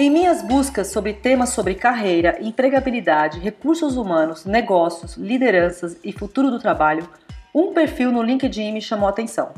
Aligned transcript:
Em 0.00 0.08
minhas 0.08 0.40
buscas 0.40 0.86
sobre 0.86 1.12
temas 1.12 1.50
sobre 1.50 1.74
carreira, 1.74 2.38
empregabilidade, 2.40 3.38
recursos 3.38 3.98
humanos, 3.98 4.46
negócios, 4.46 5.14
lideranças 5.18 5.98
e 6.02 6.10
futuro 6.10 6.50
do 6.50 6.58
trabalho, 6.58 7.06
um 7.54 7.74
perfil 7.74 8.10
no 8.10 8.22
LinkedIn 8.22 8.72
me 8.72 8.80
chamou 8.80 9.06
a 9.06 9.10
atenção. 9.10 9.52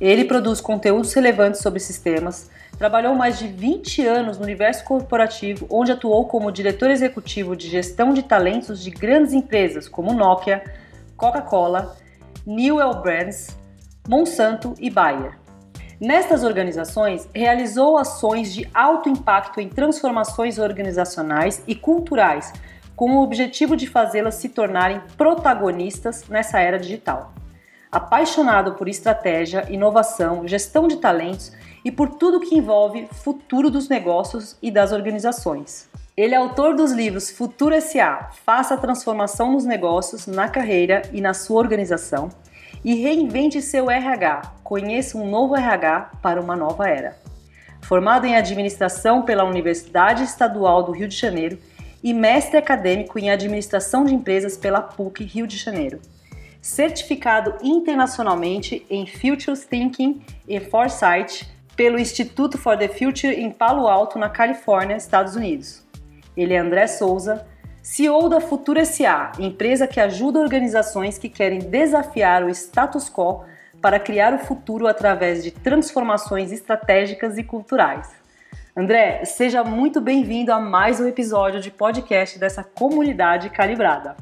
Ele 0.00 0.24
produz 0.24 0.60
conteúdos 0.60 1.14
relevantes 1.14 1.60
sobre 1.60 1.78
sistemas, 1.78 2.50
trabalhou 2.76 3.14
mais 3.14 3.38
de 3.38 3.46
20 3.46 4.04
anos 4.04 4.36
no 4.36 4.42
universo 4.42 4.82
corporativo, 4.82 5.68
onde 5.70 5.92
atuou 5.92 6.26
como 6.26 6.50
diretor 6.50 6.90
executivo 6.90 7.54
de 7.54 7.68
gestão 7.68 8.12
de 8.12 8.24
talentos 8.24 8.82
de 8.82 8.90
grandes 8.90 9.32
empresas 9.32 9.88
como 9.88 10.12
Nokia, 10.12 10.60
Coca-Cola, 11.16 11.96
Newell 12.44 12.94
Brands, 12.94 13.56
Monsanto 14.08 14.74
e 14.80 14.90
Bayer. 14.90 15.38
Nestas 16.00 16.44
organizações, 16.44 17.28
realizou 17.34 17.98
ações 17.98 18.54
de 18.54 18.68
alto 18.72 19.08
impacto 19.08 19.60
em 19.60 19.68
transformações 19.68 20.56
organizacionais 20.56 21.60
e 21.66 21.74
culturais, 21.74 22.52
com 22.94 23.16
o 23.16 23.22
objetivo 23.22 23.76
de 23.76 23.88
fazê-las 23.88 24.36
se 24.36 24.48
tornarem 24.48 25.02
protagonistas 25.16 26.28
nessa 26.28 26.60
era 26.60 26.78
digital. 26.78 27.32
Apaixonado 27.90 28.74
por 28.74 28.88
estratégia, 28.88 29.66
inovação, 29.68 30.46
gestão 30.46 30.86
de 30.86 30.98
talentos 30.98 31.52
e 31.84 31.90
por 31.90 32.10
tudo 32.10 32.40
que 32.40 32.54
envolve 32.54 33.08
futuro 33.10 33.68
dos 33.68 33.88
negócios 33.88 34.56
e 34.62 34.70
das 34.70 34.92
organizações. 34.92 35.88
Ele 36.16 36.34
é 36.34 36.38
autor 36.38 36.76
dos 36.76 36.92
livros 36.92 37.30
Futuro 37.30 37.80
SA, 37.80 38.30
Faça 38.44 38.74
a 38.74 38.78
transformação 38.78 39.52
nos 39.52 39.64
negócios, 39.64 40.26
na 40.28 40.48
carreira 40.48 41.02
e 41.12 41.20
na 41.20 41.34
sua 41.34 41.58
organização 41.58 42.30
e 42.84 42.94
reinvente 42.94 43.60
seu 43.60 43.90
RH. 43.90 44.54
Conheça 44.62 45.18
um 45.18 45.28
novo 45.28 45.56
RH 45.56 46.12
para 46.22 46.40
uma 46.40 46.56
nova 46.56 46.88
era. 46.88 47.16
Formado 47.82 48.26
em 48.26 48.36
administração 48.36 49.22
pela 49.22 49.44
Universidade 49.44 50.24
Estadual 50.24 50.82
do 50.82 50.92
Rio 50.92 51.08
de 51.08 51.16
Janeiro 51.16 51.58
e 52.02 52.12
mestre 52.12 52.56
acadêmico 52.56 53.18
em 53.18 53.30
administração 53.30 54.04
de 54.04 54.14
empresas 54.14 54.56
pela 54.56 54.80
PUC 54.80 55.24
Rio 55.24 55.46
de 55.46 55.56
Janeiro. 55.56 56.00
Certificado 56.60 57.54
internacionalmente 57.62 58.84
em 58.90 59.06
Futures 59.06 59.64
Thinking 59.64 60.22
e 60.46 60.60
Foresight 60.60 61.48
pelo 61.76 61.98
Instituto 61.98 62.58
for 62.58 62.76
the 62.76 62.88
Future 62.88 63.32
em 63.32 63.50
Palo 63.50 63.86
Alto, 63.86 64.18
na 64.18 64.28
Califórnia, 64.28 64.96
Estados 64.96 65.36
Unidos. 65.36 65.86
Ele 66.36 66.54
é 66.54 66.58
André 66.58 66.86
Souza, 66.88 67.46
CEO 67.90 68.28
da 68.28 68.38
Futura 68.38 68.84
SA, 68.84 69.32
empresa 69.38 69.86
que 69.86 69.98
ajuda 69.98 70.40
organizações 70.40 71.16
que 71.16 71.26
querem 71.26 71.58
desafiar 71.58 72.44
o 72.44 72.50
status 72.50 73.08
quo 73.08 73.44
para 73.80 73.98
criar 73.98 74.34
o 74.34 74.38
futuro 74.38 74.86
através 74.86 75.42
de 75.42 75.50
transformações 75.50 76.52
estratégicas 76.52 77.38
e 77.38 77.42
culturais. 77.42 78.10
André, 78.76 79.24
seja 79.24 79.64
muito 79.64 80.02
bem-vindo 80.02 80.52
a 80.52 80.60
mais 80.60 81.00
um 81.00 81.08
episódio 81.08 81.62
de 81.62 81.70
podcast 81.70 82.38
dessa 82.38 82.62
comunidade 82.62 83.48
calibrada. 83.48 84.16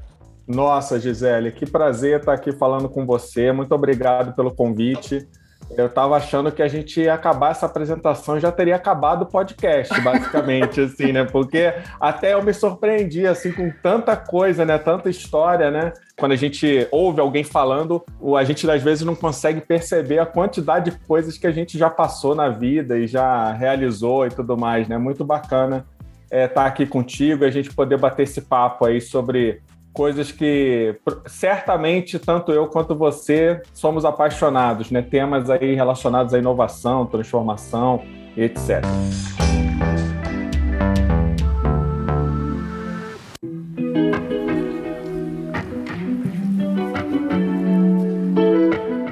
Nossa, 0.46 1.00
Gisele, 1.00 1.50
que 1.50 1.66
prazer 1.66 2.20
estar 2.20 2.34
aqui 2.34 2.52
falando 2.52 2.88
com 2.88 3.04
você. 3.04 3.50
Muito 3.50 3.74
obrigado 3.74 4.32
pelo 4.36 4.54
convite. 4.54 5.28
Eu 5.70 5.86
estava 5.86 6.16
achando 6.16 6.52
que 6.52 6.62
a 6.62 6.68
gente 6.68 7.00
ia 7.00 7.14
acabar 7.14 7.50
essa 7.50 7.66
apresentação 7.66 8.38
já 8.38 8.52
teria 8.52 8.76
acabado 8.76 9.22
o 9.22 9.26
podcast, 9.26 10.00
basicamente, 10.00 10.80
assim, 10.82 11.12
né? 11.12 11.24
Porque 11.24 11.72
até 12.00 12.34
eu 12.34 12.42
me 12.42 12.52
surpreendi, 12.54 13.26
assim, 13.26 13.52
com 13.52 13.70
tanta 13.82 14.16
coisa, 14.16 14.64
né? 14.64 14.78
Tanta 14.78 15.10
história, 15.10 15.70
né? 15.70 15.92
Quando 16.18 16.32
a 16.32 16.36
gente 16.36 16.86
ouve 16.90 17.20
alguém 17.20 17.44
falando, 17.44 18.02
a 18.38 18.44
gente 18.44 18.68
às 18.70 18.82
vezes 18.82 19.04
não 19.04 19.14
consegue 19.14 19.60
perceber 19.60 20.18
a 20.18 20.26
quantidade 20.26 20.90
de 20.90 20.98
coisas 21.06 21.36
que 21.36 21.46
a 21.46 21.52
gente 21.52 21.76
já 21.76 21.90
passou 21.90 22.34
na 22.34 22.48
vida 22.48 22.96
e 22.98 23.06
já 23.06 23.52
realizou 23.52 24.26
e 24.26 24.30
tudo 24.30 24.56
mais, 24.56 24.88
né? 24.88 24.96
Muito 24.96 25.24
bacana 25.24 25.84
estar 26.26 26.36
é, 26.36 26.48
tá 26.48 26.66
aqui 26.66 26.86
contigo 26.86 27.44
e 27.44 27.46
a 27.46 27.50
gente 27.50 27.72
poder 27.72 27.98
bater 27.98 28.24
esse 28.24 28.40
papo 28.40 28.84
aí 28.84 29.00
sobre 29.00 29.60
coisas 29.96 30.30
que 30.30 30.94
certamente 31.24 32.18
tanto 32.18 32.52
eu 32.52 32.66
quanto 32.66 32.94
você 32.94 33.62
somos 33.72 34.04
apaixonados, 34.04 34.90
né? 34.90 35.00
Temas 35.00 35.48
aí 35.48 35.74
relacionados 35.74 36.34
à 36.34 36.38
inovação, 36.38 37.06
transformação, 37.06 38.02
etc. 38.36 38.84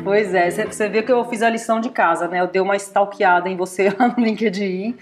Pois 0.04 0.34
é, 0.34 0.50
você 0.50 0.88
vê 0.90 1.02
que 1.02 1.10
eu 1.10 1.24
fiz 1.24 1.42
a 1.42 1.48
lição 1.48 1.80
de 1.80 1.88
casa, 1.88 2.28
né? 2.28 2.42
Eu 2.42 2.46
dei 2.46 2.60
uma 2.60 2.76
stalkeada 2.76 3.48
em 3.48 3.56
você 3.56 3.88
lá 3.98 4.08
no 4.08 4.22
LinkedIn 4.22 4.94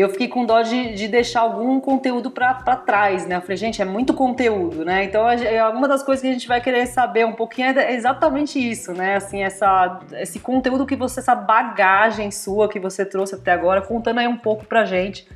eu 0.00 0.08
fiquei 0.08 0.26
com 0.26 0.46
dó 0.46 0.62
de, 0.62 0.94
de 0.94 1.06
deixar 1.06 1.40
algum 1.40 1.78
conteúdo 1.78 2.30
para 2.30 2.54
trás, 2.76 3.26
né? 3.26 3.36
Eu 3.36 3.42
falei, 3.42 3.56
gente, 3.58 3.82
é 3.82 3.84
muito 3.84 4.14
conteúdo, 4.14 4.84
né? 4.84 5.04
Então, 5.04 5.24
alguma 5.62 5.86
das 5.86 6.02
coisas 6.02 6.22
que 6.22 6.28
a 6.28 6.32
gente 6.32 6.48
vai 6.48 6.62
querer 6.62 6.86
saber 6.86 7.26
um 7.26 7.34
pouquinho 7.34 7.78
é 7.78 7.92
exatamente 7.92 8.58
isso, 8.58 8.92
né? 8.94 9.16
Assim, 9.16 9.42
essa, 9.42 10.00
esse 10.12 10.40
conteúdo 10.40 10.86
que 10.86 10.96
você, 10.96 11.20
essa 11.20 11.34
bagagem 11.34 12.30
sua 12.30 12.68
que 12.68 12.80
você 12.80 13.04
trouxe 13.04 13.34
até 13.34 13.52
agora, 13.52 13.82
contando 13.82 14.18
aí 14.18 14.26
um 14.26 14.38
pouco 14.38 14.64
pra 14.64 14.86
gente 14.86 15.28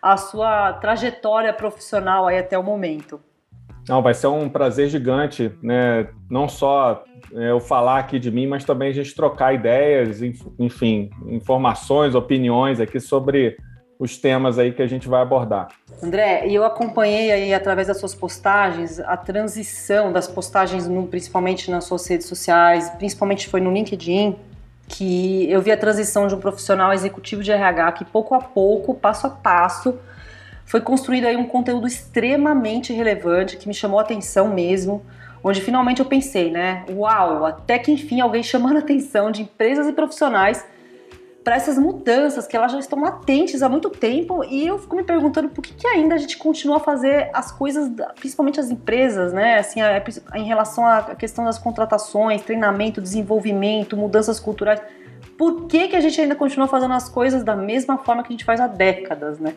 a 0.00 0.16
sua 0.16 0.72
trajetória 0.74 1.52
profissional 1.52 2.26
aí 2.26 2.38
até 2.38 2.58
o 2.58 2.62
momento. 2.62 3.20
Não, 3.88 4.02
vai 4.02 4.14
ser 4.14 4.26
um 4.28 4.48
prazer 4.48 4.88
gigante, 4.88 5.50
né? 5.62 6.08
Não 6.30 6.48
só 6.48 7.04
é, 7.34 7.50
eu 7.50 7.60
falar 7.60 7.98
aqui 7.98 8.18
de 8.18 8.30
mim, 8.30 8.46
mas 8.46 8.64
também 8.64 8.90
a 8.90 8.92
gente 8.92 9.14
trocar 9.14 9.54
ideias, 9.54 10.20
enfim, 10.58 11.10
informações, 11.26 12.14
opiniões 12.14 12.80
aqui 12.80 13.00
sobre 13.00 13.56
os 13.98 14.16
temas 14.16 14.58
aí 14.58 14.72
que 14.72 14.80
a 14.80 14.86
gente 14.86 15.08
vai 15.08 15.20
abordar. 15.20 15.68
André, 16.02 16.46
eu 16.48 16.64
acompanhei 16.64 17.32
aí 17.32 17.52
através 17.52 17.88
das 17.88 17.98
suas 17.98 18.14
postagens 18.14 19.00
a 19.00 19.16
transição 19.16 20.12
das 20.12 20.28
postagens, 20.28 20.86
no, 20.86 21.06
principalmente 21.06 21.70
nas 21.70 21.84
suas 21.84 22.06
redes 22.06 22.26
sociais, 22.26 22.88
principalmente 22.90 23.48
foi 23.48 23.60
no 23.60 23.72
LinkedIn, 23.72 24.36
que 24.86 25.50
eu 25.50 25.60
vi 25.60 25.72
a 25.72 25.76
transição 25.76 26.28
de 26.28 26.34
um 26.34 26.40
profissional 26.40 26.92
executivo 26.92 27.42
de 27.42 27.50
RH 27.50 27.92
que 27.92 28.04
pouco 28.04 28.34
a 28.34 28.40
pouco, 28.40 28.94
passo 28.94 29.26
a 29.26 29.30
passo, 29.30 29.98
foi 30.64 30.80
construído 30.80 31.26
aí 31.26 31.36
um 31.36 31.46
conteúdo 31.46 31.86
extremamente 31.86 32.92
relevante 32.92 33.56
que 33.56 33.66
me 33.66 33.74
chamou 33.74 33.98
a 33.98 34.02
atenção 34.02 34.48
mesmo, 34.48 35.04
onde 35.42 35.60
finalmente 35.60 36.00
eu 36.00 36.06
pensei, 36.06 36.50
né, 36.50 36.84
uau, 36.90 37.44
até 37.44 37.78
que 37.78 37.90
enfim 37.90 38.20
alguém 38.20 38.42
chamando 38.44 38.76
a 38.76 38.80
atenção 38.80 39.30
de 39.30 39.42
empresas 39.42 39.88
e 39.88 39.92
profissionais 39.92 40.64
para 41.48 41.56
essas 41.56 41.78
mudanças 41.78 42.46
que 42.46 42.54
elas 42.54 42.70
já 42.70 42.78
estão 42.78 43.00
latentes 43.00 43.62
há 43.62 43.70
muito 43.70 43.88
tempo 43.88 44.44
e 44.44 44.66
eu 44.66 44.78
fico 44.78 44.94
me 44.94 45.02
perguntando 45.02 45.48
por 45.48 45.62
que, 45.62 45.72
que 45.72 45.86
ainda 45.86 46.14
a 46.14 46.18
gente 46.18 46.36
continua 46.36 46.76
a 46.76 46.80
fazer 46.80 47.30
as 47.32 47.50
coisas, 47.50 47.90
principalmente 48.16 48.60
as 48.60 48.70
empresas, 48.70 49.32
né? 49.32 49.58
Assim, 49.58 49.80
a, 49.80 50.04
em 50.34 50.44
relação 50.44 50.84
à 50.84 51.14
questão 51.14 51.46
das 51.46 51.56
contratações, 51.58 52.42
treinamento, 52.42 53.00
desenvolvimento, 53.00 53.96
mudanças 53.96 54.38
culturais. 54.38 54.78
Por 55.38 55.66
que, 55.66 55.88
que 55.88 55.96
a 55.96 56.00
gente 56.00 56.20
ainda 56.20 56.34
continua 56.34 56.68
fazendo 56.68 56.92
as 56.92 57.08
coisas 57.08 57.42
da 57.42 57.56
mesma 57.56 57.96
forma 57.96 58.22
que 58.22 58.28
a 58.28 58.32
gente 58.32 58.44
faz 58.44 58.60
há 58.60 58.66
décadas, 58.66 59.38
né? 59.38 59.54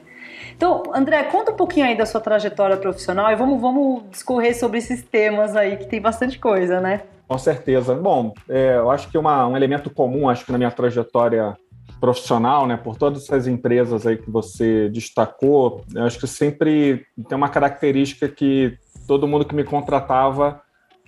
Então, 0.55 0.83
André, 0.95 1.21
conta 1.23 1.51
um 1.51 1.57
pouquinho 1.57 1.87
aí 1.87 1.97
da 1.97 2.05
sua 2.05 2.21
trajetória 2.21 2.77
profissional 2.77 3.29
e 3.33 3.35
vamos, 3.35 3.59
vamos 3.59 4.03
discorrer 4.09 4.57
sobre 4.57 4.77
esses 4.77 5.01
temas 5.01 5.57
aí, 5.57 5.75
que 5.75 5.87
tem 5.87 5.99
bastante 5.99 6.39
coisa, 6.39 6.79
né? 6.79 7.01
Com 7.27 7.37
certeza. 7.37 7.93
Bom, 7.95 8.33
é, 8.47 8.77
eu 8.77 8.89
acho 8.89 9.09
que 9.09 9.17
uma, 9.17 9.45
um 9.45 9.57
elemento 9.57 9.89
comum, 9.89 10.29
acho 10.29 10.45
que 10.45 10.53
na 10.53 10.57
minha 10.57 10.71
trajetória 10.71 11.57
profissional, 12.01 12.65
né, 12.65 12.75
por 12.75 12.97
todas 12.97 13.23
essas 13.23 13.45
empresas 13.45 14.07
aí 14.07 14.17
que 14.17 14.29
você 14.29 14.89
destacou, 14.89 15.85
eu 15.93 16.03
acho 16.03 16.19
que 16.19 16.27
sempre 16.27 17.05
tem 17.29 17.37
uma 17.37 17.47
característica 17.47 18.27
que 18.27 18.75
todo 19.07 19.27
mundo 19.27 19.45
que 19.45 19.53
me 19.53 19.63
contratava 19.63 20.59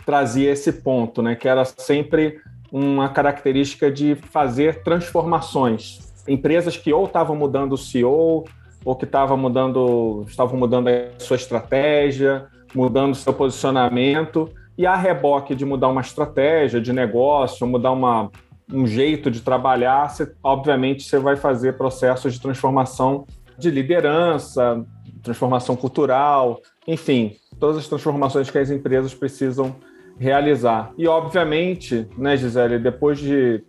trazia 0.06 0.52
esse 0.52 0.72
ponto, 0.72 1.22
né, 1.24 1.36
que 1.36 1.48
era 1.48 1.66
sempre 1.66 2.40
uma 2.72 3.10
característica 3.10 3.92
de 3.92 4.16
fazer 4.16 4.84
transformações. 4.84 6.14
Empresas 6.28 6.78
que 6.78 6.94
ou 6.94 7.06
estavam 7.06 7.36
mudando 7.36 7.74
o 7.74 7.78
CEO, 7.78 8.46
ou 8.86 8.96
que 8.96 9.06
estavam 9.06 9.36
mudando, 9.36 10.26
estavam 10.28 10.58
mudando 10.60 10.90
a 10.90 11.20
sua 11.20 11.38
estratégia, 11.38 12.46
mudando 12.74 13.14
o 13.14 13.16
seu 13.16 13.34
posicionamento, 13.34 14.50
e 14.78 14.86
a 14.86 14.96
reboque 14.96 15.56
de 15.56 15.66
mudar 15.66 15.88
uma 15.88 16.02
estratégia 16.02 16.82
de 16.82 16.92
negócio, 16.92 17.66
mudar 17.66 17.92
uma, 17.92 18.32
um 18.74 18.88
jeito 18.88 19.30
de 19.30 19.42
trabalhar, 19.42 20.10
você, 20.10 20.34
obviamente 20.44 21.04
você 21.04 21.20
vai 21.20 21.36
fazer 21.36 21.78
processos 21.78 22.34
de 22.34 22.42
transformação 22.42 23.28
de 23.56 23.70
liderança, 23.70 24.84
transformação 25.22 25.76
cultural, 25.76 26.60
enfim, 26.88 27.36
todas 27.60 27.78
as 27.78 27.88
transformações 27.88 28.50
que 28.50 28.58
as 28.58 28.72
empresas 28.72 29.14
precisam 29.14 29.76
realizar. 30.18 30.92
E, 30.98 31.08
obviamente, 31.08 32.08
né, 32.18 32.36
Gisele, 32.36 32.80
depois 32.80 33.20
de 33.20 33.64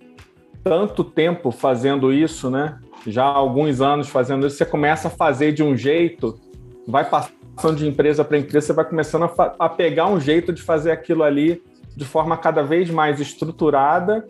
tanto 0.62 1.04
tempo 1.04 1.50
fazendo 1.50 2.10
isso, 2.10 2.48
né, 2.48 2.78
já 3.06 3.24
há 3.24 3.36
alguns 3.36 3.82
anos 3.82 4.08
fazendo 4.08 4.46
isso, 4.46 4.56
você 4.56 4.64
começa 4.64 5.08
a 5.08 5.10
fazer 5.10 5.52
de 5.52 5.62
um 5.62 5.76
jeito, 5.76 6.40
vai 6.88 7.08
passando 7.08 7.76
de 7.76 7.86
empresa 7.86 8.24
para 8.24 8.38
empresa, 8.38 8.68
você 8.68 8.72
vai 8.72 8.86
começando 8.86 9.24
a, 9.24 9.54
a 9.58 9.68
pegar 9.68 10.06
um 10.06 10.18
jeito 10.18 10.50
de 10.50 10.62
fazer 10.62 10.90
aquilo 10.90 11.22
ali 11.22 11.62
de 11.94 12.04
forma 12.06 12.36
cada 12.36 12.62
vez 12.62 12.90
mais 12.90 13.20
estruturada 13.20 14.26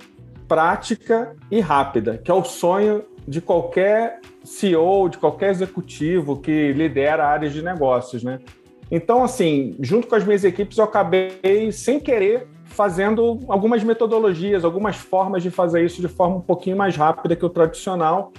prática 0.48 1.34
e 1.50 1.60
rápida, 1.60 2.18
que 2.18 2.30
é 2.30 2.34
o 2.34 2.44
sonho 2.44 3.04
de 3.26 3.40
qualquer 3.40 4.20
CEO, 4.42 5.08
de 5.08 5.18
qualquer 5.18 5.50
executivo 5.50 6.40
que 6.40 6.72
lidera 6.72 7.26
áreas 7.26 7.52
de 7.52 7.62
negócios, 7.62 8.22
né? 8.22 8.40
Então, 8.90 9.24
assim, 9.24 9.74
junto 9.80 10.06
com 10.06 10.14
as 10.14 10.24
minhas 10.24 10.44
equipes, 10.44 10.76
eu 10.76 10.84
acabei, 10.84 11.72
sem 11.72 11.98
querer, 11.98 12.46
fazendo 12.64 13.40
algumas 13.48 13.82
metodologias, 13.82 14.64
algumas 14.64 14.96
formas 14.96 15.42
de 15.42 15.50
fazer 15.50 15.84
isso 15.84 16.00
de 16.00 16.08
forma 16.08 16.36
um 16.36 16.40
pouquinho 16.40 16.76
mais 16.76 16.96
rápida 16.96 17.34
que 17.34 17.44
o 17.44 17.48
tradicional. 17.48 18.32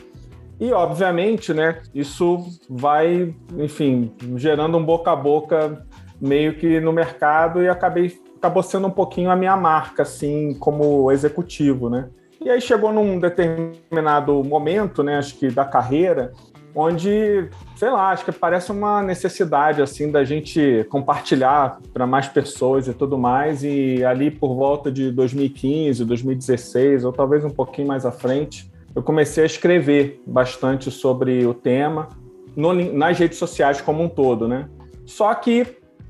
E, 0.60 0.72
obviamente, 0.72 1.54
né, 1.54 1.81
isso 1.94 2.46
vai, 2.69 3.36
enfim, 3.58 4.13
gerando 4.38 4.78
um 4.78 4.86
boca 4.86 5.12
a 5.12 5.16
boca 5.16 5.86
meio 6.22 6.56
que 6.56 6.80
no 6.80 6.94
mercado 6.94 7.62
e 7.62 7.68
acabei, 7.68 8.18
acabou 8.46 8.62
sendo 8.62 8.88
um 8.88 8.92
pouquinho 8.92 9.32
a 9.32 9.36
minha 9.36 9.58
marca, 9.58 10.04
assim, 10.04 10.54
como 10.60 11.12
executivo, 11.12 11.90
né? 11.90 12.10
E 12.40 12.50
aí 12.50 12.62
chegou 12.62 12.94
num 12.94 13.20
determinado 13.20 14.44
momento, 14.44 15.02
né, 15.02 15.18
acho 15.18 15.36
que 15.36 15.50
da 15.50 15.66
carreira, 15.66 16.32
onde, 16.76 17.50
sei 17.76 17.90
lá, 17.90 18.12
acho 18.12 18.24
que 18.24 18.32
parece 18.32 18.72
uma 18.72 19.02
necessidade 19.02 19.82
assim 19.82 20.12
da 20.12 20.24
gente 20.24 20.86
compartilhar 20.90 21.80
para 21.92 22.06
mais 22.06 22.28
pessoas 22.28 22.88
e 22.88 22.94
tudo 22.94 23.18
mais. 23.18 23.64
E 23.64 24.04
ali 24.06 24.30
por 24.30 24.54
volta 24.54 24.92
de 24.92 25.10
2015, 25.12 26.06
2016, 26.06 27.06
ou 27.06 27.12
talvez 27.12 27.44
um 27.44 27.50
pouquinho 27.50 27.88
mais 27.88 28.06
à 28.06 28.12
frente, 28.12 28.70
eu 28.94 29.02
comecei 29.02 29.44
a 29.44 29.48
escrever 29.48 30.22
bastante 30.28 30.92
sobre 30.92 31.48
o 31.48 31.54
tema 31.54 32.10
no, 32.56 32.74
nas 32.74 33.18
redes 33.18 33.40
sociais 33.40 33.82
como 33.82 34.04
um 34.04 34.10
todo, 34.10 34.48
né? 34.48 34.70
Só 35.06 35.34
que, 35.34 35.66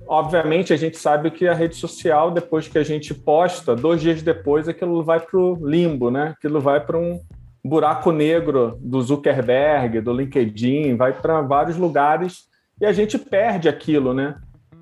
obviamente, 0.08 0.74
a 0.74 0.78
gente 0.78 0.98
sabe 0.98 1.32
que 1.32 1.48
a 1.48 1.54
rede 1.54 1.76
social, 1.76 2.32
depois 2.32 2.68
que 2.68 2.78
a 2.78 2.84
gente 2.84 3.14
posta, 3.14 3.76
dois 3.76 4.02
dias 4.02 4.22
depois, 4.22 4.68
aquilo 4.68 5.04
vai 5.04 5.20
para 5.20 5.40
o 5.40 5.68
limbo, 5.68 6.10
né? 6.10 6.36
Aquilo 6.38 6.60
vai 6.60 6.80
para 6.80 6.98
um, 6.98 7.20
buraco 7.66 8.12
negro 8.12 8.78
do 8.80 9.02
Zuckerberg, 9.02 10.00
do 10.00 10.14
LinkedIn, 10.14 10.96
vai 10.96 11.12
para 11.12 11.42
vários 11.42 11.76
lugares 11.76 12.44
e 12.80 12.86
a 12.86 12.94
gente 12.94 13.18
perde 13.18 13.68
aquilo, 13.68 14.14
né? 14.14 14.36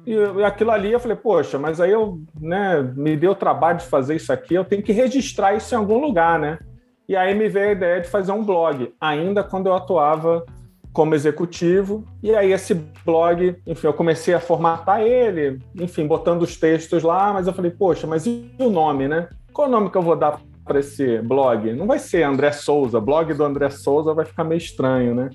E 0.06 0.18
aquilo 0.44 0.72
ali 0.72 0.92
eu 0.92 1.00
falei, 1.00 1.16
poxa, 1.16 1.58
mas 1.58 1.80
aí 1.80 1.92
eu, 1.92 2.20
né, 2.38 2.82
me 2.82 3.16
deu 3.16 3.34
trabalho 3.34 3.78
de 3.78 3.86
fazer 3.86 4.16
isso 4.16 4.34
aqui, 4.34 4.54
eu 4.54 4.66
tenho 4.66 4.84
que 4.84 4.92
registrar 4.92 5.56
isso 5.56 5.74
em 5.74 5.78
algum 5.78 5.98
lugar, 5.98 6.38
né? 6.38 6.60
E 7.08 7.16
aí 7.16 7.34
me 7.34 7.48
veio 7.48 7.70
a 7.70 7.72
ideia 7.72 8.02
de 8.02 8.10
fazer 8.10 8.34
um 8.34 8.44
blog, 8.44 8.94
ainda 9.00 9.44
quando 9.44 9.68
eu 9.68 9.76
atuava 9.76 10.46
como 10.94 11.16
executivo. 11.16 12.06
E 12.22 12.34
aí 12.34 12.54
esse 12.54 12.76
blog, 13.04 13.58
enfim, 13.66 13.88
eu 13.88 13.94
comecei 13.94 14.34
a 14.34 14.40
formatar 14.40 15.02
ele, 15.02 15.60
enfim, 15.76 16.06
botando 16.06 16.44
os 16.44 16.56
textos 16.56 17.04
lá, 17.04 17.34
mas 17.34 17.48
eu 17.48 17.54
falei, 17.54 17.72
poxa, 17.72 18.06
mas 18.06 18.26
e 18.26 18.50
o 18.60 18.70
nome, 18.70 19.08
né? 19.08 19.28
Qual 19.52 19.68
o 19.68 19.72
nome 19.72 19.90
que 19.90 19.98
eu 19.98 20.02
vou 20.02 20.16
dar 20.16 20.40
para 20.64 20.80
esse 20.80 21.20
blog? 21.22 21.74
Não 21.74 21.88
vai 21.88 22.00
ser 22.00 22.24
André 22.24 22.52
Souza, 22.52 23.02
blog 23.02 23.34
do 23.34 23.44
André 23.44 23.70
Souza 23.72 24.14
vai 24.14 24.24
ficar 24.24 24.44
meio 24.44 24.60
estranho, 24.60 25.16
né? 25.16 25.30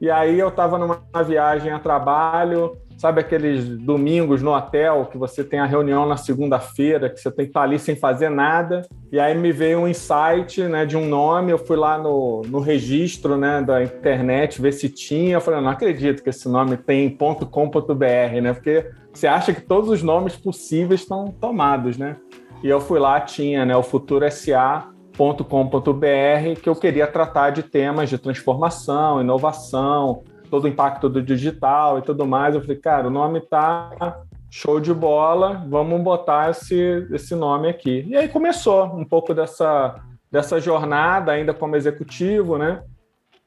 E 0.00 0.10
aí 0.10 0.38
eu 0.38 0.48
estava 0.48 0.78
numa 0.78 1.02
viagem 1.24 1.72
a 1.72 1.78
trabalho, 1.78 2.76
sabe 3.00 3.22
aqueles 3.22 3.66
domingos 3.78 4.42
no 4.42 4.54
hotel 4.54 5.06
que 5.06 5.16
você 5.16 5.42
tem 5.42 5.58
a 5.58 5.64
reunião 5.64 6.04
na 6.04 6.18
segunda-feira, 6.18 7.08
que 7.08 7.18
você 7.18 7.30
tem 7.30 7.46
que 7.46 7.50
estar 7.50 7.60
tá 7.60 7.64
ali 7.64 7.78
sem 7.78 7.96
fazer 7.96 8.28
nada. 8.28 8.86
E 9.10 9.18
aí 9.18 9.34
me 9.34 9.50
veio 9.52 9.78
um 9.78 9.88
insight 9.88 10.62
né, 10.64 10.84
de 10.84 10.98
um 10.98 11.06
nome, 11.06 11.50
eu 11.50 11.56
fui 11.56 11.78
lá 11.78 11.96
no, 11.96 12.42
no 12.42 12.60
registro 12.60 13.38
né, 13.38 13.62
da 13.62 13.82
internet 13.82 14.60
ver 14.60 14.72
se 14.72 14.90
tinha. 14.90 15.36
Eu 15.36 15.40
falei, 15.40 15.62
não 15.62 15.70
acredito 15.70 16.22
que 16.22 16.28
esse 16.28 16.46
nome 16.46 16.76
tem 16.76 17.08
.com.br, 17.08 18.40
né? 18.42 18.52
Porque 18.52 18.90
você 19.10 19.26
acha 19.26 19.54
que 19.54 19.62
todos 19.62 19.88
os 19.88 20.02
nomes 20.02 20.36
possíveis 20.36 21.00
estão 21.00 21.34
tomados, 21.40 21.96
né? 21.96 22.16
E 22.62 22.68
eu 22.68 22.82
fui 22.82 22.98
lá, 22.98 23.18
tinha 23.18 23.64
né, 23.64 23.74
o 23.74 23.82
futurosa.com.br, 23.82 26.60
que 26.62 26.68
eu 26.68 26.76
queria 26.76 27.06
tratar 27.06 27.48
de 27.48 27.62
temas 27.62 28.10
de 28.10 28.18
transformação, 28.18 29.22
inovação, 29.22 30.22
todo 30.50 30.64
o 30.64 30.68
impacto 30.68 31.08
do 31.08 31.22
digital 31.22 31.98
e 31.98 32.02
tudo 32.02 32.26
mais. 32.26 32.54
Eu 32.54 32.60
falei, 32.60 32.76
cara, 32.76 33.06
o 33.06 33.10
nome 33.10 33.40
tá 33.40 34.20
show 34.50 34.80
de 34.80 34.92
bola, 34.92 35.64
vamos 35.68 36.02
botar 36.02 36.50
esse, 36.50 37.06
esse 37.12 37.34
nome 37.34 37.68
aqui. 37.68 38.04
E 38.08 38.16
aí 38.16 38.28
começou 38.28 38.84
um 38.86 39.04
pouco 39.04 39.32
dessa, 39.32 39.94
dessa 40.30 40.60
jornada, 40.60 41.32
ainda 41.32 41.54
como 41.54 41.76
executivo, 41.76 42.58
né? 42.58 42.82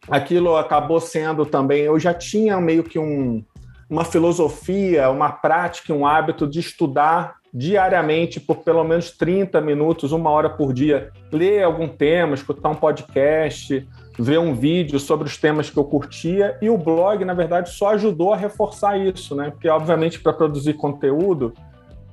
Aquilo 0.09 0.55
acabou 0.55 0.99
sendo 0.99 1.45
também, 1.45 1.81
eu 1.83 1.99
já 1.99 2.13
tinha 2.13 2.59
meio 2.59 2.83
que 2.83 2.97
um, 2.99 3.43
uma 3.89 4.03
filosofia, 4.03 5.09
uma 5.09 5.31
prática, 5.31 5.93
um 5.93 6.05
hábito 6.05 6.47
de 6.47 6.59
estudar 6.59 7.35
diariamente 7.53 8.39
por 8.39 8.57
pelo 8.63 8.83
menos 8.83 9.11
30 9.11 9.61
minutos, 9.61 10.11
uma 10.11 10.29
hora 10.29 10.49
por 10.49 10.73
dia, 10.73 11.11
ler 11.31 11.63
algum 11.63 11.87
tema, 11.87 12.33
escutar 12.33 12.69
um 12.69 12.75
podcast, 12.75 13.87
ver 14.17 14.39
um 14.39 14.53
vídeo 14.53 14.99
sobre 14.99 15.27
os 15.27 15.37
temas 15.37 15.69
que 15.69 15.77
eu 15.77 15.83
curtia. 15.83 16.57
E 16.61 16.69
o 16.69 16.77
blog, 16.77 17.23
na 17.25 17.33
verdade, 17.33 17.71
só 17.71 17.93
ajudou 17.93 18.33
a 18.33 18.37
reforçar 18.37 18.97
isso, 18.97 19.35
né? 19.35 19.51
Porque, 19.51 19.67
obviamente, 19.67 20.19
para 20.19 20.33
produzir 20.33 20.73
conteúdo, 20.73 21.53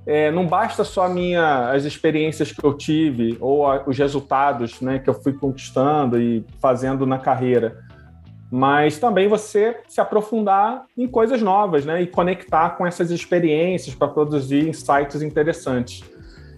é, 0.06 0.31
não 0.31 0.47
basta 0.47 0.82
só 0.82 1.08
minha, 1.08 1.70
as 1.70 1.85
experiências 1.85 2.52
que 2.52 2.64
eu 2.64 2.75
tive 2.75 3.37
ou 3.41 3.67
a, 3.67 3.82
os 3.87 3.99
resultados 3.99 4.81
né, 4.81 4.99
que 4.99 5.11
eu 5.11 5.14
fui 5.14 5.32
conquistando 5.32 6.20
e 6.20 6.44
fazendo 6.61 7.06
na 7.06 7.19
carreira 7.19 7.88
mas 8.50 8.99
também 8.99 9.29
você 9.29 9.79
se 9.87 10.00
aprofundar 10.00 10.85
em 10.99 11.06
coisas 11.06 11.41
novas, 11.41 11.85
né? 11.85 12.02
E 12.02 12.06
conectar 12.06 12.70
com 12.70 12.85
essas 12.85 13.11
experiências 13.11 13.94
para 13.94 14.08
produzir 14.08 14.69
insights 14.69 15.23
interessantes. 15.23 16.02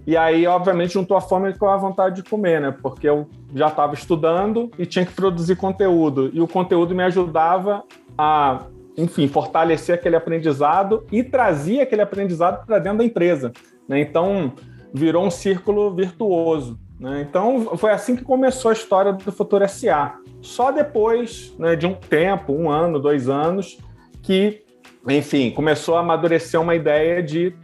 E 0.06 0.16
aí, 0.16 0.46
obviamente, 0.46 0.94
juntou 0.94 1.16
a 1.16 1.20
fome 1.20 1.54
com 1.54 1.68
a 1.68 1.76
vontade 1.76 2.16
de 2.16 2.28
comer, 2.28 2.60
né? 2.60 2.74
Porque 2.82 3.08
eu 3.08 3.28
já 3.54 3.68
estava 3.68 3.94
estudando 3.94 4.70
e 4.78 4.84
tinha 4.84 5.06
que 5.06 5.12
produzir 5.12 5.56
conteúdo. 5.56 6.30
E 6.32 6.40
o 6.40 6.48
conteúdo 6.48 6.94
me 6.94 7.04
ajudava 7.04 7.84
a, 8.18 8.66
enfim, 8.96 9.28
fortalecer 9.28 9.94
aquele 9.94 10.16
aprendizado 10.16 11.06
e 11.12 11.22
trazia 11.22 11.84
aquele 11.84 12.02
aprendizado 12.02 12.66
para 12.66 12.78
dentro 12.78 12.98
da 12.98 13.04
empresa. 13.04 13.52
Né? 13.88 14.00
Então, 14.00 14.52
virou 14.92 15.24
um 15.24 15.30
círculo 15.30 15.94
virtuoso. 15.94 16.78
Né? 16.98 17.24
Então, 17.28 17.76
foi 17.76 17.92
assim 17.92 18.16
que 18.16 18.24
começou 18.24 18.70
a 18.70 18.74
história 18.74 19.12
do 19.12 19.30
Futuro 19.30 19.68
SA. 19.68 20.16
Só 20.40 20.72
depois 20.72 21.54
né, 21.58 21.76
de 21.76 21.86
um 21.86 21.94
tempo, 21.94 22.52
um 22.52 22.68
ano, 22.68 22.98
dois 22.98 23.28
anos, 23.28 23.78
que, 24.20 24.64
enfim, 25.08 25.52
começou 25.52 25.96
a 25.96 26.00
amadurecer 26.00 26.60
uma 26.60 26.74
ideia 26.74 27.22
de 27.22 27.54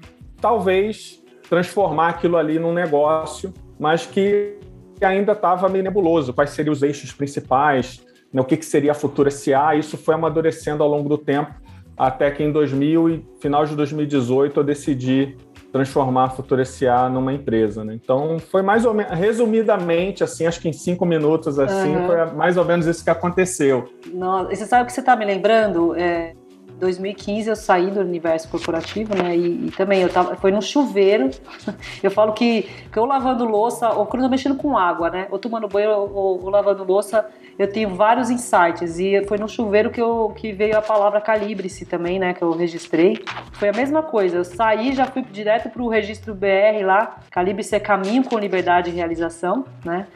talvez 0.40 1.17
transformar 1.48 2.08
aquilo 2.08 2.36
ali 2.36 2.58
num 2.58 2.72
negócio, 2.72 3.52
mas 3.78 4.06
que 4.06 4.58
ainda 5.00 5.32
estava 5.32 5.68
meio 5.68 5.84
nebuloso. 5.84 6.32
Quais 6.32 6.50
seriam 6.50 6.72
os 6.72 6.82
eixos 6.82 7.12
principais? 7.12 8.04
Né, 8.32 8.40
o 8.40 8.44
que, 8.44 8.56
que 8.56 8.66
seria 8.66 8.92
a 8.92 8.94
Futura 8.94 9.30
SA? 9.30 9.74
Isso 9.76 9.96
foi 9.96 10.14
amadurecendo 10.14 10.82
ao 10.82 10.88
longo 10.88 11.08
do 11.08 11.16
tempo, 11.16 11.54
até 11.96 12.30
que 12.30 12.42
em 12.42 12.52
2000 12.52 13.08
e 13.08 13.26
final 13.40 13.64
de 13.64 13.74
2018 13.74 14.60
eu 14.60 14.64
decidi 14.64 15.36
transformar 15.72 16.24
a 16.24 16.30
Futura 16.30 16.64
SA 16.64 17.08
numa 17.08 17.32
empresa, 17.32 17.84
né? 17.84 17.94
Então 17.94 18.38
foi 18.38 18.62
mais 18.62 18.84
ou 18.84 18.94
menos, 18.94 19.12
resumidamente, 19.12 20.24
assim, 20.24 20.46
acho 20.46 20.60
que 20.60 20.68
em 20.68 20.72
cinco 20.72 21.04
minutos, 21.04 21.58
assim, 21.58 21.94
uhum. 21.94 22.06
foi 22.06 22.26
mais 22.32 22.56
ou 22.56 22.64
menos 22.64 22.86
isso 22.86 23.04
que 23.04 23.10
aconteceu. 23.10 23.88
Nossa, 24.12 24.52
e 24.52 24.56
você 24.56 24.66
sabe 24.66 24.84
o 24.84 24.86
que 24.86 24.92
você 24.92 25.00
está 25.00 25.14
me 25.14 25.24
lembrando? 25.24 25.94
É, 25.94 26.34
2015 26.78 27.48
eu 27.48 27.56
saí 27.56 27.90
do 27.90 28.00
universo 28.00 28.48
corporativo, 28.48 29.14
né? 29.14 29.36
E, 29.36 29.66
e, 29.66 29.70
também 29.72 30.00
eu 30.00 30.08
tava, 30.08 30.36
foi 30.36 30.50
no 30.50 30.62
chuveiro. 30.62 31.30
Eu 32.02 32.10
falo 32.10 32.32
que, 32.32 32.62
que 32.92 32.98
eu 32.98 33.04
lavando 33.04 33.44
louça, 33.44 33.90
ou 33.90 34.06
quando 34.06 34.22
eu 34.22 34.28
mexendo 34.28 34.56
com 34.56 34.78
água, 34.78 35.10
né? 35.10 35.26
Ou 35.30 35.38
tomando 35.38 35.66
banho, 35.66 35.90
ou, 35.90 36.44
ou 36.44 36.48
lavando 36.48 36.84
louça, 36.84 37.26
eu 37.58 37.70
tenho 37.70 37.94
vários 37.94 38.30
insights. 38.30 38.98
E 38.98 39.24
foi 39.26 39.36
no 39.36 39.48
chuveiro 39.48 39.90
que, 39.90 40.00
eu, 40.00 40.32
que 40.36 40.52
veio 40.52 40.78
a 40.78 40.82
palavra 40.82 41.20
calibre-se 41.20 41.84
também, 41.84 42.18
né? 42.18 42.34
Que 42.34 42.42
eu 42.42 42.52
registrei. 42.52 43.22
Foi 43.52 43.68
a 43.68 43.72
mesma 43.72 44.02
coisa. 44.02 44.36
Eu 44.36 44.44
saí, 44.44 44.92
já 44.92 45.06
fui 45.06 45.22
direto 45.22 45.68
para 45.68 45.82
o 45.82 45.88
registro 45.88 46.34
BR 46.34 46.84
lá. 46.84 47.18
Calibre-se 47.30 47.74
é 47.74 47.80
caminho 47.80 48.22
com 48.22 48.38
liberdade 48.38 48.90
e 48.90 48.92
realização, 48.92 49.64
né? 49.84 50.06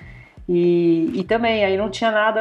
E, 0.54 1.10
e 1.14 1.24
também 1.24 1.64
aí 1.64 1.78
não 1.78 1.88
tinha 1.88 2.10
nada 2.10 2.38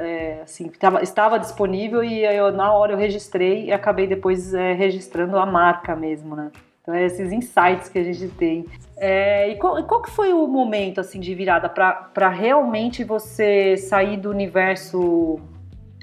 é, 0.00 0.40
assim 0.42 0.70
tava, 0.70 1.02
estava 1.02 1.38
disponível 1.38 2.02
e 2.02 2.24
eu, 2.24 2.50
na 2.50 2.72
hora 2.72 2.94
eu 2.94 2.96
registrei 2.96 3.66
e 3.66 3.72
acabei 3.72 4.06
depois 4.06 4.54
é, 4.54 4.72
registrando 4.72 5.36
a 5.36 5.44
marca 5.44 5.94
mesmo, 5.94 6.34
né? 6.34 6.50
Então 6.80 6.94
é 6.94 7.04
esses 7.04 7.30
insights 7.30 7.90
que 7.90 7.98
a 7.98 8.02
gente 8.02 8.26
tem. 8.28 8.64
É, 8.96 9.50
e 9.50 9.56
qual, 9.56 9.84
qual, 9.84 10.00
que 10.00 10.10
foi 10.10 10.32
o 10.32 10.46
momento 10.46 10.98
assim 10.98 11.20
de 11.20 11.34
virada 11.34 11.68
para 11.68 12.30
realmente 12.30 13.04
você 13.04 13.76
sair 13.76 14.16
do 14.16 14.30
universo 14.30 15.38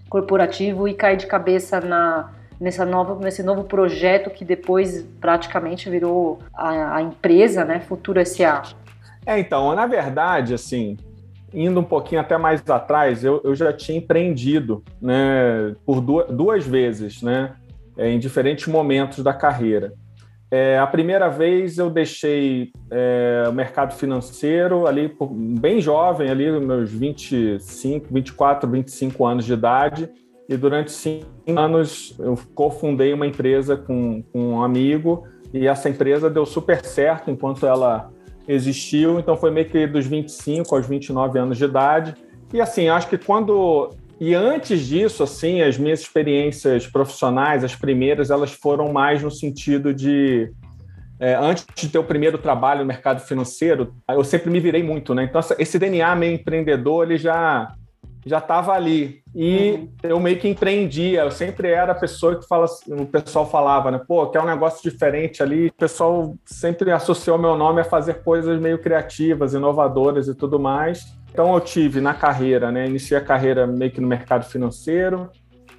corporativo 0.07 0.87
e 0.87 0.93
cair 0.93 1.17
de 1.17 1.25
cabeça 1.25 1.81
na 1.81 2.31
nessa 2.59 2.85
nova, 2.85 3.15
nesse 3.15 3.41
novo 3.41 3.63
projeto 3.63 4.29
que 4.29 4.45
depois 4.45 5.01
praticamente 5.19 5.89
virou 5.89 6.39
a, 6.53 6.97
a 6.97 7.01
empresa, 7.01 7.65
né, 7.65 7.79
Futura 7.79 8.23
SA? 8.23 8.61
É, 9.25 9.39
então, 9.39 9.73
na 9.73 9.87
verdade, 9.87 10.53
assim, 10.53 10.97
indo 11.53 11.79
um 11.79 11.83
pouquinho 11.83 12.21
até 12.21 12.37
mais 12.37 12.67
atrás, 12.69 13.23
eu, 13.23 13.41
eu 13.43 13.55
já 13.55 13.71
tinha 13.73 13.97
empreendido 13.97 14.83
né, 15.01 15.75
por 15.85 16.01
duas, 16.01 16.27
duas 16.31 16.67
vezes, 16.67 17.21
né, 17.21 17.55
em 17.97 18.19
diferentes 18.19 18.67
momentos 18.67 19.23
da 19.23 19.33
carreira. 19.33 19.93
É, 20.51 20.79
a 20.79 20.87
primeira 20.87 21.29
vez 21.29 21.77
eu 21.77 21.91
deixei 21.91 22.71
é, 22.89 23.43
o 23.47 23.53
mercado 23.53 23.93
financeiro 23.93 24.87
ali 24.87 25.15
bem 25.59 25.79
jovem, 25.79 26.29
ali 26.29 26.49
meus 26.59 26.91
25, 26.91 28.07
24, 28.11 28.69
25 28.69 29.25
anos 29.25 29.45
de 29.45 29.53
idade. 29.53 30.09
E 30.47 30.57
durante 30.57 30.91
cinco 30.91 31.27
anos 31.55 32.15
eu 32.17 32.35
cofundei 32.55 33.13
uma 33.13 33.27
empresa 33.27 33.77
com, 33.77 34.23
com 34.33 34.53
um 34.53 34.63
amigo 34.63 35.23
e 35.53 35.67
essa 35.67 35.87
empresa 35.87 36.27
deu 36.27 36.43
super 36.43 36.83
certo 36.83 37.29
enquanto 37.29 37.67
ela 37.67 38.11
existiu. 38.49 39.19
Então 39.19 39.37
foi 39.37 39.51
meio 39.51 39.69
que 39.69 39.85
dos 39.85 40.05
25 40.05 40.75
aos 40.75 40.87
29 40.87 41.37
anos 41.37 41.57
de 41.57 41.65
idade. 41.65 42.15
E 42.51 42.59
assim, 42.59 42.89
acho 42.89 43.07
que 43.07 43.17
quando 43.17 43.91
e 44.19 44.33
antes 44.33 44.85
disso, 44.85 45.23
assim, 45.23 45.61
as 45.61 45.77
minhas 45.77 46.01
experiências 46.01 46.85
profissionais, 46.85 47.63
as 47.63 47.73
primeiras, 47.73 48.29
elas 48.29 48.51
foram 48.51 48.91
mais 48.91 49.23
no 49.23 49.31
sentido 49.31 49.93
de 49.93 50.51
é, 51.19 51.35
antes 51.35 51.65
de 51.75 51.87
ter 51.87 51.99
o 51.99 52.03
primeiro 52.03 52.37
trabalho 52.37 52.79
no 52.81 52.85
mercado 52.85 53.21
financeiro, 53.21 53.93
eu 54.09 54.23
sempre 54.23 54.49
me 54.49 54.59
virei 54.59 54.81
muito, 54.81 55.13
né? 55.13 55.23
Então 55.23 55.39
esse 55.57 55.77
DNA 55.77 56.15
meio 56.15 56.33
empreendedor, 56.33 57.05
ele 57.05 57.17
já 57.17 57.73
já 58.25 58.39
estava 58.39 58.73
ali 58.73 59.21
e 59.33 59.71
uhum. 59.71 59.89
eu 60.03 60.19
meio 60.19 60.37
que 60.39 60.47
empreendia. 60.47 61.21
Eu 61.21 61.31
sempre 61.31 61.69
era 61.69 61.91
a 61.91 61.95
pessoa 61.95 62.35
que 62.35 62.47
fala, 62.47 62.65
o 62.87 63.05
pessoal 63.05 63.49
falava, 63.49 63.91
né? 63.91 64.01
Pô, 64.07 64.27
quer 64.27 64.41
um 64.41 64.45
negócio 64.45 64.89
diferente 64.89 65.41
ali. 65.41 65.67
O 65.67 65.73
pessoal 65.73 66.35
sempre 66.45 66.91
associou 66.91 67.37
meu 67.37 67.55
nome 67.55 67.81
a 67.81 67.85
fazer 67.85 68.15
coisas 68.23 68.59
meio 68.59 68.79
criativas, 68.79 69.53
inovadoras 69.53 70.27
e 70.27 70.35
tudo 70.35 70.59
mais. 70.59 71.17
Então 71.31 71.53
eu 71.53 71.61
tive 71.61 72.01
na 72.01 72.13
carreira, 72.13 72.71
né? 72.71 72.87
Iniciei 72.87 73.17
a 73.17 73.23
carreira 73.23 73.65
meio 73.65 73.91
que 73.91 74.01
no 74.01 74.07
mercado 74.07 74.45
financeiro, 74.45 75.29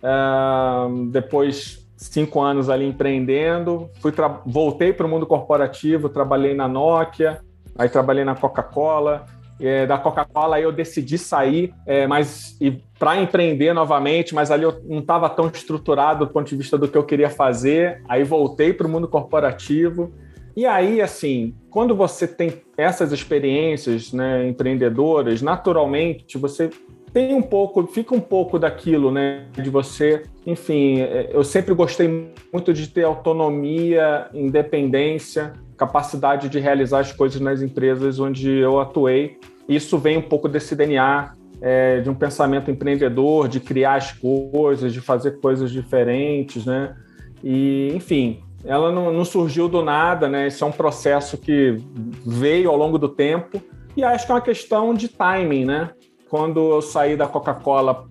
uh, 0.03 1.07
depois 1.07 1.87
cinco 1.97 2.41
anos 2.41 2.71
ali 2.71 2.87
empreendendo, 2.87 3.91
fui 4.01 4.13
voltei 4.47 4.91
para 4.91 5.05
o 5.05 5.09
mundo 5.09 5.27
corporativo, 5.27 6.09
trabalhei 6.09 6.55
na 6.55 6.67
Nokia, 6.67 7.41
aí 7.77 7.89
trabalhei 7.89 8.25
na 8.25 8.35
Coca-Cola. 8.35 9.27
É, 9.61 9.87
da 9.87 9.99
Coca-Cola 9.99 10.61
eu 10.61 10.73
decidi 10.73 11.19
sair, 11.19 11.73
é, 11.87 12.07
mas 12.07 12.59
para 12.99 13.21
empreender 13.21 13.73
novamente, 13.75 14.35
mas 14.35 14.50
ali 14.50 14.64
eu 14.64 14.81
não 14.85 15.00
estava 15.00 15.29
tão 15.29 15.49
estruturado 15.49 16.25
do 16.25 16.33
ponto 16.33 16.49
de 16.49 16.57
vista 16.57 16.79
do 16.79 16.88
que 16.88 16.97
eu 16.97 17.05
queria 17.05 17.29
fazer. 17.29 18.02
Aí 18.09 18.25
voltei 18.25 18.73
para 18.73 18.87
o 18.87 18.90
mundo 18.90 19.07
corporativo 19.07 20.12
e 20.57 20.67
aí, 20.67 21.00
assim, 21.00 21.55
quando 21.71 21.95
você 21.95 22.26
tem 22.26 22.61
essas 22.76 23.12
experiências 23.12 24.12
né, 24.12 24.49
empreendedoras, 24.49 25.40
naturalmente 25.40 26.37
você 26.37 26.71
tem 27.12 27.35
um 27.35 27.43
pouco, 27.43 27.87
fica 27.87 28.14
um 28.14 28.21
pouco 28.21 28.59
daquilo, 28.59 29.11
né? 29.11 29.47
De 29.52 29.69
você, 29.69 30.23
enfim, 30.47 31.00
é, 31.00 31.31
eu 31.33 31.43
sempre 31.43 31.75
gostei 31.75 32.33
muito 32.52 32.73
de 32.73 32.88
ter 32.88 33.05
autonomia, 33.05 34.29
independência, 34.33 35.52
capacidade 35.81 36.51
de 36.51 36.61
realizar 36.61 36.99
as 36.99 37.11
coisas 37.11 37.41
nas 37.41 37.63
empresas 37.63 38.21
onde 38.21 38.51
eu 38.51 38.79
atuei. 38.79 39.39
Isso 39.67 39.97
vem 39.97 40.19
um 40.19 40.23
pouco 40.23 40.47
desse 40.47 40.77
DNA 40.77 41.33
é, 41.63 42.01
de 42.01 42.11
um 42.11 42.15
pensamento 42.15 42.71
empreendedor, 42.71 43.49
de 43.49 43.61
criar 43.61 43.95
as 43.95 44.13
coisas, 44.13 44.93
de 44.93 45.01
fazer 45.01 45.41
coisas 45.41 45.71
diferentes, 45.71 46.67
né? 46.67 46.95
E, 47.43 47.91
enfim, 47.95 48.43
ela 48.63 48.93
não, 48.93 49.11
não, 49.11 49.25
surgiu 49.25 49.71
do 49.71 49.83
nada, 49.83 50.29
né? 50.29 50.49
Isso 50.49 50.63
é 50.63 50.67
um 50.67 50.73
processo 50.73 51.39
que 51.39 51.79
veio 52.27 52.69
ao 52.69 52.77
longo 52.77 52.99
do 52.99 53.09
tempo 53.09 53.63
e 53.97 54.05
acho 54.05 54.27
que 54.27 54.33
é 54.33 54.35
uma 54.35 54.41
questão 54.43 54.93
de 54.93 55.09
timing, 55.09 55.65
né? 55.65 55.91
Quando 56.29 56.75
eu 56.75 56.83
saí 56.83 57.17
da 57.17 57.27
Coca-Cola 57.27 58.07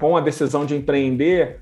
com 0.00 0.16
a 0.16 0.20
decisão 0.20 0.66
de 0.66 0.74
empreender, 0.74 1.60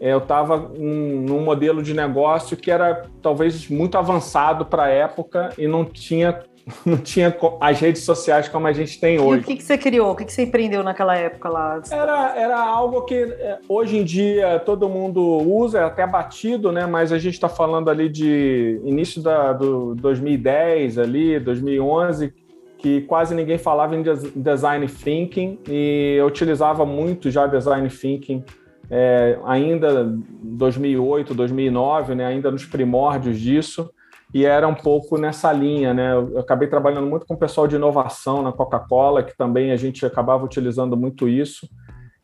eu 0.00 0.18
estava 0.18 0.56
num 0.58 1.40
modelo 1.42 1.82
de 1.82 1.94
negócio 1.94 2.56
que 2.56 2.70
era 2.70 3.06
talvez 3.22 3.68
muito 3.68 3.96
avançado 3.96 4.66
para 4.66 4.84
a 4.84 4.88
época 4.88 5.50
e 5.56 5.66
não 5.66 5.84
tinha 5.84 6.42
não 6.84 6.96
tinha 6.96 7.34
as 7.60 7.78
redes 7.78 8.02
sociais 8.02 8.48
como 8.48 8.66
a 8.66 8.72
gente 8.72 8.98
tem 8.98 9.20
hoje. 9.20 9.38
E 9.38 9.42
o 9.42 9.46
que, 9.46 9.56
que 9.56 9.62
você 9.62 9.78
criou? 9.78 10.10
O 10.10 10.16
que, 10.16 10.24
que 10.24 10.32
você 10.32 10.42
empreendeu 10.42 10.82
naquela 10.82 11.16
época 11.16 11.48
lá? 11.48 11.80
Era, 11.90 12.36
era 12.36 12.60
algo 12.60 13.02
que 13.02 13.14
é, 13.14 13.58
hoje 13.68 13.96
em 13.96 14.04
dia 14.04 14.58
todo 14.58 14.88
mundo 14.88 15.22
usa, 15.22 15.78
é 15.78 15.84
até 15.84 16.04
batido, 16.06 16.72
né? 16.72 16.84
Mas 16.84 17.12
a 17.12 17.18
gente 17.18 17.34
está 17.34 17.48
falando 17.48 17.88
ali 17.88 18.08
de 18.08 18.80
início 18.84 19.22
da, 19.22 19.52
do 19.52 19.94
2010, 19.94 20.98
ali, 20.98 21.38
2011, 21.38 22.34
que 22.78 23.02
quase 23.02 23.32
ninguém 23.32 23.58
falava 23.58 23.94
em 23.94 24.02
design 24.34 24.88
thinking 24.88 25.60
e 25.68 26.16
eu 26.18 26.26
utilizava 26.26 26.84
muito 26.84 27.30
já 27.30 27.46
design 27.46 27.88
thinking 27.88 28.44
é, 28.90 29.38
ainda 29.44 30.04
2008, 30.42 31.34
2009, 31.34 32.14
né? 32.14 32.26
Ainda 32.26 32.50
nos 32.50 32.64
primórdios 32.64 33.38
disso 33.38 33.90
e 34.34 34.44
era 34.44 34.66
um 34.66 34.74
pouco 34.74 35.16
nessa 35.16 35.52
linha, 35.52 35.94
né? 35.94 36.12
Eu 36.12 36.38
acabei 36.38 36.68
trabalhando 36.68 37.06
muito 37.06 37.26
com 37.26 37.34
o 37.34 37.38
pessoal 37.38 37.66
de 37.66 37.76
inovação 37.76 38.42
na 38.42 38.52
Coca-Cola, 38.52 39.22
que 39.22 39.36
também 39.36 39.70
a 39.70 39.76
gente 39.76 40.04
acabava 40.04 40.44
utilizando 40.44 40.96
muito 40.96 41.28
isso. 41.28 41.68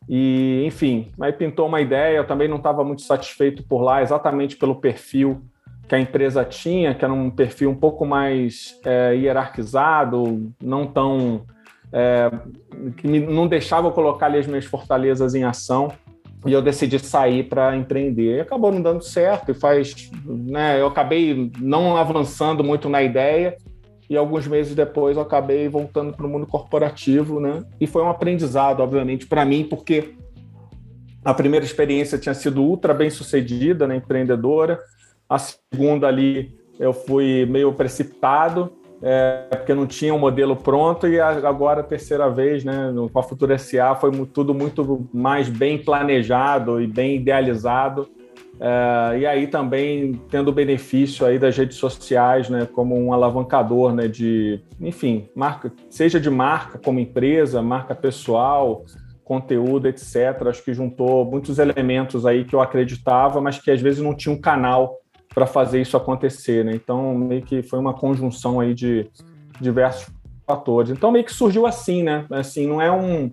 E, 0.07 0.63
enfim, 0.65 1.11
aí 1.19 1.31
pintou 1.31 1.65
uma 1.65 1.79
ideia, 1.79 2.17
eu 2.17 2.27
também 2.27 2.47
não 2.47 2.57
estava 2.57 2.83
muito 2.83 3.01
satisfeito 3.01 3.63
por 3.63 3.81
lá, 3.81 4.01
exatamente 4.01 4.57
pelo 4.57 4.75
perfil 4.75 5.41
que 5.87 5.95
a 5.95 5.99
empresa 5.99 6.43
tinha, 6.43 6.93
que 6.93 7.03
era 7.03 7.13
um 7.13 7.29
perfil 7.29 7.69
um 7.69 7.75
pouco 7.75 8.05
mais 8.05 8.79
é, 8.85 9.15
hierarquizado, 9.15 10.51
não 10.61 10.85
tão. 10.85 11.45
É, 11.91 12.31
que 12.97 13.07
não 13.07 13.47
deixava 13.47 13.87
eu 13.87 13.91
colocar 13.91 14.25
ali 14.25 14.39
as 14.39 14.47
minhas 14.47 14.65
fortalezas 14.65 15.35
em 15.35 15.43
ação 15.43 15.91
e 16.45 16.51
eu 16.51 16.61
decidi 16.61 16.99
sair 16.99 17.43
para 17.43 17.75
empreender. 17.75 18.41
Acabou 18.41 18.71
não 18.71 18.81
dando 18.81 19.03
certo 19.03 19.51
e 19.51 19.53
faz, 19.53 20.11
né, 20.25 20.79
eu 20.79 20.87
acabei 20.87 21.51
não 21.59 21.95
avançando 21.95 22.63
muito 22.63 22.89
na 22.89 23.01
ideia 23.01 23.57
e 24.09 24.17
alguns 24.17 24.47
meses 24.47 24.75
depois 24.75 25.15
eu 25.15 25.23
acabei 25.23 25.67
voltando 25.69 26.13
para 26.13 26.25
o 26.25 26.29
mundo 26.29 26.45
corporativo, 26.45 27.39
né? 27.39 27.63
E 27.79 27.87
foi 27.87 28.03
um 28.03 28.09
aprendizado, 28.09 28.81
obviamente, 28.81 29.25
para 29.25 29.45
mim, 29.45 29.63
porque 29.63 30.13
a 31.23 31.33
primeira 31.33 31.65
experiência 31.65 32.17
tinha 32.17 32.35
sido 32.35 32.61
ultra 32.61 32.93
bem 32.93 33.09
sucedida, 33.09 33.87
né, 33.87 33.95
empreendedora. 33.95 34.79
A 35.29 35.39
segunda 35.39 36.07
ali 36.07 36.53
eu 36.79 36.91
fui 36.91 37.45
meio 37.45 37.71
precipitado 37.73 38.73
é, 39.05 39.47
porque 39.49 39.73
não 39.73 39.85
tinha 39.85 40.13
um 40.13 40.17
modelo 40.17 40.55
pronto 40.55 41.05
e 41.09 41.19
agora 41.19 41.81
a 41.81 41.83
terceira 41.83 42.29
vez, 42.29 42.63
né, 42.63 42.89
com 43.11 43.19
a 43.19 43.23
Futura 43.23 43.57
SA 43.57 43.95
foi 43.95 44.11
tudo 44.27 44.53
muito 44.53 45.09
mais 45.13 45.49
bem 45.49 45.77
planejado 45.77 46.81
e 46.81 46.87
bem 46.87 47.17
idealizado. 47.17 48.07
É, 48.61 49.19
e 49.19 49.25
aí 49.25 49.47
também 49.47 50.21
tendo 50.29 50.47
o 50.47 50.53
benefício 50.53 51.25
aí 51.25 51.37
das 51.37 51.57
redes 51.57 51.75
sociais, 51.75 52.49
né, 52.49 52.65
como 52.65 52.97
um 52.97 53.11
alavancador, 53.11 53.93
né, 53.93 54.07
de, 54.07 54.61
enfim, 54.79 55.27
marca, 55.35 55.69
seja 55.89 56.17
de 56.17 56.29
marca 56.29 56.79
como 56.79 56.97
empresa, 56.97 57.61
marca 57.61 57.93
pessoal, 57.93 58.85
conteúdo, 59.25 59.89
etc. 59.89 60.47
Acho 60.47 60.63
que 60.63 60.73
juntou 60.73 61.25
muitos 61.25 61.59
elementos 61.59 62.25
aí 62.25 62.45
que 62.45 62.55
eu 62.55 62.61
acreditava, 62.61 63.41
mas 63.41 63.59
que 63.59 63.69
às 63.69 63.81
vezes 63.81 64.01
não 64.01 64.15
tinha 64.15 64.33
um 64.33 64.39
canal 64.39 65.02
para 65.33 65.45
fazer 65.45 65.81
isso 65.81 65.97
acontecer, 65.97 66.63
né? 66.63 66.73
Então, 66.73 67.13
meio 67.15 67.41
que 67.41 67.63
foi 67.63 67.79
uma 67.79 67.93
conjunção 67.93 68.59
aí 68.59 68.73
de 68.73 69.09
diversos 69.59 70.11
fatores. 70.45 70.91
Então, 70.91 71.11
meio 71.11 71.25
que 71.25 71.33
surgiu 71.33 71.65
assim, 71.65 72.03
né? 72.03 72.25
Assim, 72.31 72.67
não 72.67 72.81
é 72.81 72.91
um... 72.91 73.31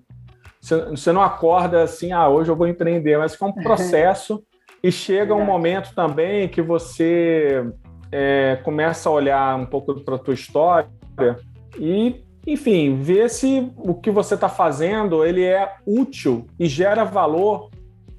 Você 0.61 1.11
não 1.11 1.23
acorda 1.23 1.83
assim, 1.83 2.12
ah, 2.12 2.28
hoje 2.28 2.50
eu 2.50 2.57
vou 2.57 2.69
empreender, 2.69 3.16
mas 3.19 3.40
é 3.40 3.45
um 3.45 3.52
processo 3.62 4.42
e 4.83 4.90
chega 4.90 5.35
um 5.35 5.45
momento 5.45 5.95
também 5.95 6.49
que 6.49 6.62
você 6.62 7.64
é, 8.12 8.59
começa 8.62 9.09
a 9.09 9.12
olhar 9.12 9.59
um 9.59 9.66
pouco 9.66 10.00
para 10.00 10.16
a 10.16 10.19
tua 10.19 10.35
história 10.35 10.88
e, 11.78 12.23
enfim, 12.47 13.00
ver 13.00 13.28
se 13.28 13.71
o 13.76 13.95
que 13.95 14.11
você 14.11 14.35
está 14.35 14.49
fazendo 14.49 15.25
ele 15.25 15.45
é 15.45 15.75
útil 15.87 16.47
e 16.59 16.66
gera 16.66 17.04
valor 17.04 17.71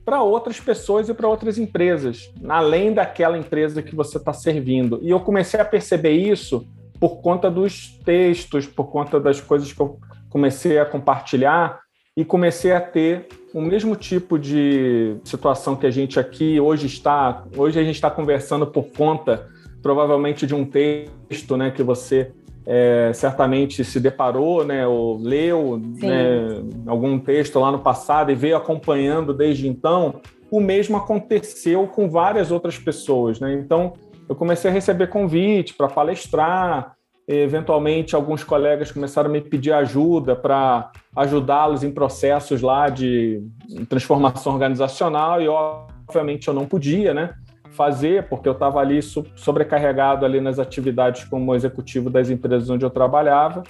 para 0.06 0.22
outras 0.22 0.60
pessoas 0.60 1.10
e 1.10 1.14
para 1.14 1.28
outras 1.28 1.58
empresas, 1.58 2.34
além 2.48 2.94
daquela 2.94 3.38
empresa 3.38 3.82
que 3.82 3.96
você 3.96 4.18
está 4.18 4.34
servindo. 4.34 5.00
E 5.02 5.10
eu 5.10 5.20
comecei 5.20 5.60
a 5.60 5.66
perceber 5.66 6.12
isso 6.12 6.68
por 7.00 7.22
conta 7.22 7.50
dos 7.50 8.00
textos, 8.04 8.66
por 8.66 8.86
conta 8.92 9.20
das 9.20 9.42
coisas 9.42 9.72
que 9.74 9.80
eu 9.80 10.00
comecei 10.30 10.80
a 10.80 10.86
compartilhar 10.86 11.80
e 12.16 12.26
comecei 12.26 12.72
a 12.72 12.82
ter 12.82 13.28
o 13.54 13.62
mesmo 13.62 13.96
tipo 13.96 14.38
de 14.38 15.18
situação 15.24 15.76
que 15.76 15.86
a 15.86 15.92
gente 15.92 16.20
aqui 16.20 16.60
hoje 16.60 16.88
está. 16.88 17.44
Hoje 17.56 17.80
a 17.80 17.84
gente 17.84 17.96
está 17.96 18.10
conversando 18.10 18.68
por 18.68 18.86
conta, 18.92 19.48
provavelmente, 19.82 20.46
de 20.46 20.56
um 20.56 20.66
texto 20.66 21.58
né, 21.58 21.72
que 21.72 21.84
você 21.84 22.32
é, 22.66 23.12
certamente 23.14 23.84
se 23.84 24.00
deparou, 24.00 24.64
né, 24.64 24.86
ou 24.86 25.18
leu 25.18 25.78
né, 25.80 26.62
algum 26.86 27.20
texto 27.20 27.60
lá 27.60 27.72
no 27.72 27.80
passado 27.80 28.32
e 28.32 28.36
veio 28.36 28.58
acompanhando 28.58 29.34
desde 29.34 29.68
então, 29.68 30.22
o 30.50 30.60
mesmo 30.60 30.98
aconteceu 30.98 31.88
com 31.88 32.10
várias 32.10 32.52
outras 32.52 32.78
pessoas. 32.78 33.40
Né? 33.40 33.54
Então, 33.54 33.94
eu 34.28 34.36
comecei 34.36 34.70
a 34.70 34.74
receber 34.74 35.08
convite 35.08 35.74
para 35.74 35.88
palestrar, 35.88 36.96
eventualmente 37.28 38.16
alguns 38.16 38.44
colegas 38.44 38.92
começaram 38.92 39.30
a 39.30 39.34
me 39.34 39.42
pedir 39.42 39.72
ajuda 39.72 40.36
para 40.36 40.92
ajudá-los 41.16 41.84
em 41.84 41.92
processos 41.92 42.62
lá 42.62 42.90
de 42.90 43.42
transformação 43.88 44.54
organizacional 44.54 45.42
e 45.42 45.48
obviamente 45.48 46.48
eu 46.48 46.54
não 46.54 46.66
podia, 46.66 47.14
né? 47.14 47.34
Fazer, 47.72 48.28
porque 48.28 48.48
eu 48.48 48.54
estava 48.54 48.80
ali 48.80 49.02
sobrecarregado 49.02 50.26
ali 50.26 50.42
nas 50.42 50.60
atividades 50.60 51.24
como 51.24 51.56
executivo 51.56 52.10
das 52.10 52.30
empresas 52.30 52.70
onde 52.70 52.86
eu 52.86 52.90
trabalhava, 52.90 53.64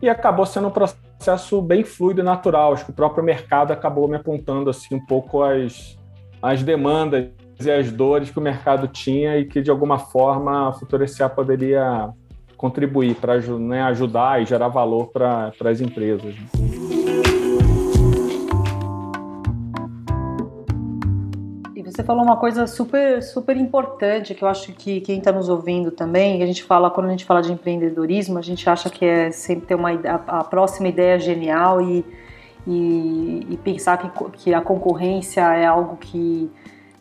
e 0.00 0.08
acabou 0.08 0.46
sendo 0.46 0.68
um 0.68 0.70
processo 0.70 1.60
bem 1.60 1.84
fluido 1.84 2.20
e 2.20 2.24
natural. 2.24 2.72
Acho 2.72 2.86
que 2.86 2.90
o 2.90 2.94
próprio 2.94 3.22
mercado 3.22 3.72
acabou 3.72 4.08
me 4.08 4.16
apontando 4.16 4.70
assim 4.70 4.94
um 4.94 5.04
pouco 5.04 5.42
as, 5.42 5.98
as 6.40 6.62
demandas 6.62 7.28
e 7.60 7.70
as 7.70 7.92
dores 7.92 8.30
que 8.30 8.38
o 8.38 8.42
mercado 8.42 8.88
tinha 8.88 9.36
e 9.36 9.44
que 9.44 9.60
de 9.60 9.70
alguma 9.70 9.98
forma 9.98 10.68
a 10.68 10.72
Futura 10.72 11.04
poderia 11.34 12.10
contribuir 12.56 13.14
para 13.14 13.38
né, 13.38 13.82
ajudar 13.82 14.42
e 14.42 14.46
gerar 14.46 14.68
valor 14.68 15.08
para 15.08 15.52
as 15.64 15.80
empresas. 15.80 16.34
Você 21.90 22.04
falou 22.04 22.22
uma 22.22 22.36
coisa 22.36 22.68
super, 22.68 23.20
super 23.20 23.56
importante 23.56 24.32
que 24.32 24.44
eu 24.44 24.48
acho 24.48 24.72
que 24.72 25.00
quem 25.00 25.18
está 25.18 25.32
nos 25.32 25.48
ouvindo 25.48 25.90
também, 25.90 26.40
a 26.40 26.46
gente 26.46 26.62
fala, 26.62 26.88
quando 26.88 27.08
a 27.08 27.10
gente 27.10 27.24
fala 27.24 27.42
de 27.42 27.52
empreendedorismo, 27.52 28.38
a 28.38 28.42
gente 28.42 28.68
acha 28.70 28.88
que 28.88 29.04
é 29.04 29.32
sempre 29.32 29.66
ter 29.66 29.74
uma 29.74 29.90
a, 29.90 30.40
a 30.40 30.44
próxima 30.44 30.86
ideia 30.86 31.18
genial 31.18 31.82
e, 31.82 32.04
e, 32.64 33.46
e 33.50 33.56
pensar 33.56 33.98
que, 33.98 34.30
que 34.34 34.54
a 34.54 34.60
concorrência 34.60 35.40
é 35.40 35.66
algo 35.66 35.96
que, 35.96 36.48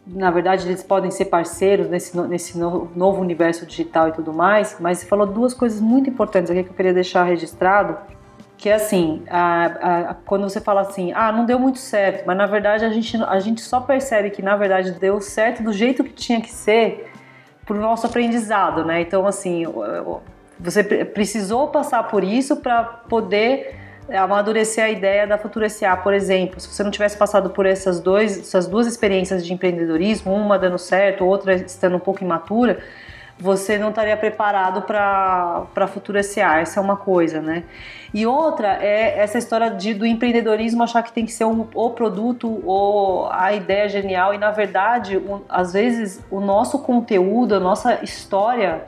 na 0.08 0.32
verdade, 0.32 0.68
eles 0.68 0.82
podem 0.82 1.12
ser 1.12 1.26
parceiros 1.26 1.88
nesse, 1.88 2.20
nesse 2.22 2.58
novo, 2.58 2.90
novo 2.96 3.22
universo 3.22 3.68
digital 3.68 4.10
e 4.10 4.12
tudo 4.14 4.34
mais, 4.34 4.78
mas 4.80 4.98
você 4.98 5.06
falou 5.06 5.28
duas 5.28 5.54
coisas 5.54 5.80
muito 5.80 6.10
importantes 6.10 6.50
aqui 6.50 6.64
que 6.64 6.70
eu 6.70 6.76
queria 6.76 6.94
deixar 6.94 7.24
registrado 7.26 7.96
que 8.60 8.68
é 8.68 8.74
assim, 8.74 9.24
a, 9.30 9.66
a, 10.10 10.14
quando 10.26 10.44
você 10.44 10.60
fala 10.60 10.82
assim, 10.82 11.14
ah, 11.16 11.32
não 11.32 11.46
deu 11.46 11.58
muito 11.58 11.80
certo, 11.80 12.26
mas 12.28 12.36
na 12.36 12.46
verdade 12.46 12.84
a 12.84 12.90
gente, 12.90 13.16
a 13.24 13.40
gente 13.40 13.62
só 13.62 13.80
percebe 13.80 14.32
que 14.32 14.42
na 14.42 14.58
verdade 14.58 14.92
deu 14.92 15.22
certo 15.22 15.64
do 15.64 15.72
jeito 15.72 16.04
que 16.04 16.12
tinha 16.12 16.42
que 16.42 16.52
ser 16.52 17.10
para 17.66 17.78
o 17.78 17.80
nosso 17.80 18.06
aprendizado, 18.06 18.84
né? 18.84 19.00
Então, 19.00 19.26
assim, 19.26 19.64
você 20.60 20.84
precisou 20.84 21.70
passar 21.70 22.04
por 22.04 22.22
isso 22.22 22.58
para 22.58 22.84
poder 22.84 23.80
amadurecer 24.10 24.84
a 24.84 24.90
ideia 24.90 25.26
da 25.26 25.38
Futura 25.38 25.70
SA, 25.70 25.96
por 25.96 26.14
exemplo. 26.14 26.60
Se 26.60 26.68
você 26.68 26.84
não 26.84 26.92
tivesse 26.92 27.18
passado 27.18 27.52
por 27.52 27.66
essas, 27.66 28.02
dois, 28.02 28.40
essas 28.40 28.68
duas 28.68 28.88
experiências 28.88 29.46
de 29.46 29.54
empreendedorismo, 29.54 30.34
uma 30.34 30.60
dando 30.60 30.78
certo, 30.78 31.24
outra 31.24 31.54
estando 31.54 31.96
um 31.96 32.00
pouco 32.00 32.24
imatura, 32.24 32.80
você 33.40 33.78
não 33.78 33.90
estaria 33.90 34.18
preparado 34.18 34.82
para 34.82 35.66
a 35.76 35.88
futura 35.88 36.22
SA. 36.22 36.60
Essa 36.60 36.80
é 36.80 36.84
uma 36.84 36.98
coisa, 36.98 37.42
né? 37.42 37.64
E 38.14 38.26
outra 38.26 38.84
é 38.84 39.18
essa 39.18 39.38
história 39.38 39.70
de, 39.72 39.94
do 39.94 40.06
empreendedorismo 40.06 40.84
achar 40.84 41.02
que 41.04 41.14
tem 41.14 41.26
que 41.26 41.32
ser 41.32 41.46
um, 41.46 41.66
o 41.74 41.90
produto 41.92 42.62
ou 42.66 43.32
a 43.32 43.54
ideia 43.54 43.88
genial. 43.88 44.34
E 44.34 44.38
na 44.38 44.52
verdade, 44.52 45.18
um, 45.18 45.42
às 45.48 45.72
vezes, 45.74 46.24
o 46.30 46.42
nosso 46.42 46.80
conteúdo, 46.80 47.56
a 47.56 47.60
nossa 47.60 48.04
história 48.04 48.86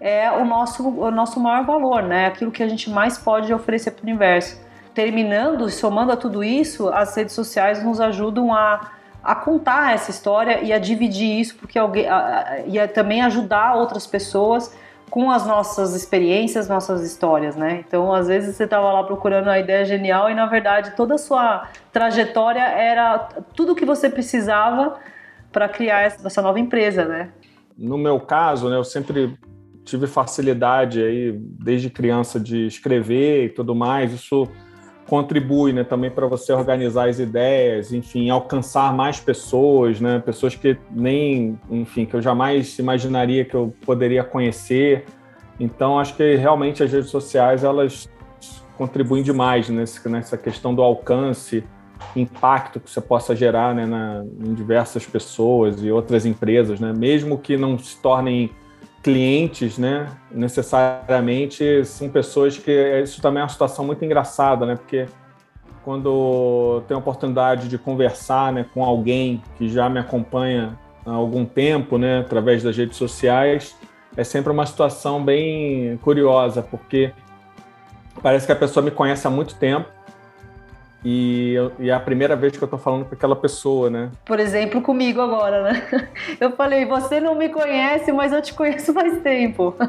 é 0.00 0.30
o 0.30 0.44
nosso, 0.44 0.88
o 0.88 1.10
nosso 1.10 1.40
maior 1.40 1.64
valor, 1.64 2.02
né? 2.02 2.26
Aquilo 2.26 2.52
que 2.52 2.62
a 2.62 2.68
gente 2.68 2.88
mais 2.88 3.18
pode 3.18 3.52
oferecer 3.52 3.90
para 3.90 4.02
o 4.02 4.06
universo. 4.06 4.60
Terminando, 4.94 5.68
somando 5.70 6.12
a 6.12 6.16
tudo 6.16 6.44
isso, 6.44 6.88
as 6.88 7.16
redes 7.16 7.34
sociais 7.34 7.82
nos 7.82 8.00
ajudam 8.00 8.54
a 8.54 8.92
a 9.22 9.34
contar 9.34 9.94
essa 9.94 10.10
história 10.10 10.62
e 10.62 10.72
a 10.72 10.78
dividir 10.78 11.40
isso, 11.40 11.56
porque 11.56 11.78
alguém 11.78 12.06
e 12.66 12.88
também 12.88 13.22
ajudar 13.22 13.76
outras 13.76 14.06
pessoas 14.06 14.74
com 15.10 15.30
as 15.30 15.46
nossas 15.46 15.94
experiências, 15.94 16.68
nossas 16.68 17.02
histórias, 17.02 17.54
né? 17.54 17.84
Então, 17.86 18.14
às 18.14 18.28
vezes 18.28 18.56
você 18.56 18.64
estava 18.64 18.90
lá 18.90 19.04
procurando 19.04 19.48
a 19.48 19.58
ideia 19.58 19.84
genial 19.84 20.30
e 20.30 20.34
na 20.34 20.46
verdade 20.46 20.96
toda 20.96 21.16
a 21.16 21.18
sua 21.18 21.68
trajetória 21.92 22.62
era 22.62 23.18
tudo 23.54 23.74
que 23.74 23.84
você 23.84 24.08
precisava 24.08 24.98
para 25.52 25.68
criar 25.68 26.00
essa 26.00 26.40
nova 26.40 26.58
empresa, 26.58 27.04
né? 27.04 27.28
No 27.76 27.98
meu 27.98 28.18
caso, 28.20 28.70
né, 28.70 28.76
eu 28.76 28.84
sempre 28.84 29.36
tive 29.84 30.06
facilidade 30.06 31.02
aí 31.02 31.32
desde 31.32 31.90
criança 31.90 32.40
de 32.40 32.66
escrever 32.66 33.44
e 33.44 33.48
tudo 33.50 33.74
mais. 33.74 34.12
Isso 34.12 34.48
contribui 35.12 35.74
né, 35.74 35.84
também 35.84 36.10
para 36.10 36.26
você 36.26 36.54
organizar 36.54 37.06
as 37.06 37.18
ideias, 37.18 37.92
enfim, 37.92 38.30
alcançar 38.30 38.94
mais 38.94 39.20
pessoas, 39.20 40.00
né, 40.00 40.18
pessoas 40.24 40.54
que 40.56 40.74
nem, 40.90 41.60
enfim, 41.70 42.06
que 42.06 42.14
eu 42.14 42.22
jamais 42.22 42.78
imaginaria 42.78 43.44
que 43.44 43.54
eu 43.54 43.74
poderia 43.84 44.24
conhecer. 44.24 45.04
Então, 45.60 45.98
acho 45.98 46.16
que 46.16 46.36
realmente 46.36 46.82
as 46.82 46.90
redes 46.90 47.10
sociais 47.10 47.62
elas 47.62 48.08
contribuem 48.78 49.22
demais 49.22 49.68
nesse, 49.68 50.08
nessa 50.08 50.38
questão 50.38 50.74
do 50.74 50.80
alcance, 50.80 51.62
impacto 52.16 52.80
que 52.80 52.90
você 52.90 53.02
possa 53.02 53.36
gerar 53.36 53.74
né, 53.74 53.84
na, 53.84 54.24
em 54.40 54.54
diversas 54.54 55.04
pessoas 55.04 55.84
e 55.84 55.90
outras 55.90 56.24
empresas, 56.24 56.80
né, 56.80 56.90
mesmo 56.90 57.36
que 57.36 57.58
não 57.58 57.78
se 57.78 58.00
tornem 58.00 58.50
clientes, 59.02 59.78
né, 59.78 60.08
necessariamente 60.30 61.84
são 61.84 62.08
pessoas 62.08 62.56
que 62.56 62.70
isso 63.02 63.20
também 63.20 63.40
é 63.40 63.42
uma 63.42 63.48
situação 63.48 63.84
muito 63.84 64.04
engraçada, 64.04 64.64
né, 64.64 64.76
porque 64.76 65.06
quando 65.84 66.82
tenho 66.86 66.98
a 66.98 67.00
oportunidade 67.00 67.68
de 67.68 67.76
conversar, 67.76 68.52
né, 68.52 68.64
com 68.72 68.84
alguém 68.84 69.42
que 69.58 69.68
já 69.68 69.88
me 69.88 69.98
acompanha 69.98 70.78
há 71.04 71.10
algum 71.10 71.44
tempo, 71.44 71.98
né, 71.98 72.20
através 72.20 72.62
das 72.62 72.76
redes 72.76 72.96
sociais, 72.96 73.76
é 74.16 74.22
sempre 74.22 74.52
uma 74.52 74.64
situação 74.66 75.24
bem 75.24 75.98
curiosa, 76.02 76.62
porque 76.62 77.12
parece 78.22 78.46
que 78.46 78.52
a 78.52 78.56
pessoa 78.56 78.84
me 78.84 78.90
conhece 78.90 79.26
há 79.26 79.30
muito 79.30 79.56
tempo 79.56 79.88
e, 81.04 81.56
e, 81.78 81.90
é 81.90 81.92
a 81.92 82.00
primeira 82.00 82.36
vez 82.36 82.56
que 82.56 82.62
eu 82.62 82.68
tô 82.68 82.78
falando 82.78 83.04
com 83.06 83.14
aquela 83.14 83.34
pessoa, 83.34 83.90
né? 83.90 84.10
Por 84.24 84.38
exemplo, 84.38 84.80
comigo 84.80 85.20
agora, 85.20 85.62
né? 85.62 86.08
Eu 86.40 86.52
falei, 86.52 86.84
você 86.84 87.20
não 87.20 87.34
me 87.34 87.48
conhece, 87.48 88.12
mas 88.12 88.32
eu 88.32 88.40
te 88.40 88.54
conheço 88.54 88.92
faz 88.92 89.20
tempo. 89.22 89.74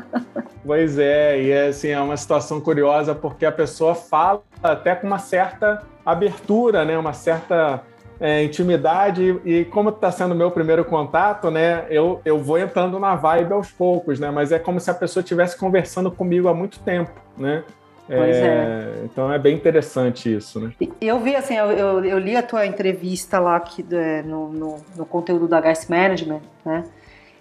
Pois 0.66 0.98
é, 0.98 1.42
e 1.42 1.52
é, 1.52 1.68
assim, 1.68 1.90
é 1.90 2.00
uma 2.00 2.16
situação 2.16 2.62
curiosa 2.62 3.14
porque 3.14 3.46
a 3.46 3.52
pessoa 3.52 3.94
fala 3.94 4.42
até 4.64 4.96
com 4.96 5.06
uma 5.06 5.20
certa 5.20 5.84
abertura, 6.06 6.86
né? 6.86 6.98
Uma 6.98 7.12
certa 7.12 7.84
é, 8.18 8.42
intimidade 8.42 9.42
e 9.44 9.66
como 9.66 9.90
está 9.90 10.10
sendo 10.10 10.32
o 10.32 10.36
meu 10.36 10.50
primeiro 10.50 10.86
contato, 10.86 11.52
né? 11.52 11.86
Eu, 11.90 12.22
eu 12.24 12.40
vou 12.40 12.58
entrando 12.58 12.98
na 12.98 13.14
vibe 13.14 13.52
aos 13.52 13.70
poucos, 13.70 14.22
né? 14.22 14.32
Mas 14.32 14.54
é 14.54 14.58
como 14.58 14.80
se 14.80 14.90
a 14.90 14.94
pessoa 14.94 15.22
estivesse 15.22 15.58
conversando 15.58 16.10
comigo 16.10 16.48
há 16.48 16.54
muito 16.54 16.80
tempo, 16.80 17.12
né? 17.38 17.66
Pois 18.08 18.36
é, 18.36 18.46
é. 18.46 19.02
Então 19.06 19.32
é 19.32 19.40
bem 19.40 19.56
interessante 19.56 20.34
isso, 20.34 20.60
né? 20.60 20.74
Eu 21.00 21.20
vi 21.20 21.36
assim, 21.36 21.56
eu, 21.56 21.72
eu, 21.72 22.06
eu 22.06 22.20
li 22.20 22.36
a 22.36 22.44
tua 22.44 22.66
entrevista 22.66 23.40
lá 23.40 23.56
aqui, 23.56 23.86
é, 23.92 24.22
no, 24.24 24.50
no, 24.50 24.78
no, 24.96 25.06
conteúdo 25.06 25.48
da 25.48 25.62
Gas 25.62 25.88
Management, 25.88 26.42
né? 26.66 26.84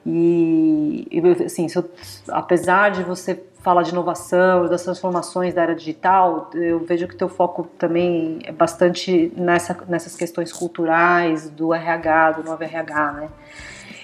E 0.04 1.06
assim, 1.44 1.66
eu, 1.74 1.88
apesar 2.28 2.90
de 2.90 3.02
você 3.02 3.40
falar 3.60 3.82
de 3.82 3.90
inovação, 3.90 4.66
das 4.66 4.82
transformações 4.82 5.54
da 5.54 5.62
era 5.62 5.74
digital, 5.74 6.50
eu 6.54 6.80
vejo 6.80 7.06
que 7.06 7.14
teu 7.14 7.28
foco 7.28 7.64
também 7.78 8.40
é 8.44 8.50
bastante 8.50 9.32
nessa, 9.36 9.78
nessas 9.88 10.16
questões 10.16 10.52
culturais, 10.52 11.48
do 11.48 11.72
RH, 11.72 12.32
do 12.32 12.44
novo 12.44 12.62
RH, 12.62 13.12
né? 13.12 13.28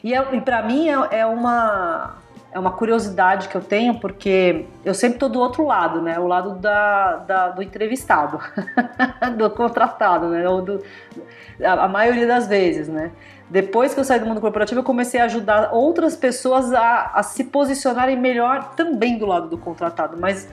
E, 0.03 0.15
é, 0.15 0.35
e 0.35 0.41
para 0.41 0.63
mim 0.63 0.89
é, 0.89 1.19
é 1.19 1.27
uma 1.27 2.19
é 2.51 2.59
uma 2.59 2.73
curiosidade 2.73 3.49
que 3.49 3.57
eu 3.57 3.61
tenho, 3.61 4.01
porque 4.01 4.67
eu 4.85 4.95
sempre 4.95 5.17
estou 5.17 5.29
do 5.29 5.39
outro 5.39 5.67
lado, 5.67 6.01
né? 6.01 6.19
O 6.19 6.27
lado 6.27 6.55
da, 6.55 7.17
da 7.17 7.49
do 7.51 7.63
entrevistado, 7.63 8.41
do 9.37 9.51
contratado, 9.51 10.29
né? 10.29 10.49
Ou 10.49 10.63
do, 10.63 10.83
a, 11.63 11.85
a, 11.85 11.89
maioria 11.89 12.27
das 12.27 12.49
vezes, 12.49 12.89
né? 12.89 13.13
Depois 13.51 13.93
que 13.93 14.01
eu 14.01 14.05
saí 14.05 14.19
do 14.19 14.27
mundo 14.27 14.41
corporativo, 14.41 14.81
eu 14.81 14.85
comecei 14.85 15.21
a 15.21 15.25
ajudar 15.25 15.71
outras 15.73 16.17
pessoas 16.17 16.73
a, 16.73 17.13
a 17.15 17.23
se 17.23 17.45
posicionarem 17.45 18.17
melhor 18.17 18.75
também 18.75 19.19
do 19.19 19.27
lado 19.27 19.49
do 19.49 19.59
contratado. 19.59 20.17
Mas 20.19 20.49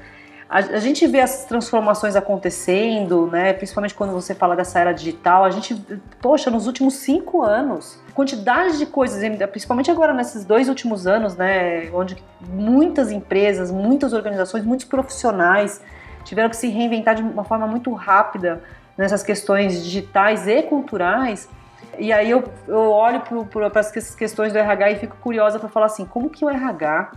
a, 0.47 0.59
a, 0.59 0.79
gente 0.79 1.07
vê 1.07 1.17
essas 1.17 1.45
transformações 1.45 2.15
acontecendo, 2.15 3.27
né? 3.27 3.51
Principalmente 3.53 3.95
quando 3.95 4.13
você 4.13 4.35
fala 4.35 4.55
dessa 4.55 4.79
era 4.79 4.91
digital. 4.91 5.43
A 5.43 5.49
gente, 5.49 5.75
poxa, 6.21 6.51
nos 6.51 6.67
últimos 6.67 6.95
cinco 6.95 7.41
anos, 7.41 7.99
quantidade 8.13 8.77
de 8.77 8.85
coisas, 8.85 9.21
principalmente 9.49 9.89
agora 9.89 10.13
nesses 10.13 10.45
dois 10.45 10.69
últimos 10.69 11.07
anos, 11.07 11.35
né? 11.35 11.89
Onde 11.91 12.15
muitas 12.47 13.11
empresas, 13.11 13.71
muitas 13.71 14.13
organizações, 14.13 14.63
muitos 14.63 14.85
profissionais 14.85 15.81
tiveram 16.23 16.49
que 16.49 16.57
se 16.57 16.67
reinventar 16.67 17.15
de 17.15 17.23
uma 17.23 17.43
forma 17.43 17.65
muito 17.65 17.91
rápida 17.93 18.61
nessas 18.95 19.23
questões 19.23 19.83
digitais 19.83 20.47
e 20.47 20.61
culturais. 20.63 21.49
E 21.97 22.13
aí 22.13 22.29
eu, 22.29 22.43
eu 22.67 22.91
olho 22.91 23.21
para 23.21 23.79
essas 23.79 24.13
questões 24.13 24.53
do 24.53 24.59
RH 24.59 24.91
e 24.91 24.95
fico 24.97 25.15
curiosa 25.17 25.57
para 25.59 25.69
falar 25.69 25.87
assim, 25.87 26.05
como 26.05 26.29
que 26.29 26.45
o 26.45 26.49
RH 26.49 27.11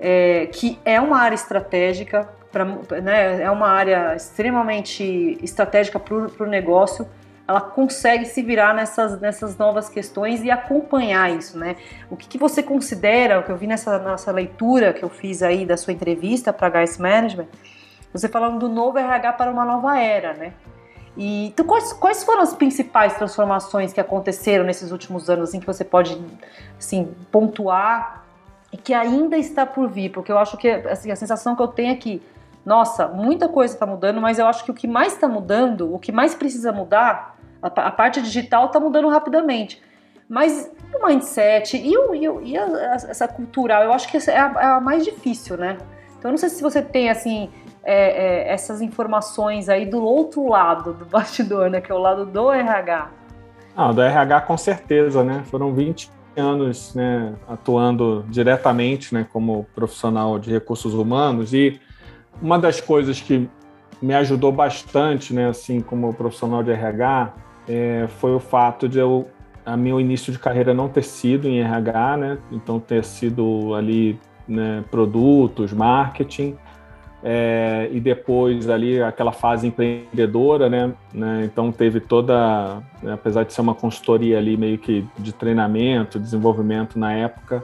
é, 0.00 0.46
que 0.46 0.78
é 0.84 1.00
uma 1.00 1.18
área 1.18 1.34
estratégica, 1.34 2.28
pra, 2.50 2.64
né, 2.64 3.42
é 3.42 3.50
uma 3.50 3.68
área 3.68 4.16
extremamente 4.16 5.38
estratégica 5.42 6.00
para 6.00 6.16
o 6.16 6.46
negócio, 6.46 7.06
ela 7.46 7.60
consegue 7.60 8.24
se 8.26 8.42
virar 8.42 8.74
nessas, 8.74 9.20
nessas 9.20 9.58
novas 9.58 9.88
questões 9.88 10.42
e 10.42 10.50
acompanhar 10.50 11.36
isso, 11.36 11.58
né? 11.58 11.74
O 12.08 12.16
que, 12.16 12.28
que 12.28 12.38
você 12.38 12.62
considera, 12.62 13.40
o 13.40 13.42
que 13.42 13.50
eu 13.50 13.56
vi 13.56 13.66
nessa, 13.66 13.98
nessa 13.98 14.30
leitura 14.30 14.92
que 14.92 15.02
eu 15.02 15.08
fiz 15.08 15.42
aí 15.42 15.66
da 15.66 15.76
sua 15.76 15.92
entrevista 15.92 16.52
para 16.52 16.68
Guys 16.68 16.96
Management, 16.96 17.48
você 18.12 18.28
falando 18.28 18.60
do 18.60 18.68
novo 18.68 18.98
RH 18.98 19.32
para 19.32 19.50
uma 19.50 19.64
nova 19.64 19.98
era, 19.98 20.32
né? 20.32 20.52
E 21.16 21.48
então, 21.48 21.66
quais, 21.66 21.92
quais 21.92 22.22
foram 22.22 22.40
as 22.40 22.54
principais 22.54 23.14
transformações 23.14 23.92
que 23.92 24.00
aconteceram 24.00 24.64
nesses 24.64 24.92
últimos 24.92 25.28
anos, 25.28 25.52
em 25.52 25.58
que 25.58 25.66
você 25.66 25.84
pode 25.84 26.20
assim, 26.78 27.12
pontuar 27.32 28.19
e 28.72 28.76
que 28.76 28.94
ainda 28.94 29.36
está 29.36 29.66
por 29.66 29.88
vir? 29.88 30.10
Porque 30.10 30.30
eu 30.30 30.38
acho 30.38 30.56
que 30.56 30.68
assim, 30.68 31.10
a 31.10 31.16
sensação 31.16 31.56
que 31.56 31.62
eu 31.62 31.68
tenho 31.68 31.92
é 31.92 31.96
que, 31.96 32.22
nossa, 32.64 33.08
muita 33.08 33.48
coisa 33.48 33.74
está 33.74 33.86
mudando, 33.86 34.20
mas 34.20 34.38
eu 34.38 34.46
acho 34.46 34.64
que 34.64 34.70
o 34.70 34.74
que 34.74 34.86
mais 34.86 35.14
está 35.14 35.28
mudando, 35.28 35.92
o 35.92 35.98
que 35.98 36.12
mais 36.12 36.34
precisa 36.34 36.72
mudar, 36.72 37.36
a, 37.60 37.66
a 37.66 37.90
parte 37.90 38.22
digital 38.22 38.66
está 38.66 38.78
mudando 38.78 39.08
rapidamente. 39.08 39.82
Mas 40.28 40.70
o 40.94 41.06
mindset 41.06 41.76
e, 41.76 41.98
o, 41.98 42.14
e, 42.14 42.28
o, 42.28 42.40
e 42.40 42.56
a, 42.56 42.64
essa 43.08 43.26
cultural, 43.26 43.82
eu 43.82 43.92
acho 43.92 44.08
que 44.08 44.16
é 44.16 44.38
a, 44.38 44.54
é 44.58 44.64
a 44.64 44.80
mais 44.80 45.04
difícil, 45.04 45.56
né? 45.56 45.76
Então, 46.16 46.28
eu 46.28 46.32
não 46.32 46.38
sei 46.38 46.50
se 46.50 46.62
você 46.62 46.80
tem, 46.80 47.10
assim, 47.10 47.50
é, 47.82 47.94
é, 47.94 48.52
essas 48.52 48.80
informações 48.80 49.68
aí 49.68 49.86
do 49.86 50.04
outro 50.04 50.46
lado 50.48 50.92
do 50.92 51.04
bastidor, 51.04 51.68
né? 51.68 51.80
Que 51.80 51.90
é 51.90 51.94
o 51.94 51.98
lado 51.98 52.24
do 52.24 52.52
RH. 52.52 53.10
Ah, 53.76 53.90
do 53.90 54.02
RH 54.02 54.42
com 54.42 54.56
certeza, 54.56 55.24
né? 55.24 55.42
Foram 55.46 55.72
20 55.72 56.10
anos 56.36 56.94
né, 56.94 57.34
atuando 57.48 58.24
diretamente 58.28 59.12
né, 59.14 59.26
como 59.32 59.66
profissional 59.74 60.38
de 60.38 60.50
recursos 60.50 60.94
humanos 60.94 61.52
e 61.52 61.80
uma 62.40 62.58
das 62.58 62.80
coisas 62.80 63.20
que 63.20 63.48
me 64.00 64.14
ajudou 64.14 64.50
bastante, 64.50 65.34
né, 65.34 65.48
assim 65.48 65.80
como 65.80 66.12
profissional 66.14 66.62
de 66.62 66.70
RH, 66.70 67.34
é, 67.68 68.08
foi 68.18 68.34
o 68.34 68.40
fato 68.40 68.88
de 68.88 68.98
eu 68.98 69.28
a 69.64 69.76
meu 69.76 70.00
início 70.00 70.32
de 70.32 70.38
carreira 70.38 70.72
não 70.72 70.88
ter 70.88 71.04
sido 71.04 71.46
em 71.46 71.60
RH, 71.60 72.16
né? 72.16 72.38
Então 72.50 72.80
ter 72.80 73.04
sido 73.04 73.74
ali 73.74 74.18
né, 74.48 74.82
produtos, 74.90 75.72
marketing, 75.72 76.56
é, 77.22 77.88
e 77.92 78.00
depois 78.00 78.68
ali 78.68 79.02
aquela 79.02 79.32
fase 79.32 79.66
empreendedora, 79.66 80.68
né? 80.68 80.92
né 81.12 81.42
então 81.44 81.70
teve 81.70 82.00
toda, 82.00 82.82
né, 83.02 83.12
apesar 83.12 83.44
de 83.44 83.52
ser 83.52 83.60
uma 83.60 83.74
consultoria 83.74 84.38
ali 84.38 84.56
meio 84.56 84.78
que 84.78 85.06
de 85.18 85.32
treinamento, 85.32 86.18
desenvolvimento 86.18 86.98
na 86.98 87.12
época, 87.12 87.62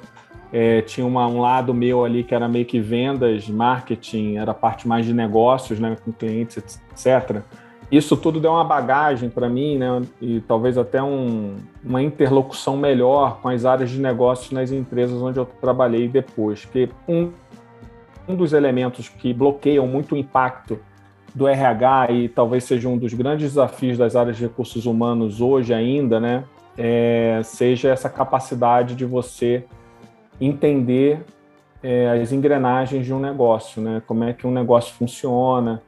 é, 0.52 0.82
tinha 0.82 1.06
uma, 1.06 1.26
um 1.26 1.40
lado 1.40 1.72
meu 1.74 2.04
ali 2.04 2.22
que 2.22 2.34
era 2.34 2.48
meio 2.48 2.64
que 2.66 2.80
vendas, 2.80 3.48
marketing, 3.48 4.36
era 4.36 4.54
parte 4.54 4.86
mais 4.86 5.06
de 5.06 5.12
negócios, 5.12 5.80
né, 5.80 5.96
com 6.04 6.12
clientes, 6.12 6.80
etc 6.92 7.42
isso 7.90 8.16
tudo 8.16 8.40
deu 8.40 8.50
uma 8.50 8.64
bagagem 8.64 9.30
para 9.30 9.48
mim, 9.48 9.78
né? 9.78 10.02
E 10.20 10.40
talvez 10.40 10.76
até 10.76 11.02
um, 11.02 11.56
uma 11.84 12.02
interlocução 12.02 12.76
melhor 12.76 13.38
com 13.40 13.48
as 13.48 13.64
áreas 13.64 13.90
de 13.90 14.00
negócios 14.00 14.50
nas 14.50 14.72
empresas 14.72 15.20
onde 15.22 15.38
eu 15.38 15.46
trabalhei 15.60 16.08
depois. 16.08 16.64
Que 16.64 16.88
um, 17.08 17.30
um 18.28 18.34
dos 18.34 18.52
elementos 18.52 19.08
que 19.08 19.32
bloqueiam 19.32 19.86
muito 19.86 20.14
o 20.14 20.18
impacto 20.18 20.78
do 21.34 21.46
RH 21.46 22.12
e 22.12 22.28
talvez 22.28 22.64
seja 22.64 22.88
um 22.88 22.96
dos 22.96 23.12
grandes 23.12 23.50
desafios 23.50 23.98
das 23.98 24.16
áreas 24.16 24.36
de 24.36 24.44
recursos 24.44 24.86
humanos 24.86 25.40
hoje 25.40 25.74
ainda, 25.74 26.18
né? 26.18 26.44
É, 26.78 27.40
seja 27.44 27.90
essa 27.90 28.08
capacidade 28.08 28.94
de 28.94 29.04
você 29.04 29.64
entender 30.40 31.24
é, 31.82 32.08
as 32.20 32.32
engrenagens 32.32 33.04
de 33.04 33.12
um 33.12 33.20
negócio, 33.20 33.82
né? 33.82 34.02
Como 34.06 34.24
é 34.24 34.32
que 34.32 34.46
um 34.46 34.50
negócio 34.50 34.94
funciona, 34.94 35.82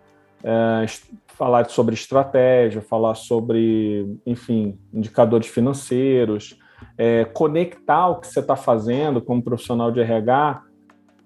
é, 0.44 0.84
falar 1.28 1.68
sobre 1.70 1.94
estratégia, 1.94 2.82
falar 2.82 3.14
sobre, 3.14 4.18
enfim, 4.26 4.78
indicadores 4.92 5.46
financeiros, 5.46 6.58
é, 6.96 7.24
conectar 7.24 8.08
o 8.08 8.16
que 8.16 8.26
você 8.26 8.40
está 8.40 8.56
fazendo 8.56 9.20
como 9.20 9.42
profissional 9.42 9.90
de 9.90 10.00
RH 10.00 10.62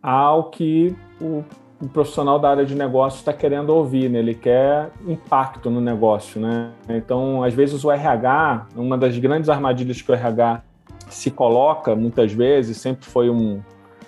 ao 0.03 0.45
que 0.45 0.97
o, 1.21 1.45
o 1.81 1.89
profissional 1.89 2.39
da 2.39 2.51
área 2.51 2.65
de 2.65 2.75
negócio 2.75 3.19
está 3.19 3.33
querendo 3.33 3.71
ouvir, 3.71 4.11
né? 4.11 4.19
ele 4.19 4.35
quer 4.35 4.91
impacto 5.07 5.71
no 5.71 5.81
negócio. 5.81 6.41
Né? 6.41 6.71
Então, 6.89 7.43
às 7.45 7.55
vezes, 7.55 7.85
o 7.85 7.91
RH, 7.91 8.67
uma 8.75 8.99
das 8.99 9.17
grandes 9.19 9.49
armadilhas 9.49 10.03
que 10.03 10.11
o 10.11 10.15
RH 10.15 10.63
se 11.09 11.31
coloca, 11.31 11.95
muitas 11.95 12.33
vezes, 12.33 12.79
sempre 12.79 13.05
foi 13.07 13.31
um, 13.31 13.61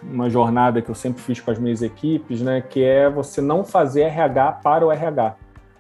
uma 0.03 0.29
jornada 0.29 0.83
que 0.83 0.91
eu 0.91 0.95
sempre 0.95 1.23
fiz 1.23 1.41
com 1.41 1.51
as 1.51 1.59
minhas 1.59 1.83
equipes, 1.83 2.43
né? 2.43 2.61
que 2.61 2.83
é 2.83 3.09
você 3.09 3.41
não 3.41 3.65
fazer 3.65 4.03
RH 4.03 4.53
para 4.63 4.85
o 4.85 4.91
RH 4.91 5.37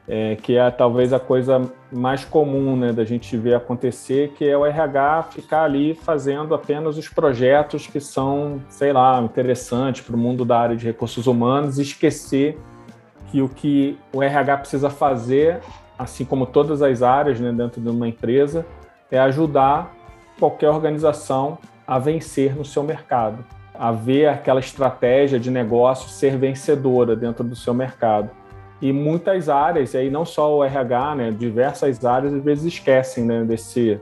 é, 0.06 0.36
que 0.36 0.56
é 0.56 0.70
talvez 0.70 1.12
a 1.12 1.20
coisa 1.20 1.62
mais 1.90 2.24
comum 2.24 2.76
né, 2.76 2.92
da 2.92 3.04
gente 3.04 3.36
ver 3.36 3.54
acontecer, 3.54 4.32
que 4.36 4.46
é 4.46 4.56
o 4.56 4.66
RH 4.66 5.22
ficar 5.30 5.64
ali 5.64 5.94
fazendo 5.94 6.54
apenas 6.54 6.98
os 6.98 7.08
projetos 7.08 7.86
que 7.86 8.00
são, 8.00 8.60
sei 8.68 8.92
lá, 8.92 9.20
interessantes 9.20 10.02
para 10.02 10.14
o 10.14 10.18
mundo 10.18 10.44
da 10.44 10.58
área 10.58 10.76
de 10.76 10.84
recursos 10.84 11.26
humanos 11.26 11.78
e 11.78 11.82
esquecer 11.82 12.58
que 13.30 13.40
o 13.40 13.48
que 13.48 13.98
o 14.12 14.22
RH 14.22 14.58
precisa 14.58 14.90
fazer, 14.90 15.60
assim 15.98 16.24
como 16.24 16.46
todas 16.46 16.82
as 16.82 17.02
áreas 17.02 17.40
né, 17.40 17.50
dentro 17.52 17.80
de 17.80 17.88
uma 17.88 18.06
empresa, 18.06 18.66
é 19.10 19.18
ajudar 19.18 19.94
qualquer 20.38 20.68
organização 20.68 21.58
a 21.86 21.98
vencer 21.98 22.54
no 22.54 22.64
seu 22.64 22.82
mercado, 22.82 23.44
a 23.74 23.90
ver 23.90 24.26
aquela 24.26 24.60
estratégia 24.60 25.38
de 25.38 25.50
negócio 25.50 26.10
ser 26.10 26.36
vencedora 26.36 27.16
dentro 27.16 27.42
do 27.42 27.56
seu 27.56 27.72
mercado 27.72 28.30
e 28.80 28.92
muitas 28.92 29.48
áreas, 29.48 29.94
e 29.94 29.98
aí 29.98 30.10
não 30.10 30.24
só 30.24 30.58
o 30.58 30.64
RH, 30.64 31.14
né, 31.14 31.30
diversas 31.30 32.04
áreas 32.04 32.34
às 32.34 32.42
vezes 32.42 32.64
esquecem 32.64 33.24
né, 33.24 33.44
desse, 33.44 34.00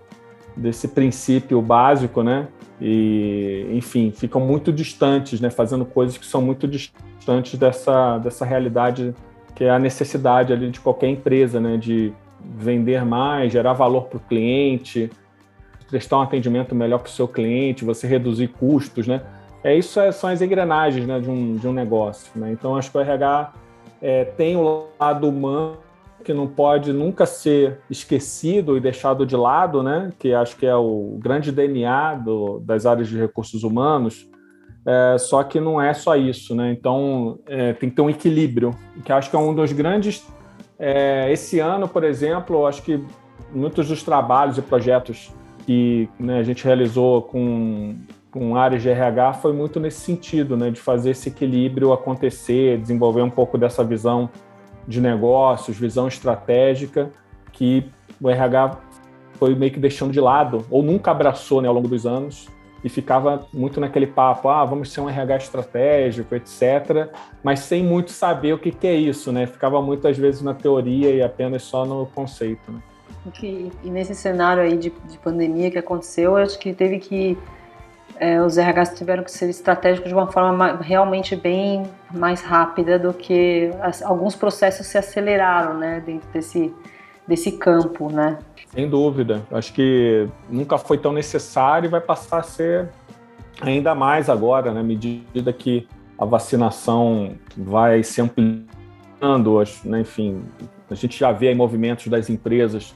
desse 0.57 0.89
princípio 0.89 1.61
básico, 1.61 2.23
né, 2.23 2.49
e 2.81 3.69
enfim, 3.73 4.11
ficam 4.11 4.41
muito 4.41 4.73
distantes, 4.73 5.41
né, 5.41 5.51
fazendo 5.51 5.85
coisas 5.85 6.17
que 6.17 6.27
são 6.27 6.43
muito 6.43 6.67
distantes 6.67 7.59
dessa, 7.59 8.19
dessa 8.19 8.45
realidade 8.45 9.15
que 9.55 9.65
é 9.65 9.71
a 9.71 9.79
necessidade 9.79 10.53
ali 10.53 10.71
de 10.71 10.81
qualquer 10.81 11.09
empresa, 11.09 11.61
né, 11.61 11.77
de 11.77 12.13
vender 12.41 13.05
mais, 13.05 13.53
gerar 13.53 13.75
valor 13.75 14.07
para 14.07 14.17
o 14.17 14.21
cliente, 14.21 15.11
prestar 15.89 16.19
um 16.19 16.23
atendimento 16.23 16.75
melhor 16.75 16.99
para 16.99 17.09
o 17.09 17.13
seu 17.13 17.29
cliente, 17.29 17.85
você 17.85 18.07
reduzir 18.07 18.49
custos, 18.49 19.07
né, 19.07 19.23
é 19.63 19.77
isso 19.77 20.01
é, 20.01 20.11
são 20.11 20.31
as 20.31 20.41
engrenagens 20.41 21.07
né, 21.07 21.21
de, 21.21 21.31
um, 21.31 21.55
de 21.55 21.69
um 21.69 21.73
negócio, 21.73 22.33
né, 22.35 22.51
então 22.51 22.75
acho 22.75 22.91
que 22.91 22.97
o 22.97 23.01
RH 23.01 23.53
é, 24.03 24.25
tem 24.25 24.57
o 24.57 24.89
lado 24.99 25.29
humano 25.29 25.79
que 26.25 26.35
não 26.35 26.47
pode 26.47 26.93
nunca 26.93 27.25
ser 27.25 27.81
esquecido 27.89 28.77
e 28.77 28.81
deixado 28.81 29.25
de 29.25 29.37
lado, 29.37 29.83
né? 29.83 30.11
Que 30.19 30.35
acho 30.35 30.57
que 30.57 30.67
é 30.67 30.75
o 30.75 31.17
grande 31.19 31.51
DNA 31.51 32.17
do, 32.17 32.61
das 32.61 32.85
áreas 32.85 33.09
de 33.09 33.19
recursos 33.19 33.63
humanos. 33.63 34.29
É, 34.85 35.17
só 35.19 35.43
que 35.45 35.61
não 35.61 35.81
é 35.81 35.95
só 35.95 36.17
isso, 36.17 36.55
né? 36.55 36.73
Então 36.73 37.39
é, 37.47 37.73
tem 37.73 37.89
que 37.89 37.97
ter 37.97 38.03
um 38.03 38.11
equilíbrio, 38.11 38.77
que 39.05 39.13
acho 39.13 39.31
que 39.31 39.37
é 39.37 39.39
um 39.39 39.55
dos 39.55 39.73
grandes. 39.73 40.27
É, 40.79 41.31
esse 41.33 41.61
ano, 41.61 41.89
por 41.89 42.03
exemplo, 42.03 42.67
acho 42.67 42.83
que 42.83 43.03
muitos 43.53 43.89
dos 43.89 44.03
trabalhos 44.03 44.59
e 44.59 44.63
projetos 44.63 45.33
que 45.65 46.09
né, 46.19 46.39
a 46.39 46.43
gente 46.43 46.65
realizou 46.65 47.23
com 47.23 47.95
com 48.33 48.57
áreas 48.57 48.83
de 48.83 48.89
RH 48.89 49.35
foi 49.35 49.53
muito 49.53 49.79
nesse 49.79 50.01
sentido, 50.01 50.57
né, 50.57 50.71
de 50.71 50.81
fazer 50.81 51.11
esse 51.11 51.29
equilíbrio 51.29 51.93
acontecer, 51.93 52.79
desenvolver 52.79 53.21
um 53.21 53.31
pouco 53.31 53.59
dessa 53.59 53.85
visão 53.85 54.29
de 54.89 55.01
negócios, 55.01 55.77
visão 55.77 56.09
estratégica 56.09 57.11
que 57.53 57.87
o 58.21 58.31
RH 58.31 58.79
foi 59.35 59.55
meio 59.55 59.71
que 59.71 59.79
deixando 59.79 60.13
de 60.13 60.21
lado 60.21 60.65
ou 60.71 60.83
nunca 60.83 61.11
abraçou 61.11 61.61
né, 61.61 61.69
ao 61.69 61.75
longo 61.75 61.89
dos 61.89 62.07
anos 62.07 62.49
e 62.83 62.89
ficava 62.89 63.47
muito 63.53 63.79
naquele 63.79 64.07
papo, 64.07 64.49
ah, 64.49 64.65
vamos 64.65 64.91
ser 64.91 65.03
um 65.03 65.09
RH 65.09 65.37
estratégico, 65.37 66.35
etc., 66.35 67.11
mas 67.43 67.61
sem 67.61 67.85
muito 67.85 68.11
saber 68.11 68.55
o 68.55 68.59
que, 68.59 68.73
que 68.73 68.87
é 68.89 68.95
isso, 68.95 69.31
né? 69.31 69.47
Ficava 69.47 69.81
muitas 69.81 70.19
vezes 70.19 70.43
na 70.43 70.53
teoria 70.53 71.11
e 71.11 71.23
apenas 71.23 71.63
só 71.63 71.85
no 71.85 72.07
conceito. 72.07 72.73
Né? 72.73 72.81
E, 73.41 73.71
e 73.85 73.91
nesse 73.91 74.17
cenário 74.17 74.65
aí 74.65 74.77
de, 74.77 74.93
de 75.09 75.19
pandemia 75.19 75.71
que 75.71 75.79
aconteceu, 75.79 76.37
acho 76.37 76.59
que 76.59 76.73
teve 76.73 76.99
que 76.99 77.39
é, 78.19 78.41
os 78.41 78.57
RHs 78.57 78.95
tiveram 78.95 79.23
que 79.25 79.31
ser 79.31 79.49
estratégicos 79.49 80.09
de 80.09 80.15
uma 80.15 80.31
forma 80.31 80.79
realmente 80.81 81.35
bem 81.35 81.85
mais 82.11 82.43
rápida 82.43 82.99
do 82.99 83.13
que 83.13 83.71
as, 83.81 84.03
alguns 84.03 84.35
processos 84.35 84.87
se 84.87 84.99
aceleraram, 84.99 85.79
né, 85.79 86.03
dentro 86.05 86.29
desse, 86.33 86.73
desse 87.27 87.53
campo, 87.53 88.11
né? 88.13 88.39
Sem 88.69 88.89
dúvida. 88.89 89.43
Acho 89.51 89.73
que 89.73 90.29
nunca 90.49 90.79
foi 90.79 90.99
tão 90.99 91.13
necessário 91.13 91.89
e 91.89 91.91
vai 91.91 92.01
passar 92.01 92.39
a 92.39 92.43
ser 92.43 92.89
ainda 93.61 93.95
mais 93.95 94.31
agora, 94.31 94.73
né, 94.73 94.81
à 94.81 94.85
medida 94.85 95.53
que 95.53 95.87
a 96.19 96.25
vacinação 96.25 97.35
vai 97.57 98.03
se 98.03 98.21
ampliando, 98.21 99.63
né, 99.85 100.01
enfim, 100.01 100.43
a 100.91 100.95
gente 100.95 101.19
já 101.19 101.33
vê 101.33 101.55
movimentos 101.55 102.07
das 102.09 102.31
empresas 102.31 102.95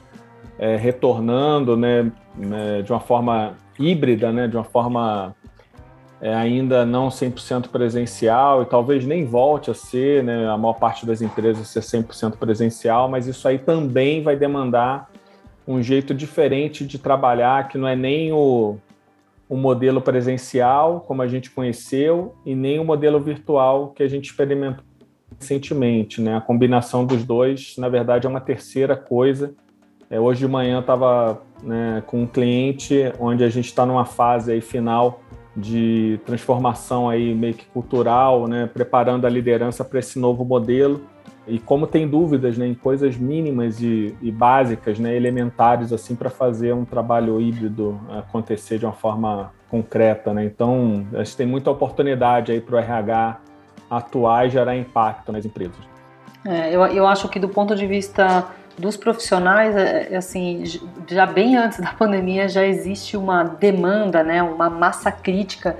é, 0.57 0.75
retornando, 0.75 1.75
né, 1.75 2.11
né, 2.35 2.81
de 2.81 2.91
uma 2.91 2.99
forma 2.99 3.55
híbrida, 3.79 4.31
né, 4.31 4.47
de 4.47 4.55
uma 4.55 4.63
forma 4.63 5.35
é, 6.21 6.33
ainda 6.33 6.85
não 6.85 7.09
100% 7.09 7.69
presencial 7.69 8.63
e 8.63 8.65
talvez 8.65 9.05
nem 9.05 9.25
volte 9.25 9.69
a 9.69 9.73
ser, 9.73 10.23
né, 10.23 10.47
a 10.49 10.57
maior 10.57 10.73
parte 10.73 11.05
das 11.05 11.21
empresas 11.21 11.67
ser 11.67 11.81
100% 11.81 12.37
presencial, 12.37 13.07
mas 13.07 13.27
isso 13.27 13.47
aí 13.47 13.59
também 13.59 14.23
vai 14.23 14.35
demandar 14.35 15.09
um 15.67 15.81
jeito 15.81 16.13
diferente 16.13 16.85
de 16.85 16.97
trabalhar, 16.97 17.67
que 17.67 17.77
não 17.77 17.87
é 17.87 17.95
nem 17.95 18.31
o, 18.31 18.77
o 19.49 19.57
modelo 19.57 20.01
presencial, 20.01 21.01
como 21.01 21.21
a 21.21 21.27
gente 21.27 21.51
conheceu, 21.51 22.35
e 22.45 22.55
nem 22.55 22.79
o 22.79 22.85
modelo 22.85 23.19
virtual 23.19 23.89
que 23.89 24.01
a 24.01 24.07
gente 24.07 24.25
experimentou 24.29 24.83
recentemente, 25.39 26.21
né? 26.21 26.37
A 26.37 26.41
combinação 26.41 27.05
dos 27.05 27.23
dois, 27.23 27.75
na 27.77 27.89
verdade, 27.89 28.25
é 28.25 28.29
uma 28.29 28.41
terceira 28.41 28.95
coisa. 28.95 29.53
É, 30.09 30.19
hoje 30.19 30.39
de 30.39 30.47
manhã 30.47 30.75
eu 30.75 30.81
estava 30.81 31.41
né, 31.61 32.01
com 32.05 32.21
um 32.21 32.27
cliente 32.27 33.11
onde 33.19 33.43
a 33.43 33.49
gente 33.49 33.65
está 33.65 33.85
numa 33.85 34.05
fase 34.05 34.51
aí 34.51 34.61
final 34.61 35.21
de 35.55 36.19
transformação 36.25 37.09
aí 37.09 37.33
meio 37.33 37.55
que 37.55 37.65
cultural, 37.65 38.47
né, 38.47 38.69
preparando 38.71 39.25
a 39.25 39.29
liderança 39.29 39.83
para 39.83 39.99
esse 39.99 40.17
novo 40.19 40.45
modelo. 40.45 41.01
E 41.47 41.59
como 41.59 41.87
tem 41.87 42.07
dúvidas 42.07 42.57
né, 42.57 42.67
em 42.67 42.73
coisas 42.73 43.17
mínimas 43.17 43.81
e, 43.81 44.15
e 44.21 44.31
básicas, 44.31 44.99
né, 44.99 45.15
elementares, 45.15 45.91
assim, 45.91 46.15
para 46.15 46.29
fazer 46.29 46.73
um 46.73 46.85
trabalho 46.85 47.39
híbrido 47.41 47.99
acontecer 48.09 48.77
de 48.77 48.85
uma 48.85 48.93
forma 48.93 49.51
concreta. 49.69 50.33
Né? 50.33 50.45
Então, 50.45 51.07
acho 51.15 51.31
que 51.31 51.37
tem 51.37 51.47
muita 51.47 51.71
oportunidade 51.71 52.51
aí 52.51 52.61
para 52.61 52.75
o 52.75 52.77
RH 52.77 53.39
atuar 53.89 54.45
e 54.45 54.49
gerar 54.49 54.75
impacto 54.75 55.31
nas 55.31 55.45
empresas. 55.45 55.77
É, 56.45 56.73
eu, 56.73 56.85
eu 56.87 57.07
acho 57.07 57.27
que 57.29 57.39
do 57.39 57.49
ponto 57.49 57.75
de 57.75 57.87
vista 57.87 58.47
dos 58.77 58.95
profissionais, 58.95 59.75
é, 59.75 60.09
é, 60.11 60.17
assim, 60.17 60.63
já 61.07 61.25
bem 61.25 61.57
antes 61.57 61.79
da 61.81 61.91
pandemia 61.93 62.47
já 62.47 62.65
existe 62.65 63.17
uma 63.17 63.43
demanda, 63.43 64.23
né, 64.23 64.41
uma 64.43 64.69
massa 64.69 65.11
crítica 65.11 65.77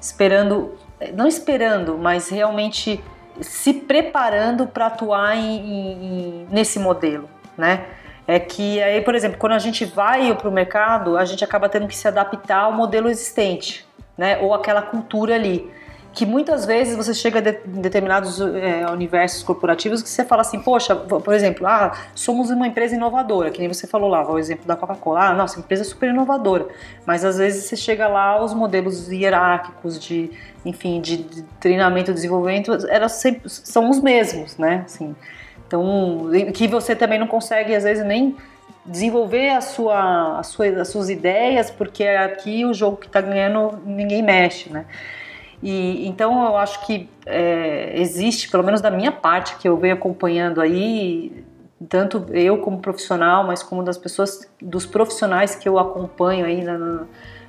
esperando, 0.00 0.74
não 1.14 1.26
esperando, 1.26 1.96
mas 1.96 2.28
realmente 2.28 3.02
se 3.40 3.72
preparando 3.72 4.66
para 4.66 4.86
atuar 4.86 5.36
em, 5.36 5.56
em, 5.56 6.46
nesse 6.50 6.78
modelo, 6.78 7.28
né? 7.56 7.84
É 8.26 8.38
que 8.38 8.80
aí, 8.82 9.02
por 9.02 9.14
exemplo, 9.14 9.38
quando 9.38 9.52
a 9.52 9.58
gente 9.58 9.84
vai 9.84 10.34
para 10.34 10.48
o 10.48 10.52
mercado, 10.52 11.18
a 11.18 11.24
gente 11.24 11.44
acaba 11.44 11.68
tendo 11.68 11.86
que 11.86 11.96
se 11.96 12.08
adaptar 12.08 12.60
ao 12.60 12.72
modelo 12.72 13.08
existente, 13.08 13.86
né? 14.16 14.38
Ou 14.38 14.54
aquela 14.54 14.80
cultura 14.80 15.34
ali 15.34 15.70
que 16.14 16.24
muitas 16.24 16.64
vezes 16.64 16.96
você 16.96 17.12
chega 17.12 17.40
em 17.66 17.80
determinados 17.80 18.40
é, 18.40 18.86
universos 18.90 19.42
corporativos 19.42 20.02
que 20.02 20.08
você 20.08 20.24
fala 20.24 20.42
assim, 20.42 20.60
poxa, 20.60 20.94
por 20.94 21.34
exemplo, 21.34 21.66
ah, 21.66 21.92
somos 22.14 22.50
uma 22.50 22.68
empresa 22.68 22.94
inovadora, 22.94 23.50
que 23.50 23.58
nem 23.58 23.66
você 23.66 23.86
falou 23.86 24.08
lá, 24.08 24.30
o 24.30 24.38
exemplo 24.38 24.64
da 24.64 24.76
Coca-Cola, 24.76 25.30
ah, 25.30 25.34
nossa, 25.34 25.58
empresa 25.58 25.82
super 25.82 26.10
inovadora, 26.10 26.68
mas 27.04 27.24
às 27.24 27.38
vezes 27.38 27.64
você 27.64 27.76
chega 27.76 28.06
lá, 28.06 28.42
os 28.42 28.54
modelos 28.54 29.10
hierárquicos 29.10 29.98
de, 29.98 30.30
enfim, 30.64 31.00
de, 31.00 31.16
de 31.16 31.42
treinamento 31.58 32.14
desenvolvimento 32.14 32.72
eram 32.88 33.08
sempre, 33.08 33.48
são 33.48 33.90
os 33.90 34.00
mesmos, 34.00 34.56
né, 34.56 34.84
assim, 34.86 35.16
então, 35.66 36.30
que 36.54 36.68
você 36.68 36.94
também 36.94 37.18
não 37.18 37.26
consegue, 37.26 37.74
às 37.74 37.82
vezes, 37.82 38.04
nem 38.04 38.36
desenvolver 38.86 39.48
a 39.48 39.60
sua, 39.60 40.38
a 40.38 40.42
sua, 40.42 40.66
as 40.82 40.88
suas 40.88 41.08
ideias, 41.08 41.70
porque 41.70 42.04
aqui 42.04 42.64
o 42.64 42.74
jogo 42.74 42.98
que 42.98 43.06
está 43.06 43.20
ganhando 43.20 43.80
ninguém 43.84 44.22
mexe, 44.22 44.70
né? 44.70 44.84
E, 45.64 46.06
então 46.06 46.44
eu 46.44 46.58
acho 46.58 46.84
que 46.84 47.08
é, 47.24 47.98
existe, 47.98 48.50
pelo 48.50 48.62
menos 48.62 48.82
da 48.82 48.90
minha 48.90 49.10
parte, 49.10 49.56
que 49.56 49.66
eu 49.66 49.78
venho 49.78 49.94
acompanhando 49.94 50.60
aí, 50.60 51.42
tanto 51.88 52.26
eu 52.34 52.58
como 52.58 52.80
profissional, 52.80 53.44
mas 53.46 53.62
como 53.62 53.82
das 53.82 53.96
pessoas, 53.96 54.46
dos 54.60 54.84
profissionais 54.84 55.54
que 55.54 55.66
eu 55.66 55.78
acompanho 55.78 56.44
aí 56.44 56.62
na, 56.62 57.04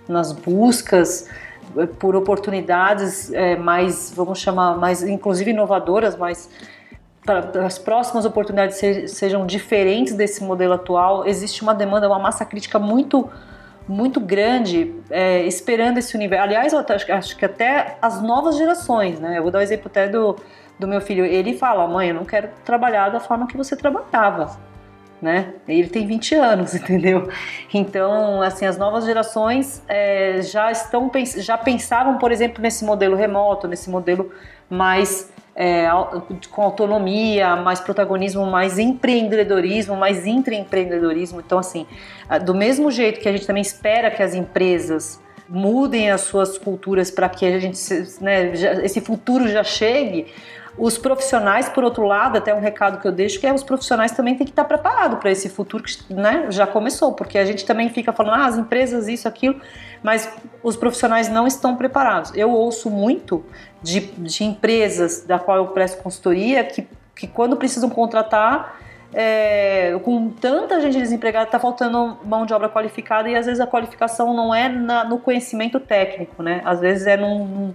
nas 0.07 0.31
buscas 0.31 1.29
é, 1.75 1.85
por 1.85 2.15
oportunidades 2.15 3.33
é, 3.33 3.57
mais, 3.57 4.13
vamos 4.15 4.39
chamar, 4.39 4.77
mais 4.77 5.03
inclusive 5.03 5.51
inovadoras, 5.51 6.15
para 7.25 7.65
as 7.65 7.77
próximas 7.77 8.23
oportunidades 8.23 9.11
sejam 9.11 9.45
diferentes 9.45 10.13
desse 10.13 10.41
modelo 10.41 10.75
atual, 10.75 11.27
existe 11.27 11.61
uma 11.63 11.75
demanda, 11.75 12.07
uma 12.07 12.19
massa 12.19 12.45
crítica 12.45 12.79
muito 12.79 13.29
muito 13.87 14.19
grande 14.19 14.93
é, 15.09 15.43
esperando 15.43 15.97
esse 15.97 16.15
universo. 16.15 16.43
Aliás, 16.43 16.73
eu 16.73 16.79
acho, 16.79 17.11
acho, 17.11 17.37
que 17.37 17.45
até 17.45 17.97
as 18.01 18.21
novas 18.21 18.57
gerações, 18.57 19.19
né? 19.19 19.37
Eu 19.37 19.43
vou 19.43 19.51
dar 19.51 19.59
o 19.59 19.61
um 19.61 19.63
exemplo 19.63 19.87
até 19.87 20.07
do, 20.07 20.35
do 20.79 20.87
meu 20.87 21.01
filho. 21.01 21.25
Ele 21.25 21.57
fala, 21.57 21.87
mãe, 21.87 22.09
eu 22.09 22.15
não 22.15 22.25
quero 22.25 22.49
trabalhar 22.63 23.09
da 23.09 23.19
forma 23.19 23.47
que 23.47 23.55
você 23.55 23.75
trabalhava. 23.75 24.57
Né? 25.21 25.53
Ele 25.67 25.87
tem 25.87 26.05
20 26.05 26.35
anos, 26.35 26.73
entendeu? 26.75 27.29
Então, 27.73 28.41
assim, 28.41 28.65
as 28.65 28.77
novas 28.77 29.05
gerações 29.05 29.81
é, 29.87 30.41
já 30.41 30.71
estão 30.71 31.09
já 31.37 31.57
pensavam, 31.57 32.17
por 32.17 32.31
exemplo, 32.31 32.61
nesse 32.61 32.83
modelo 32.83 33.15
remoto, 33.15 33.67
nesse 33.67 33.89
modelo 33.89 34.31
mais 34.69 35.31
é, 35.55 35.87
com 36.51 36.61
autonomia, 36.61 37.55
mais 37.55 37.79
protagonismo, 37.79 38.45
mais 38.45 38.77
empreendedorismo, 38.77 39.95
mais 39.95 40.27
intraempreendedorismo. 40.27 41.39
Então, 41.39 41.57
assim, 41.57 41.87
do 42.43 42.53
mesmo 42.53 42.91
jeito 42.91 43.21
que 43.21 43.29
a 43.29 43.31
gente 43.31 43.47
também 43.47 43.61
espera 43.61 44.11
que 44.11 44.21
as 44.21 44.33
empresas 44.33 45.23
mudem 45.47 46.11
as 46.11 46.21
suas 46.21 46.57
culturas 46.57 47.09
para 47.09 47.29
que 47.29 47.45
a 47.45 47.59
gente, 47.59 47.79
né, 48.19 48.51
esse 48.83 48.99
futuro 48.99 49.47
já 49.47 49.63
chegue, 49.63 50.27
os 50.77 50.97
profissionais, 50.97 51.69
por 51.69 51.83
outro 51.83 52.03
lado, 52.03 52.37
até 52.37 52.53
um 52.53 52.59
recado 52.59 52.99
que 52.99 53.07
eu 53.07 53.11
deixo, 53.11 53.39
que 53.39 53.47
é 53.47 53.53
os 53.53 53.63
profissionais 53.63 54.11
também 54.11 54.35
têm 54.35 54.45
que 54.45 54.51
estar 54.51 54.65
preparados 54.65 55.19
para 55.19 55.31
esse 55.31 55.47
futuro 55.49 55.83
que 55.83 56.13
né, 56.13 56.47
já 56.49 56.67
começou, 56.67 57.13
porque 57.13 57.37
a 57.37 57.45
gente 57.45 57.65
também 57.65 57.89
fica 57.89 58.11
falando, 58.11 58.41
ah, 58.41 58.45
as 58.45 58.57
empresas, 58.57 59.07
isso, 59.07 59.27
aquilo, 59.27 59.59
mas 60.03 60.29
os 60.61 60.75
profissionais 60.75 61.29
não 61.29 61.47
estão 61.47 61.77
preparados. 61.77 62.31
Eu 62.35 62.51
ouço 62.51 62.89
muito 62.89 63.45
de, 63.81 64.01
de 64.01 64.43
empresas 64.43 65.23
da 65.25 65.39
qual 65.39 65.57
eu 65.57 65.67
presto 65.67 66.01
consultoria 66.03 66.63
que, 66.63 66.85
que 67.15 67.25
quando 67.25 67.55
precisam 67.55 67.89
contratar, 67.89 68.77
é, 69.13 69.97
com 70.03 70.29
tanta 70.29 70.81
gente 70.81 70.97
desempregada, 70.97 71.45
está 71.45 71.57
faltando 71.57 72.17
mão 72.25 72.45
de 72.45 72.53
obra 72.53 72.67
qualificada 72.67 73.29
e 73.29 73.35
às 73.35 73.45
vezes 73.45 73.61
a 73.61 73.67
qualificação 73.67 74.33
não 74.33 74.53
é 74.53 74.67
na, 74.67 75.05
no 75.05 75.19
conhecimento 75.19 75.79
técnico, 75.79 76.43
né? 76.43 76.61
Às 76.65 76.81
vezes 76.81 77.07
é 77.07 77.15
num, 77.15 77.73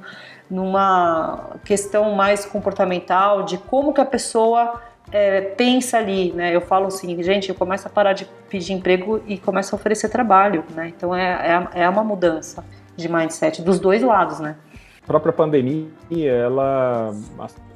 numa 0.51 1.57
questão 1.65 2.13
mais 2.15 2.45
comportamental 2.45 3.45
de 3.45 3.57
como 3.57 3.93
que 3.93 4.01
a 4.01 4.05
pessoa 4.05 4.81
é, 5.13 5.41
pensa 5.41 5.99
ali, 5.99 6.33
né? 6.33 6.55
Eu 6.55 6.61
falo 6.61 6.87
assim, 6.87 7.21
gente, 7.23 7.49
eu 7.49 7.55
começo 7.55 7.87
a 7.87 7.91
parar 7.91 8.13
de 8.13 8.27
pedir 8.49 8.73
emprego 8.73 9.23
e 9.27 9.39
começo 9.39 9.75
a 9.75 9.79
oferecer 9.79 10.09
trabalho, 10.09 10.65
né? 10.75 10.93
Então 10.97 11.15
é, 11.15 11.69
é, 11.75 11.83
é 11.83 11.89
uma 11.89 12.05
mudança 12.05 12.65
de 12.97 13.09
mindset 13.09 13.63
dos 13.63 13.79
dois 13.79 14.03
lados, 14.03 14.41
né? 14.41 14.57
A 15.03 15.07
própria 15.07 15.33
pandemia, 15.33 15.89
ela, 16.11 17.13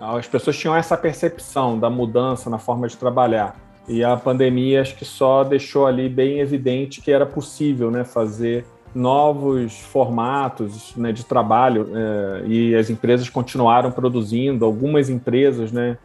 as 0.00 0.26
pessoas 0.28 0.56
tinham 0.56 0.76
essa 0.76 0.96
percepção 0.96 1.78
da 1.78 1.90
mudança 1.90 2.48
na 2.48 2.58
forma 2.58 2.86
de 2.86 2.96
trabalhar. 2.96 3.56
E 3.88 4.04
a 4.04 4.16
pandemia 4.16 4.80
acho 4.80 4.94
que 4.94 5.04
só 5.04 5.42
deixou 5.44 5.86
ali 5.86 6.08
bem 6.08 6.38
evidente 6.38 7.00
que 7.00 7.10
era 7.10 7.26
possível, 7.26 7.90
né, 7.90 8.04
fazer 8.04 8.64
novos 8.94 9.80
formatos 9.80 10.94
né, 10.96 11.12
de 11.12 11.24
trabalho 11.24 11.88
é, 11.94 12.46
e 12.46 12.74
as 12.74 12.90
empresas 12.90 13.28
continuaram 13.28 13.90
produzindo. 13.90 14.64
Algumas 14.64 15.10
empresas, 15.10 15.72
né, 15.72 15.98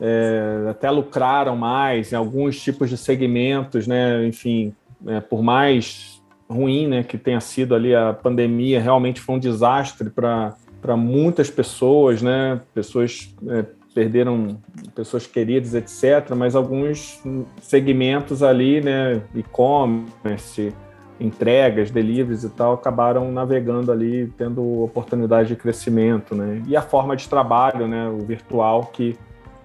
é, 0.00 0.66
até 0.70 0.90
lucraram 0.90 1.56
mais 1.56 2.12
em 2.12 2.16
alguns 2.16 2.60
tipos 2.62 2.88
de 2.88 2.96
segmentos, 2.96 3.86
né, 3.86 4.26
enfim, 4.26 4.74
é, 5.06 5.20
por 5.20 5.42
mais 5.42 6.22
ruim, 6.48 6.86
né, 6.86 7.02
que 7.02 7.18
tenha 7.18 7.40
sido 7.40 7.74
ali 7.74 7.94
a 7.94 8.12
pandemia, 8.12 8.80
realmente 8.80 9.20
foi 9.20 9.34
um 9.34 9.38
desastre 9.38 10.10
para 10.10 10.54
para 10.80 10.96
muitas 10.96 11.50
pessoas, 11.50 12.22
né, 12.22 12.60
pessoas 12.72 13.34
é, 13.48 13.64
perderam 13.92 14.58
pessoas 14.94 15.26
queridas, 15.26 15.74
etc. 15.74 16.32
Mas 16.36 16.54
alguns 16.54 17.20
segmentos 17.60 18.40
ali, 18.42 18.80
né, 18.80 19.20
e-commerce, 19.34 20.72
entregas, 21.18 21.90
deliveries 21.90 22.44
e 22.44 22.50
tal, 22.50 22.74
acabaram 22.74 23.30
navegando 23.32 23.90
ali, 23.90 24.32
tendo 24.36 24.82
oportunidade 24.82 25.48
de 25.48 25.56
crescimento, 25.56 26.34
né? 26.34 26.62
E 26.66 26.76
a 26.76 26.82
forma 26.82 27.16
de 27.16 27.28
trabalho, 27.28 27.88
né, 27.88 28.08
o 28.08 28.18
virtual, 28.18 28.90
que 28.92 29.16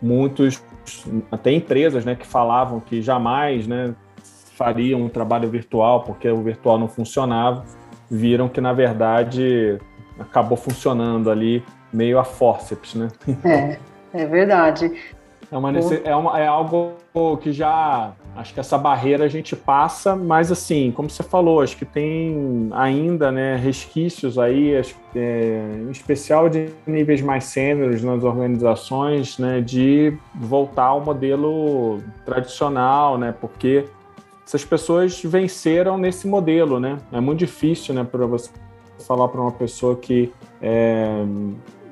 muitos, 0.01 0.63
até 1.31 1.51
empresas, 1.51 2.05
né, 2.05 2.15
que 2.15 2.25
falavam 2.25 2.79
que 2.79 3.01
jamais, 3.01 3.67
né, 3.67 3.93
fariam 4.55 5.01
um 5.01 5.09
trabalho 5.09 5.49
virtual 5.49 6.03
porque 6.03 6.29
o 6.29 6.41
virtual 6.41 6.77
não 6.77 6.87
funcionava, 6.87 7.63
viram 8.09 8.47
que 8.47 8.61
na 8.61 8.73
verdade 8.73 9.79
acabou 10.19 10.57
funcionando 10.57 11.31
ali 11.31 11.63
meio 11.91 12.19
a 12.19 12.23
forceps, 12.23 12.95
né? 12.95 13.07
É, 13.43 13.77
é 14.13 14.25
verdade. 14.25 14.91
É, 15.51 15.57
uma, 15.57 15.71
é, 15.77 16.15
uma, 16.15 16.39
é 16.39 16.47
algo 16.47 16.93
que 17.41 17.51
já. 17.51 18.13
Acho 18.35 18.53
que 18.53 18.59
essa 18.59 18.77
barreira 18.77 19.25
a 19.25 19.27
gente 19.27 19.55
passa, 19.55 20.15
mas 20.15 20.51
assim, 20.51 20.91
como 20.91 21.09
você 21.09 21.21
falou, 21.21 21.61
acho 21.61 21.75
que 21.75 21.83
tem 21.83 22.69
ainda 22.71 23.29
né, 23.29 23.57
resquícios 23.57 24.39
aí, 24.39 24.73
é, 25.15 25.61
em 25.85 25.91
especial 25.91 26.47
de 26.47 26.69
níveis 26.87 27.21
mais 27.21 27.43
sêniores 27.43 28.01
nas 28.01 28.23
organizações, 28.23 29.37
né, 29.37 29.59
de 29.59 30.17
voltar 30.33 30.85
ao 30.85 31.01
modelo 31.01 32.01
tradicional, 32.25 33.17
né, 33.17 33.35
porque 33.39 33.85
essas 34.45 34.63
pessoas 34.63 35.21
venceram 35.23 35.97
nesse 35.97 36.27
modelo, 36.27 36.79
né? 36.79 36.97
É 37.11 37.19
muito 37.19 37.39
difícil, 37.39 37.93
né, 37.93 38.03
para 38.03 38.25
você 38.25 38.49
falar 39.05 39.27
para 39.27 39.41
uma 39.41 39.51
pessoa 39.51 39.95
que 39.95 40.31
é, 40.61 41.23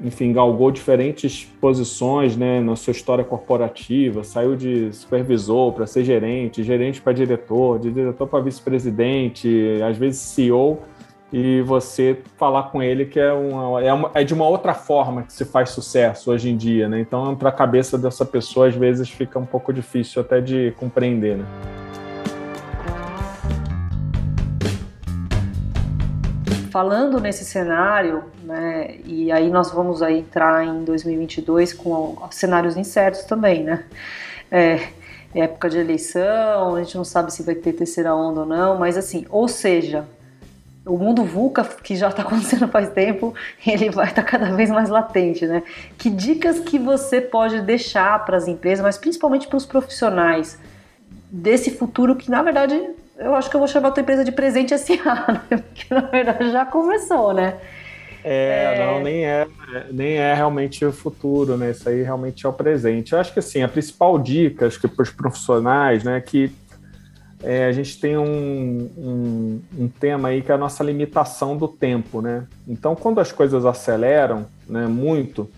enfim, 0.04 0.32
galgou 0.32 0.72
diferentes 0.72 1.46
posições 1.60 2.38
né, 2.38 2.60
na 2.62 2.76
sua 2.76 2.92
história 2.92 3.24
corporativa, 3.24 4.24
saiu 4.24 4.56
de 4.56 4.94
supervisor 4.94 5.74
para 5.74 5.86
ser 5.86 6.04
gerente, 6.04 6.64
gerente 6.64 7.02
para 7.02 7.14
diretor, 7.14 7.80
de 7.80 7.92
diretor 7.92 8.28
para 8.28 8.40
vice-presidente, 8.40 9.82
às 9.88 9.98
vezes 9.98 10.20
CEO, 10.22 10.80
e 11.32 11.62
você 11.62 12.18
falar 12.38 12.64
com 12.64 12.82
ele 12.82 13.06
que 13.06 13.20
é, 13.20 13.32
uma, 13.32 13.82
é, 13.82 13.94
uma, 13.94 14.12
é 14.14 14.24
de 14.24 14.34
uma 14.34 14.48
outra 14.48 14.74
forma 14.74 15.24
que 15.24 15.34
se 15.34 15.46
faz 15.46 15.70
sucesso 15.70 16.32
hoje 16.32 16.50
em 16.50 16.58
dia, 16.58 16.90
né? 16.90 17.00
Então, 17.00 17.36
para 17.36 17.50
a 17.50 17.52
cabeça 17.52 17.98
dessa 17.98 18.26
pessoa, 18.26 18.68
às 18.68 18.76
vezes 18.76 19.10
fica 19.10 19.38
um 19.38 19.46
pouco 19.46 19.72
difícil 19.72 20.22
até 20.22 20.42
de 20.42 20.74
compreender, 20.78 21.38
né? 21.38 21.46
Falando 26.72 27.20
nesse 27.20 27.44
cenário, 27.44 28.26
né, 28.44 28.98
e 29.06 29.32
aí 29.32 29.50
nós 29.50 29.72
vamos 29.72 30.02
aí 30.02 30.20
entrar 30.20 30.66
em 30.66 30.84
2022 30.84 31.74
com 31.74 32.18
cenários 32.32 32.78
incertos 32.78 33.24
também, 33.24 33.64
né? 33.64 33.86
É, 34.52 34.90
época 35.34 35.70
de 35.70 35.78
eleição, 35.78 36.76
a 36.76 36.84
gente 36.84 36.96
não 36.96 37.04
sabe 37.04 37.34
se 37.34 37.44
vai 37.44 37.56
ter 37.56 37.74
terceira 37.74 38.16
onda 38.16 38.42
ou 38.42 38.46
não, 38.46 38.78
mas 38.78 38.98
assim, 38.98 39.26
ou 39.30 39.48
seja, 39.48 40.06
o 40.86 40.98
mundo 40.98 41.24
VUCA, 41.24 41.64
que 41.64 41.96
já 41.96 42.10
está 42.10 42.22
acontecendo 42.24 42.68
faz 42.68 42.90
tempo, 42.90 43.34
ele 43.66 43.90
vai 43.90 44.08
estar 44.08 44.24
tá 44.24 44.28
cada 44.28 44.52
vez 44.56 44.70
mais 44.70 44.90
latente, 44.90 45.46
né? 45.46 45.64
Que 45.98 46.10
dicas 46.10 46.60
que 46.60 46.80
você 46.80 47.22
pode 47.22 47.62
deixar 47.62 48.26
para 48.26 48.38
as 48.38 48.48
empresas, 48.48 48.84
mas 48.84 48.98
principalmente 48.98 49.48
para 49.48 49.58
os 49.58 49.66
profissionais, 49.66 50.58
desse 51.32 51.72
futuro 51.72 52.16
que, 52.16 52.30
na 52.30 52.42
verdade, 52.42 52.76
eu 53.20 53.36
acho 53.36 53.50
que 53.50 53.56
eu 53.56 53.60
vou 53.60 53.68
chamar 53.68 53.90
a 53.90 53.92
tua 53.92 54.02
empresa 54.02 54.24
de 54.24 54.32
presente 54.32 54.78
SA, 54.78 55.44
né? 55.52 55.58
Porque, 55.58 55.94
na 55.94 56.02
verdade, 56.02 56.52
já 56.52 56.66
começou, 56.66 57.34
né? 57.34 57.58
É, 58.24 58.76
é, 58.76 58.86
não, 58.86 59.02
nem 59.02 59.26
é, 59.26 59.48
nem 59.92 60.14
é 60.18 60.34
realmente 60.34 60.84
o 60.84 60.92
futuro, 60.92 61.56
né? 61.56 61.72
Isso 61.72 61.88
aí 61.88 62.02
realmente 62.02 62.46
é 62.46 62.50
o 62.50 62.54
presente. 62.54 63.14
Eu 63.14 63.20
acho 63.20 63.32
que 63.32 63.40
assim, 63.40 63.62
a 63.62 63.68
principal 63.68 64.20
dica, 64.20 64.68
acho 64.68 64.80
que 64.80 64.88
para 64.88 65.04
os 65.04 65.10
profissionais, 65.10 66.04
né, 66.04 66.18
é 66.18 66.22
que 66.22 66.52
é, 67.42 67.66
a 67.66 67.72
gente 67.72 67.98
tem 68.00 68.18
um, 68.18 68.90
um, 68.98 69.62
um, 69.78 69.88
tema 69.88 70.30
aí 70.30 70.42
que 70.42 70.52
é 70.52 70.56
a 70.56 70.58
nossa 70.58 70.84
limitação 70.84 71.56
do 71.56 71.70
tempo, 71.70 72.22
né? 72.22 72.46
Então, 72.68 72.96
quando 72.96 73.20
as 73.20 73.32
coisas 73.32 73.66
aceleram 73.66 74.46
né, 74.68 74.86
muito, 74.88 75.50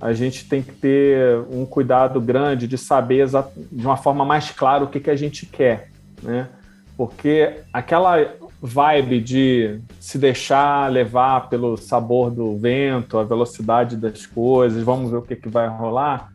a 0.00 0.14
gente 0.14 0.48
tem 0.48 0.62
que 0.62 0.72
ter 0.72 1.40
um 1.50 1.66
cuidado 1.66 2.18
grande 2.20 2.66
de 2.66 2.78
saber 2.78 3.26
de 3.70 3.86
uma 3.86 3.98
forma 3.98 4.24
mais 4.24 4.50
clara 4.50 4.84
o 4.84 4.88
que, 4.88 5.00
que 5.00 5.10
a 5.10 5.16
gente 5.16 5.44
quer, 5.44 5.90
né? 6.22 6.48
Porque 6.98 7.60
aquela 7.72 8.34
vibe 8.60 9.20
de 9.20 9.80
se 10.00 10.18
deixar 10.18 10.90
levar 10.90 11.48
pelo 11.48 11.76
sabor 11.76 12.28
do 12.28 12.58
vento, 12.58 13.18
a 13.18 13.22
velocidade 13.22 13.96
das 13.96 14.26
coisas, 14.26 14.82
vamos 14.82 15.08
ver 15.08 15.18
o 15.18 15.22
que, 15.22 15.36
que 15.36 15.48
vai 15.48 15.68
rolar, 15.68 16.32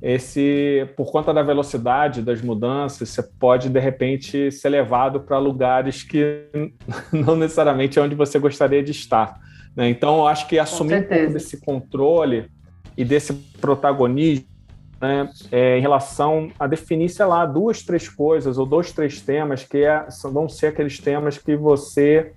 esse 0.00 0.88
por 0.96 1.12
conta 1.12 1.34
da 1.34 1.42
velocidade 1.42 2.22
das 2.22 2.40
mudanças, 2.40 3.10
você 3.10 3.22
pode 3.22 3.68
de 3.68 3.78
repente 3.78 4.50
ser 4.50 4.70
levado 4.70 5.20
para 5.20 5.38
lugares 5.38 6.02
que 6.02 6.44
não 7.12 7.36
necessariamente 7.36 7.98
é 7.98 8.02
onde 8.02 8.14
você 8.14 8.38
gostaria 8.38 8.82
de 8.82 8.92
estar. 8.92 9.38
Né? 9.76 9.90
Então, 9.90 10.16
eu 10.16 10.26
acho 10.26 10.48
que 10.48 10.58
assumir 10.58 10.94
um 10.94 11.02
pouco 11.02 11.32
desse 11.34 11.60
controle 11.60 12.48
e 12.96 13.04
desse 13.04 13.34
protagonismo 13.60 14.55
né, 15.00 15.28
é, 15.52 15.78
em 15.78 15.80
relação 15.80 16.50
a 16.58 16.66
definir, 16.66 17.08
sei 17.08 17.26
lá, 17.26 17.44
duas, 17.44 17.82
três 17.82 18.08
coisas 18.08 18.58
ou 18.58 18.66
dois, 18.66 18.92
três 18.92 19.20
temas 19.20 19.64
que 19.64 19.78
é, 19.78 20.06
vão 20.24 20.48
ser 20.48 20.68
aqueles 20.68 20.98
temas 20.98 21.38
que 21.38 21.54
você 21.56 22.32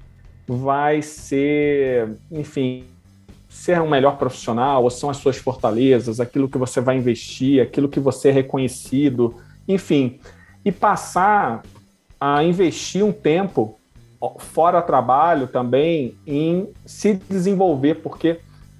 vai 0.48 1.02
ser, 1.02 2.10
enfim, 2.32 2.86
ser 3.48 3.82
um 3.82 3.90
melhor 3.90 4.18
profissional, 4.18 4.84
ou 4.84 4.90
são 4.90 5.10
as 5.10 5.18
suas 5.18 5.38
fortalezas, 5.38 6.20
aquilo 6.20 6.50
que 6.50 6.58
você 6.58 6.82
vai 6.82 6.98
investir, 6.98 7.62
aquilo 7.62 7.90
que 7.90 8.00
você 8.00 8.30
é 8.30 8.32
reconhecido, 8.32 9.36
enfim, 9.68 10.20
e 10.64 10.72
passar 10.72 11.64
a 12.20 12.44
investir 12.44 13.04
um 13.04 13.12
tempo 13.12 13.80
fora 14.38 14.82
trabalho 14.82 15.48
também 15.48 16.16
em 16.28 16.68
se 16.86 17.14
desenvolver, 17.14 17.96
porque 17.96 18.40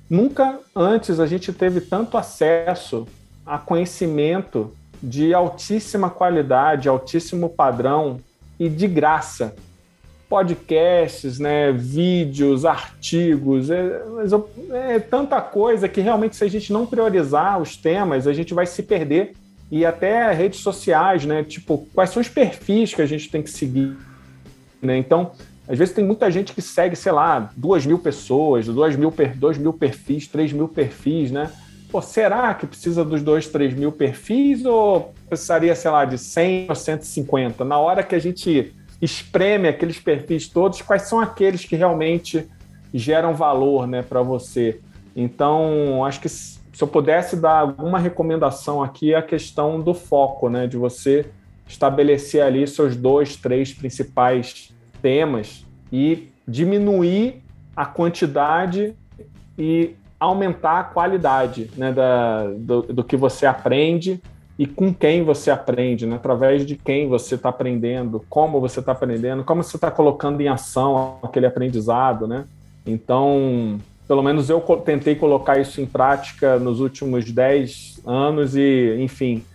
nunca 0.10 0.60
antes 0.76 1.20
a 1.20 1.26
gente 1.26 1.54
teve 1.54 1.82
tanto 1.82 2.18
acesso 2.18 3.08
a 3.50 3.58
conhecimento 3.58 4.72
de 5.02 5.34
altíssima 5.34 6.10
qualidade, 6.10 6.88
altíssimo 6.88 7.50
padrão 7.50 8.20
e 8.60 8.70
de 8.70 8.88
graça 8.88 9.56
podcasts, 10.30 11.40
né, 11.40 11.72
vídeos, 11.72 12.64
artigos, 12.64 13.72
é, 13.72 14.04
é, 14.72 15.00
tanta 15.00 15.42
coisa 15.42 15.90
que 15.90 16.00
realmente 16.00 16.36
se 16.36 16.44
a 16.44 16.48
gente 16.48 16.72
não 16.72 16.86
priorizar 16.86 17.60
os 17.60 17.76
temas, 17.76 18.28
a 18.28 18.34
gente 18.34 18.54
vai 18.54 18.68
se 18.68 18.84
perder. 18.84 19.34
E 19.72 19.86
até 19.86 20.32
redes 20.32 20.62
sociais, 20.62 21.26
né? 21.26 21.44
Tipo, 21.44 21.88
quais 21.94 22.10
são 22.10 22.22
os 22.22 22.28
perfis 22.28 22.94
que 22.94 23.04
a 23.04 23.06
gente 23.06 23.30
tem 23.30 23.44
que 23.44 23.52
seguir? 23.52 23.96
Né? 24.82 24.98
Então, 24.98 25.32
às 25.68 25.78
vezes 25.78 25.94
tem 25.94 26.04
muita 26.04 26.32
gente 26.32 26.54
que 26.54 26.62
segue, 26.62 26.96
sei 26.96 27.12
lá, 27.12 27.52
duas 27.56 27.86
mil 27.86 28.00
pessoas, 28.00 28.66
dois 28.66 28.96
mil, 28.96 29.14
dois 29.36 29.60
mil 29.60 29.72
perfis, 29.72 30.28
três 30.28 30.52
mil 30.52 30.68
perfis, 30.68 31.30
né? 31.30 31.52
Pô, 31.90 32.02
será 32.02 32.54
que 32.54 32.68
precisa 32.68 33.04
dos 33.04 33.24
dois, 33.24 33.48
três 33.48 33.74
mil 33.74 33.92
perfis 33.92 34.64
ou 34.64 35.14
precisaria, 35.28 35.74
sei 35.74 35.90
lá, 35.90 36.06
de 36.06 36.20
100 36.20 36.68
ou 36.70 36.76
150? 36.76 37.66
Na 37.66 37.80
hora 37.80 38.04
que 38.04 38.14
a 38.14 38.20
gente 38.20 38.76
espreme 39.02 39.68
aqueles 39.68 40.00
perfis 40.00 40.48
todos, 40.48 40.82
quais 40.84 41.04
são 41.04 41.20
aqueles 41.20 41.66
que 41.66 41.76
realmente 41.76 42.48
geram 42.94 43.34
valor 43.34 43.88
né, 43.88 44.04
para 44.04 44.22
você. 44.22 44.80
Então, 45.16 46.06
acho 46.06 46.20
que 46.22 46.30
se 46.30 46.60
eu 46.80 46.88
pudesse 46.88 47.36
dar 47.36 47.60
alguma 47.60 47.98
recomendação 47.98 48.84
aqui, 48.84 49.14
é 49.14 49.18
a 49.18 49.22
questão 49.24 49.82
do 49.82 49.94
foco, 49.94 50.48
né, 50.48 50.68
de 50.68 50.78
você 50.78 51.26
estabelecer 51.68 52.42
ali 52.42 52.68
seus 52.68 52.96
dois, 52.96 53.36
três 53.36 53.74
principais 53.74 54.74
temas 55.02 55.66
e 55.92 56.30
diminuir 56.48 57.44
a 57.76 57.86
quantidade 57.86 58.96
e 59.58 59.96
aumentar 60.20 60.80
a 60.80 60.84
qualidade 60.84 61.72
né, 61.78 61.92
da, 61.92 62.48
do, 62.48 62.82
do 62.82 63.04
que 63.04 63.16
você 63.16 63.46
aprende 63.46 64.22
e 64.58 64.66
com 64.66 64.94
quem 64.94 65.24
você 65.24 65.50
aprende, 65.50 66.06
né? 66.06 66.18
através 66.18 66.66
de 66.66 66.76
quem 66.76 67.08
você 67.08 67.36
está 67.36 67.48
aprendendo, 67.48 68.26
como 68.30 68.60
você 68.60 68.82
está 68.82 68.92
aprendendo, 68.92 69.42
como 69.44 69.64
você 69.64 69.78
está 69.78 69.90
colocando 69.90 70.42
em 70.42 70.50
ação 70.50 71.18
aquele 71.24 71.46
aprendizado. 71.46 72.28
Né? 72.28 72.44
Então, 72.86 73.80
pelo 74.06 74.22
menos 74.22 74.50
eu 74.50 74.60
tentei 74.84 75.16
colocar 75.16 75.58
isso 75.58 75.80
em 75.80 75.86
prática 75.86 76.60
nos 76.60 76.82
últimos 76.82 77.32
10 77.32 78.02
anos 78.06 78.54
e, 78.58 78.98
enfim, 79.00 79.46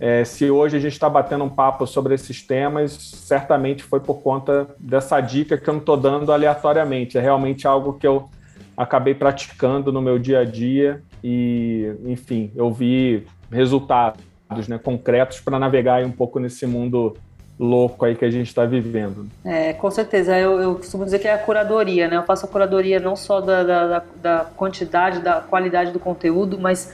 é, 0.00 0.24
se 0.24 0.50
hoje 0.50 0.78
a 0.78 0.80
gente 0.80 0.92
está 0.92 1.10
batendo 1.10 1.44
um 1.44 1.48
papo 1.48 1.86
sobre 1.86 2.14
esses 2.14 2.42
temas, 2.42 2.92
certamente 2.92 3.82
foi 3.82 4.00
por 4.00 4.22
conta 4.22 4.66
dessa 4.78 5.20
dica 5.20 5.58
que 5.58 5.68
eu 5.68 5.74
não 5.74 5.80
estou 5.80 5.96
dando 5.96 6.32
aleatoriamente. 6.32 7.18
É 7.18 7.20
realmente 7.20 7.66
algo 7.66 7.94
que 7.94 8.06
eu 8.06 8.30
acabei 8.76 9.14
praticando 9.14 9.92
no 9.92 10.02
meu 10.02 10.18
dia 10.18 10.40
a 10.40 10.44
dia 10.44 11.02
e, 11.22 11.94
enfim, 12.06 12.50
eu 12.54 12.72
vi 12.72 13.26
resultados 13.50 14.68
né, 14.68 14.78
concretos 14.78 15.40
para 15.40 15.58
navegar 15.58 16.04
um 16.04 16.10
pouco 16.10 16.38
nesse 16.38 16.66
mundo 16.66 17.16
louco 17.58 18.04
aí 18.04 18.16
que 18.16 18.24
a 18.24 18.30
gente 18.30 18.48
está 18.48 18.64
vivendo. 18.64 19.28
É, 19.44 19.72
com 19.72 19.90
certeza. 19.90 20.36
Eu, 20.36 20.60
eu, 20.60 20.74
costumo 20.74 21.04
dizer 21.04 21.18
que 21.20 21.28
é 21.28 21.32
a 21.32 21.38
curadoria, 21.38 22.08
né? 22.08 22.16
Eu 22.16 22.24
faço 22.24 22.46
a 22.46 22.48
curadoria 22.48 22.98
não 22.98 23.14
só 23.14 23.40
da, 23.40 23.62
da, 23.62 24.02
da 24.16 24.46
quantidade, 24.56 25.20
da 25.20 25.40
qualidade 25.40 25.92
do 25.92 26.00
conteúdo, 26.00 26.58
mas 26.58 26.92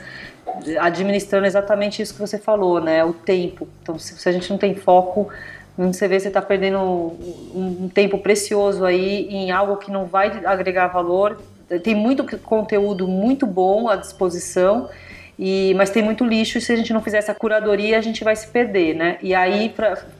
administrando 0.79 1.45
exatamente 1.45 2.01
isso 2.01 2.13
que 2.13 2.19
você 2.19 2.37
falou, 2.37 2.79
né? 2.79 3.03
O 3.03 3.13
tempo. 3.13 3.67
Então, 3.81 3.97
se, 3.97 4.17
se 4.17 4.29
a 4.29 4.31
gente 4.31 4.49
não 4.49 4.57
tem 4.57 4.75
foco, 4.75 5.29
você 5.77 6.07
vê 6.07 6.19
você 6.19 6.27
está 6.27 6.41
perdendo 6.41 6.79
um, 6.79 7.83
um, 7.85 7.89
tempo 7.89 8.17
precioso 8.17 8.85
aí 8.85 9.27
em 9.29 9.51
algo 9.51 9.77
que 9.77 9.89
não 9.89 10.05
vai 10.05 10.45
agregar 10.45 10.87
valor. 10.87 11.41
Tem 11.79 11.95
muito 11.95 12.25
conteúdo 12.39 13.07
muito 13.07 13.45
bom 13.45 13.87
à 13.89 13.95
disposição 13.95 14.89
e, 15.43 15.73
mas 15.75 15.89
tem 15.89 16.03
muito 16.03 16.23
lixo 16.23 16.59
e 16.59 16.61
se 16.61 16.71
a 16.71 16.75
gente 16.75 16.93
não 16.93 17.01
fizer 17.01 17.17
essa 17.17 17.33
curadoria, 17.33 17.97
a 17.97 18.01
gente 18.01 18.23
vai 18.23 18.35
se 18.35 18.47
perder, 18.47 18.95
né? 18.95 19.17
E 19.23 19.33
aí, 19.33 19.73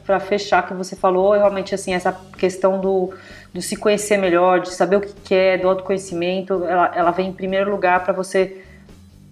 para 0.04 0.18
fechar, 0.18 0.66
que 0.66 0.74
você 0.74 0.96
falou, 0.96 1.32
realmente, 1.32 1.74
assim, 1.74 1.94
essa 1.94 2.12
questão 2.36 2.80
do, 2.80 3.14
do 3.54 3.62
se 3.62 3.76
conhecer 3.76 4.16
melhor, 4.16 4.60
de 4.60 4.74
saber 4.74 4.96
o 4.96 5.00
que 5.00 5.12
quer, 5.24 5.58
do 5.58 5.68
autoconhecimento, 5.68 6.64
ela, 6.64 6.90
ela 6.92 7.10
vem 7.12 7.28
em 7.28 7.32
primeiro 7.32 7.70
lugar 7.70 8.02
para 8.02 8.12
você 8.12 8.64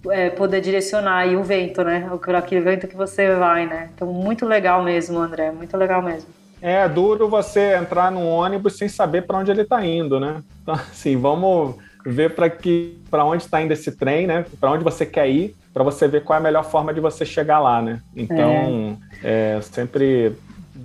é, 0.09 0.29
poder 0.29 0.61
direcionar 0.61 1.27
o 1.27 1.43
vento, 1.43 1.83
né? 1.83 2.09
Aquele 2.37 2.61
vento 2.61 2.87
que 2.87 2.95
você 2.95 3.35
vai, 3.35 3.65
né? 3.65 3.89
Então, 3.93 4.07
muito 4.07 4.45
legal 4.45 4.81
mesmo, 4.83 5.19
André, 5.19 5.51
muito 5.51 5.75
legal 5.75 6.01
mesmo. 6.01 6.29
É 6.61 6.87
duro 6.87 7.27
você 7.27 7.75
entrar 7.75 8.11
num 8.11 8.29
ônibus 8.29 8.77
sem 8.77 8.87
saber 8.87 9.23
para 9.23 9.39
onde 9.39 9.51
ele 9.51 9.63
está 9.63 9.85
indo, 9.85 10.19
né? 10.21 10.41
Então, 10.61 10.75
assim, 10.89 11.17
vamos 11.17 11.75
ver 12.05 12.35
para 12.35 12.49
que 12.49 12.99
para 13.09 13.23
onde 13.25 13.43
está 13.43 13.61
indo 13.61 13.73
esse 13.73 13.91
trem, 13.91 14.27
né? 14.27 14.45
Para 14.59 14.71
onde 14.71 14.83
você 14.83 15.05
quer 15.05 15.29
ir 15.29 15.55
para 15.73 15.83
você 15.83 16.07
ver 16.07 16.23
qual 16.23 16.37
é 16.37 16.39
a 16.39 16.43
melhor 16.43 16.63
forma 16.63 16.93
de 16.93 16.99
você 16.99 17.25
chegar 17.25 17.59
lá, 17.59 17.81
né? 17.81 18.01
Então, 18.15 18.97
é. 19.23 19.57
É, 19.57 19.61
sempre 19.61 20.33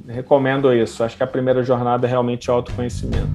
recomendo 0.06 0.72
isso. 0.72 1.02
Acho 1.02 1.16
que 1.16 1.22
a 1.22 1.26
primeira 1.26 1.62
jornada 1.62 2.06
é 2.06 2.10
realmente 2.10 2.50
autoconhecimento. 2.50 3.26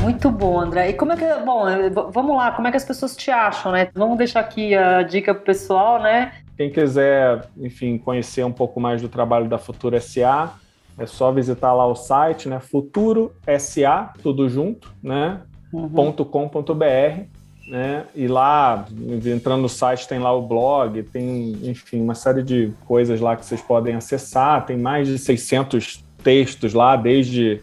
Muito 0.00 0.30
bom, 0.30 0.58
André. 0.58 0.90
E 0.90 0.92
como 0.94 1.12
é 1.12 1.16
que. 1.16 1.24
Bom, 1.44 1.64
vamos 2.10 2.36
lá, 2.36 2.50
como 2.50 2.66
é 2.66 2.72
que 2.72 2.76
as 2.76 2.84
pessoas 2.84 3.16
te 3.16 3.30
acham, 3.30 3.70
né? 3.70 3.88
Vamos 3.94 4.18
deixar 4.18 4.40
aqui 4.40 4.74
a 4.74 5.02
dica 5.02 5.32
pro 5.32 5.44
pessoal, 5.44 6.02
né? 6.02 6.32
Quem 6.56 6.70
quiser, 6.70 7.46
enfim, 7.56 7.98
conhecer 7.98 8.44
um 8.44 8.52
pouco 8.52 8.80
mais 8.80 9.00
do 9.00 9.08
trabalho 9.08 9.48
da 9.48 9.58
Futura 9.58 10.00
SA, 10.00 10.52
É 10.98 11.06
só 11.06 11.32
visitar 11.32 11.72
lá 11.72 11.86
o 11.86 11.94
site, 11.94 12.48
né? 12.48 12.60
Futuro 12.60 13.32
SA, 13.58 14.12
tudo 14.22 14.48
junto, 14.48 14.92
né? 15.02 15.40
Uhum. 15.72 16.12
.com.br, 16.12 17.24
né? 17.66 18.04
E 18.14 18.28
lá, 18.28 18.84
entrando 19.24 19.62
no 19.62 19.68
site, 19.68 20.06
tem 20.06 20.18
lá 20.18 20.32
o 20.32 20.42
blog, 20.42 21.02
tem, 21.04 21.56
enfim, 21.62 22.00
uma 22.00 22.14
série 22.14 22.42
de 22.42 22.72
coisas 22.86 23.20
lá 23.20 23.36
que 23.36 23.46
vocês 23.46 23.62
podem 23.62 23.94
acessar. 23.94 24.66
Tem 24.66 24.76
mais 24.76 25.08
de 25.08 25.18
600 25.18 26.04
textos 26.22 26.74
lá, 26.74 26.94
desde 26.94 27.62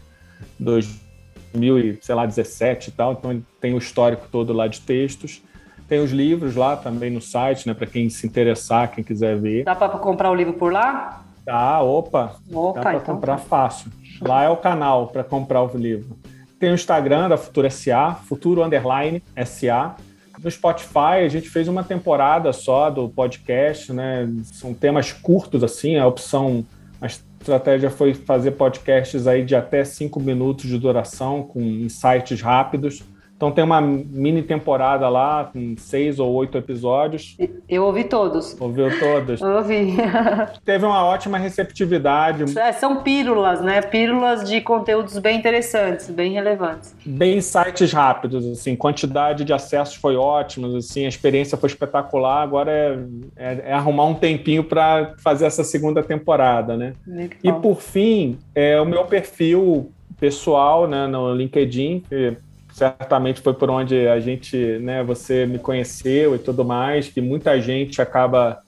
2017 0.58 2.88
e 2.88 2.92
tal. 2.92 3.12
Então, 3.12 3.40
tem 3.60 3.74
o 3.74 3.78
histórico 3.78 4.26
todo 4.30 4.52
lá 4.52 4.66
de 4.66 4.80
textos. 4.80 5.40
Tem 5.88 6.00
os 6.00 6.10
livros 6.10 6.56
lá 6.56 6.76
também 6.76 7.10
no 7.10 7.20
site, 7.20 7.66
né? 7.66 7.74
Para 7.74 7.86
quem 7.86 8.08
se 8.10 8.26
interessar, 8.26 8.92
quem 8.92 9.02
quiser 9.02 9.36
ver. 9.36 9.64
Dá 9.64 9.74
para 9.74 9.88
comprar 9.90 10.30
o 10.30 10.34
livro 10.34 10.52
por 10.52 10.72
lá? 10.72 11.24
Tá, 11.50 11.82
opa. 11.82 12.36
opa 12.52 12.78
dá 12.78 12.80
para 12.80 12.94
então 12.94 13.14
comprar 13.16 13.36
tá. 13.36 13.42
fácil. 13.42 13.90
Lá 14.20 14.44
é 14.44 14.48
o 14.48 14.56
canal 14.56 15.08
para 15.08 15.24
comprar 15.24 15.64
o 15.64 15.76
livro. 15.76 16.16
Tem 16.60 16.70
o 16.70 16.74
Instagram 16.74 17.28
da 17.28 17.36
Futuro 17.36 17.68
SA, 17.68 18.14
Futuro 18.28 18.62
Underline 18.62 19.20
SA. 19.44 19.96
No 20.38 20.48
Spotify, 20.48 21.24
a 21.24 21.28
gente 21.28 21.48
fez 21.50 21.66
uma 21.66 21.82
temporada 21.82 22.52
só 22.52 22.88
do 22.88 23.08
podcast, 23.08 23.92
né? 23.92 24.30
São 24.44 24.72
temas 24.72 25.12
curtos, 25.12 25.64
assim, 25.64 25.96
a 25.96 26.06
opção, 26.06 26.64
a 27.00 27.06
estratégia 27.06 27.90
foi 27.90 28.14
fazer 28.14 28.52
podcasts 28.52 29.26
aí 29.26 29.44
de 29.44 29.56
até 29.56 29.84
cinco 29.84 30.20
minutos 30.20 30.66
de 30.66 30.78
duração, 30.78 31.42
com 31.42 31.60
insights 31.60 32.40
rápidos. 32.40 33.02
Então 33.40 33.50
tem 33.50 33.64
uma 33.64 33.80
mini 33.80 34.42
temporada 34.42 35.08
lá, 35.08 35.48
com 35.50 35.74
seis 35.78 36.18
ou 36.18 36.30
oito 36.34 36.58
episódios. 36.58 37.38
Eu 37.66 37.84
ouvi 37.84 38.04
todos. 38.04 38.54
Ouviu 38.60 38.90
todos? 39.00 39.40
ouvi. 39.40 39.96
Teve 40.62 40.84
uma 40.84 41.02
ótima 41.02 41.38
receptividade. 41.38 42.58
É, 42.58 42.70
são 42.72 43.02
pílulas, 43.02 43.62
né? 43.62 43.80
Pílulas 43.80 44.46
de 44.46 44.60
conteúdos 44.60 45.16
bem 45.16 45.38
interessantes, 45.38 46.10
bem 46.10 46.34
relevantes. 46.34 46.94
Bem 47.02 47.40
sites 47.40 47.90
rápidos, 47.94 48.46
assim, 48.46 48.76
quantidade 48.76 49.42
de 49.42 49.54
acessos 49.54 49.94
foi 49.94 50.16
ótima, 50.16 50.76
assim, 50.76 51.06
a 51.06 51.08
experiência 51.08 51.56
foi 51.56 51.70
espetacular. 51.70 52.42
Agora 52.42 52.70
é, 52.70 52.98
é, 53.36 53.62
é 53.68 53.72
arrumar 53.72 54.04
um 54.04 54.14
tempinho 54.14 54.62
para 54.62 55.14
fazer 55.16 55.46
essa 55.46 55.64
segunda 55.64 56.02
temporada, 56.02 56.76
né? 56.76 56.92
Legal. 57.06 57.38
E 57.42 57.52
por 57.54 57.80
fim, 57.80 58.36
é 58.54 58.78
o 58.78 58.84
meu 58.84 59.06
perfil 59.06 59.90
pessoal, 60.18 60.86
né, 60.86 61.06
no 61.06 61.34
LinkedIn, 61.34 62.04
que 62.06 62.36
certamente 62.80 63.42
foi 63.42 63.52
por 63.52 63.68
onde 63.68 64.08
a 64.08 64.18
gente, 64.20 64.56
né, 64.78 65.04
você 65.04 65.44
me 65.44 65.58
conheceu 65.58 66.34
e 66.34 66.38
tudo 66.38 66.64
mais, 66.64 67.08
que 67.08 67.20
muita 67.20 67.60
gente 67.60 68.00
acaba 68.00 68.62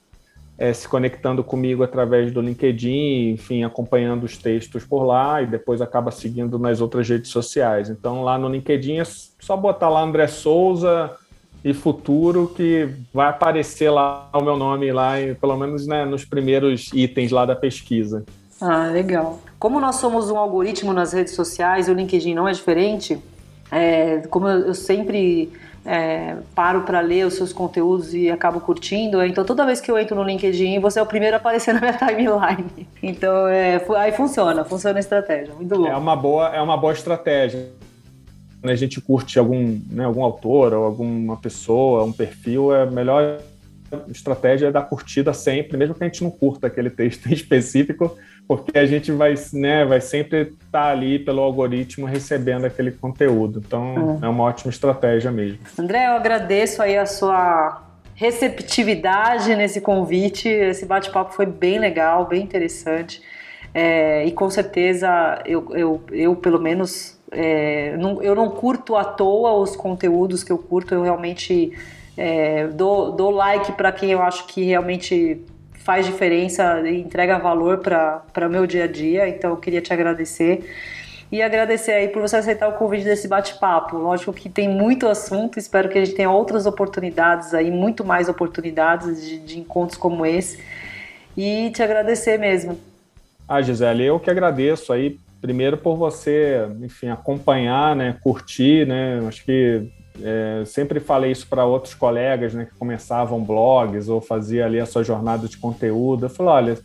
é, 0.55 0.71
se 0.71 0.87
conectando 0.87 1.43
comigo 1.43 1.81
através 1.81 2.31
do 2.31 2.39
LinkedIn, 2.39 3.31
enfim, 3.31 3.63
acompanhando 3.63 4.23
os 4.23 4.37
textos 4.37 4.85
por 4.85 5.03
lá 5.03 5.41
e 5.41 5.47
depois 5.47 5.81
acaba 5.81 6.11
seguindo 6.11 6.59
nas 6.59 6.79
outras 6.79 7.09
redes 7.09 7.31
sociais. 7.31 7.89
Então, 7.89 8.23
lá 8.23 8.37
no 8.37 8.49
LinkedIn 8.49 8.99
é 8.99 9.03
só 9.03 9.57
botar 9.57 9.89
lá 9.89 10.03
André 10.03 10.27
Souza 10.27 11.09
e 11.65 11.73
Futuro 11.73 12.53
que 12.55 12.87
vai 13.11 13.29
aparecer 13.29 13.89
lá 13.89 14.29
o 14.31 14.41
meu 14.41 14.55
nome 14.55 14.91
lá, 14.91 15.13
pelo 15.41 15.57
menos 15.57 15.87
né, 15.87 16.05
nos 16.05 16.23
primeiros 16.23 16.91
itens 16.93 17.31
lá 17.31 17.47
da 17.47 17.55
pesquisa. 17.55 18.23
Ah, 18.61 18.85
legal. 18.89 19.39
Como 19.57 19.79
nós 19.79 19.95
somos 19.95 20.29
um 20.29 20.37
algoritmo 20.37 20.93
nas 20.93 21.13
redes 21.13 21.33
sociais, 21.33 21.89
o 21.89 21.93
LinkedIn 21.93 22.35
não 22.35 22.47
é 22.47 22.51
diferente, 22.51 23.19
é, 23.73 24.19
como 24.29 24.47
eu, 24.47 24.73
sempre 24.73 25.51
é, 25.85 26.35
paro 26.55 26.81
para 26.81 27.01
ler 27.01 27.25
os 27.25 27.33
seus 27.33 27.51
conteúdos 27.51 28.13
e 28.13 28.29
acabo 28.29 28.59
curtindo, 28.59 29.19
é, 29.19 29.27
então 29.27 29.43
toda 29.43 29.65
vez 29.65 29.81
que 29.81 29.89
eu 29.89 29.97
entro 29.97 30.15
no 30.15 30.23
LinkedIn, 30.23 30.79
você 30.79 30.99
é 30.99 31.01
o 31.01 31.05
primeiro 31.05 31.35
a 31.35 31.39
aparecer 31.39 31.73
na 31.75 31.81
minha 31.81 31.93
timeline. 31.93 32.87
Então 33.01 33.47
é, 33.47 33.83
aí 33.97 34.11
funciona, 34.11 34.63
funciona 34.63 34.99
a 34.99 35.01
estratégia, 35.01 35.53
muito. 35.53 35.85
É 35.87 35.95
uma 35.95 36.15
boa, 36.15 36.49
é 36.49 36.61
uma 36.61 36.77
boa 36.77 36.93
estratégia. 36.93 37.69
Quando 38.61 38.71
a 38.71 38.75
gente 38.75 39.01
curte 39.01 39.37
algum, 39.37 39.77
né, 39.89 40.05
algum 40.05 40.23
autor 40.23 40.73
ou 40.73 40.85
alguma 40.85 41.35
pessoa, 41.35 42.03
um 42.05 42.13
perfil, 42.13 42.73
é 42.73 42.85
melhor 42.85 43.39
estratégia 44.07 44.67
é 44.67 44.71
dar 44.71 44.83
curtida 44.83 45.33
sempre, 45.33 45.77
mesmo 45.77 45.93
que 45.93 46.03
a 46.03 46.07
gente 46.07 46.23
não 46.23 46.31
curta 46.31 46.67
aquele 46.67 46.89
texto 46.89 47.27
em 47.29 47.33
específico, 47.33 48.17
porque 48.47 48.77
a 48.77 48.85
gente 48.85 49.11
vai, 49.11 49.35
né, 49.53 49.85
vai 49.85 50.01
sempre 50.01 50.41
estar 50.41 50.57
tá 50.71 50.89
ali 50.89 51.17
pelo 51.17 51.41
algoritmo 51.41 52.05
recebendo 52.05 52.65
aquele 52.65 52.91
conteúdo. 52.91 53.61
Então, 53.65 54.19
é. 54.21 54.25
é 54.25 54.29
uma 54.29 54.43
ótima 54.43 54.69
estratégia 54.69 55.31
mesmo. 55.31 55.59
André, 55.77 56.07
eu 56.07 56.13
agradeço 56.13 56.81
aí 56.81 56.97
a 56.97 57.05
sua 57.05 57.81
receptividade 58.15 59.55
nesse 59.55 59.81
convite. 59.81 60.47
Esse 60.47 60.85
bate-papo 60.85 61.33
foi 61.33 61.45
bem 61.45 61.79
legal, 61.79 62.25
bem 62.27 62.43
interessante. 62.43 63.21
É, 63.73 64.23
e 64.25 64.31
com 64.31 64.49
certeza 64.49 65.41
eu, 65.45 65.75
eu, 65.75 66.03
eu 66.11 66.35
pelo 66.35 66.59
menos, 66.59 67.17
é, 67.31 67.97
não, 67.97 68.21
eu 68.21 68.35
não 68.35 68.49
curto 68.49 68.95
à 68.95 69.03
toa 69.03 69.53
os 69.53 69.75
conteúdos 69.75 70.43
que 70.43 70.51
eu 70.51 70.59
curto, 70.59 70.93
eu 70.93 71.01
realmente 71.01 71.75
é, 72.15 72.67
dou, 72.67 73.11
dou 73.11 73.31
like 73.31 73.71
para 73.71 73.91
quem 73.91 74.11
eu 74.11 74.21
acho 74.21 74.45
que 74.45 74.63
realmente 74.63 75.41
faz 75.83 76.05
diferença 76.05 76.81
e 76.87 77.01
entrega 77.01 77.37
valor 77.37 77.79
para 77.79 78.47
o 78.47 78.49
meu 78.49 78.65
dia 78.65 78.85
a 78.85 78.87
dia. 78.87 79.27
Então 79.27 79.51
eu 79.51 79.57
queria 79.57 79.81
te 79.81 79.93
agradecer. 79.93 80.69
E 81.31 81.41
agradecer 81.41 81.91
aí 81.91 82.07
por 82.09 82.21
você 82.21 82.37
aceitar 82.37 82.67
o 82.69 82.73
convite 82.73 83.03
desse 83.03 83.27
bate-papo. 83.27 83.97
Lógico 83.97 84.31
que 84.31 84.49
tem 84.49 84.69
muito 84.69 85.07
assunto, 85.07 85.57
espero 85.57 85.89
que 85.89 85.97
a 85.97 86.05
gente 86.05 86.15
tenha 86.15 86.29
outras 86.29 86.65
oportunidades 86.67 87.55
aí, 87.55 87.71
muito 87.71 88.05
mais 88.05 88.29
oportunidades 88.29 89.25
de, 89.25 89.39
de 89.39 89.59
encontros 89.59 89.97
como 89.97 90.25
esse. 90.25 90.63
E 91.35 91.71
te 91.71 91.81
agradecer 91.81 92.37
mesmo. 92.37 92.79
Ah, 93.49 93.61
Gisele, 93.61 94.05
eu 94.05 94.19
que 94.19 94.29
agradeço 94.29 94.93
aí, 94.93 95.17
primeiro 95.41 95.75
por 95.75 95.95
você, 95.97 96.67
enfim, 96.81 97.09
acompanhar, 97.09 97.95
né, 97.95 98.15
curtir, 98.21 98.87
né, 98.87 99.19
acho 99.27 99.43
que 99.43 99.89
é, 100.21 100.63
sempre 100.65 100.99
falei 100.99 101.31
isso 101.31 101.47
para 101.47 101.65
outros 101.65 101.93
colegas 101.93 102.53
né, 102.53 102.65
que 102.65 102.75
começavam 102.77 103.43
blogs 103.43 104.09
ou 104.09 104.21
fazia 104.21 104.65
ali 104.65 104.79
a 104.79 104.85
sua 104.85 105.03
jornada 105.03 105.47
de 105.47 105.57
conteúdo. 105.57 106.25
Eu 106.25 106.29
falei, 106.29 106.53
olha, 106.53 106.77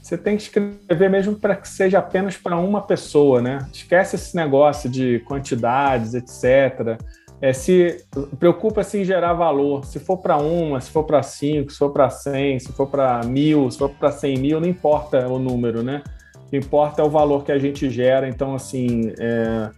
você 0.00 0.16
tem 0.16 0.36
que 0.36 0.44
escrever 0.44 1.10
mesmo 1.10 1.34
para 1.34 1.54
que 1.54 1.68
seja 1.68 1.98
apenas 1.98 2.36
para 2.36 2.56
uma 2.56 2.80
pessoa, 2.80 3.42
né? 3.42 3.58
Esquece 3.72 4.16
esse 4.16 4.34
negócio 4.34 4.88
de 4.88 5.20
quantidades, 5.20 6.14
etc. 6.14 6.98
É, 7.40 7.52
se 7.52 8.04
preocupa-se 8.38 8.98
em 8.98 9.04
gerar 9.04 9.34
valor. 9.34 9.84
Se 9.84 9.98
for 9.98 10.16
para 10.18 10.38
uma, 10.38 10.80
se 10.80 10.90
for 10.90 11.04
para 11.04 11.22
cinco, 11.22 11.70
se 11.70 11.78
for 11.78 11.90
para 11.90 12.08
cem, 12.08 12.58
se 12.58 12.72
for 12.72 12.86
para 12.86 13.20
mil, 13.24 13.70
se 13.70 13.78
for 13.78 13.90
para 13.90 14.10
cem 14.10 14.38
mil, 14.38 14.58
não 14.58 14.68
importa 14.68 15.28
o 15.28 15.38
número, 15.38 15.82
né? 15.82 16.02
O 16.46 16.50
que 16.50 16.56
importa 16.56 17.02
é 17.02 17.04
o 17.04 17.10
valor 17.10 17.44
que 17.44 17.52
a 17.52 17.58
gente 17.58 17.90
gera. 17.90 18.26
Então, 18.26 18.54
assim, 18.54 19.12
é, 19.18 19.70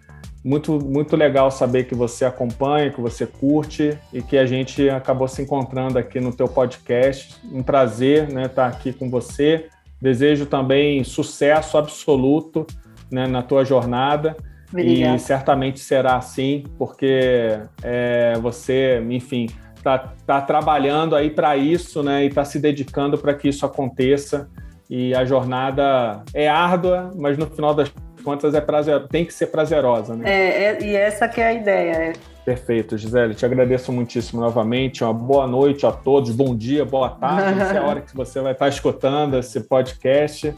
muito, 0.45 0.80
muito 0.80 1.16
legal 1.16 1.51
saber 1.51 1.84
que 1.84 1.95
você 1.95 2.24
acompanha, 2.24 2.90
que 2.90 3.01
você 3.01 3.26
curte 3.26 3.97
e 4.12 4.20
que 4.20 4.36
a 4.36 4.45
gente 4.45 4.88
acabou 4.90 5.28
se 5.28 5.40
encontrando 5.40 5.99
aqui 5.99 6.20
no 6.20 6.32
teu 6.32 6.49
podcast. 6.49 7.36
Um 7.53 7.62
prazer 7.62 8.28
né, 8.28 8.47
estar 8.47 8.66
aqui 8.66 8.93
com 8.93 9.09
você. 9.09 9.68
Desejo 10.01 10.47
também 10.47 11.05
sucesso 11.05 11.78
absoluto 11.78 12.66
né, 13.11 13.26
na 13.26 13.43
tua 13.43 13.64
jornada. 13.64 14.36
Obrigada. 14.72 15.16
E 15.16 15.18
certamente 15.20 15.78
será 15.78 16.16
assim, 16.16 16.64
porque 16.76 17.61
é, 17.82 18.32
você, 18.40 19.01
enfim, 19.11 19.47
está 19.76 20.12
tá 20.26 20.40
trabalhando 20.40 21.14
aí 21.14 21.30
para 21.30 21.57
isso, 21.57 22.03
né? 22.03 22.24
E 22.24 22.28
está 22.28 22.45
se 22.45 22.59
dedicando 22.59 23.18
para 23.18 23.34
que 23.34 23.49
isso 23.49 23.66
aconteça. 23.66 24.49
E 24.88 25.14
a 25.14 25.24
jornada 25.24 26.24
é 26.34 26.49
árdua, 26.49 27.12
mas 27.16 27.38
no 27.38 27.47
final 27.47 27.74
das 27.74 27.93
contas 28.23 28.55
é 28.55 28.61
prazer, 28.61 29.07
tem 29.09 29.25
que 29.25 29.35
ser 29.35 29.47
prazerosa, 29.47 30.14
né? 30.14 30.31
É, 30.31 30.64
é, 30.64 30.83
e 30.83 30.97
essa 30.97 31.29
que 31.29 31.41
é 31.41 31.47
a 31.47 31.53
ideia. 31.53 31.93
É. 31.93 32.12
Perfeito, 32.45 32.99
Gisele. 32.99 33.35
Te 33.35 33.45
agradeço 33.45 33.93
muitíssimo 33.93 34.41
novamente. 34.41 35.05
Uma 35.05 35.12
boa 35.12 35.47
noite 35.47 35.87
a 35.87 35.93
todos, 35.93 36.31
bom 36.31 36.57
dia, 36.57 36.85
boa 36.85 37.11
tarde. 37.11 37.61
Essa 37.61 37.75
é 37.75 37.79
a 37.79 37.85
hora 37.85 38.01
que 38.01 38.14
você 38.14 38.41
vai 38.41 38.53
estar 38.53 38.68
escutando 38.68 39.39
esse 39.39 39.61
podcast. 39.61 40.53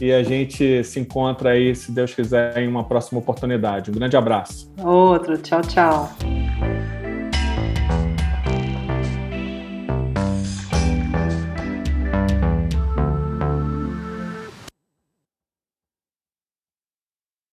E 0.00 0.12
a 0.12 0.22
gente 0.22 0.82
se 0.84 0.98
encontra 0.98 1.50
aí, 1.50 1.74
se 1.74 1.92
Deus 1.92 2.14
quiser, 2.14 2.56
em 2.58 2.68
uma 2.68 2.84
próxima 2.84 3.20
oportunidade. 3.20 3.90
Um 3.90 3.94
grande 3.94 4.16
abraço. 4.16 4.72
Outro. 4.82 5.36
Tchau, 5.38 5.60
tchau. 5.62 6.79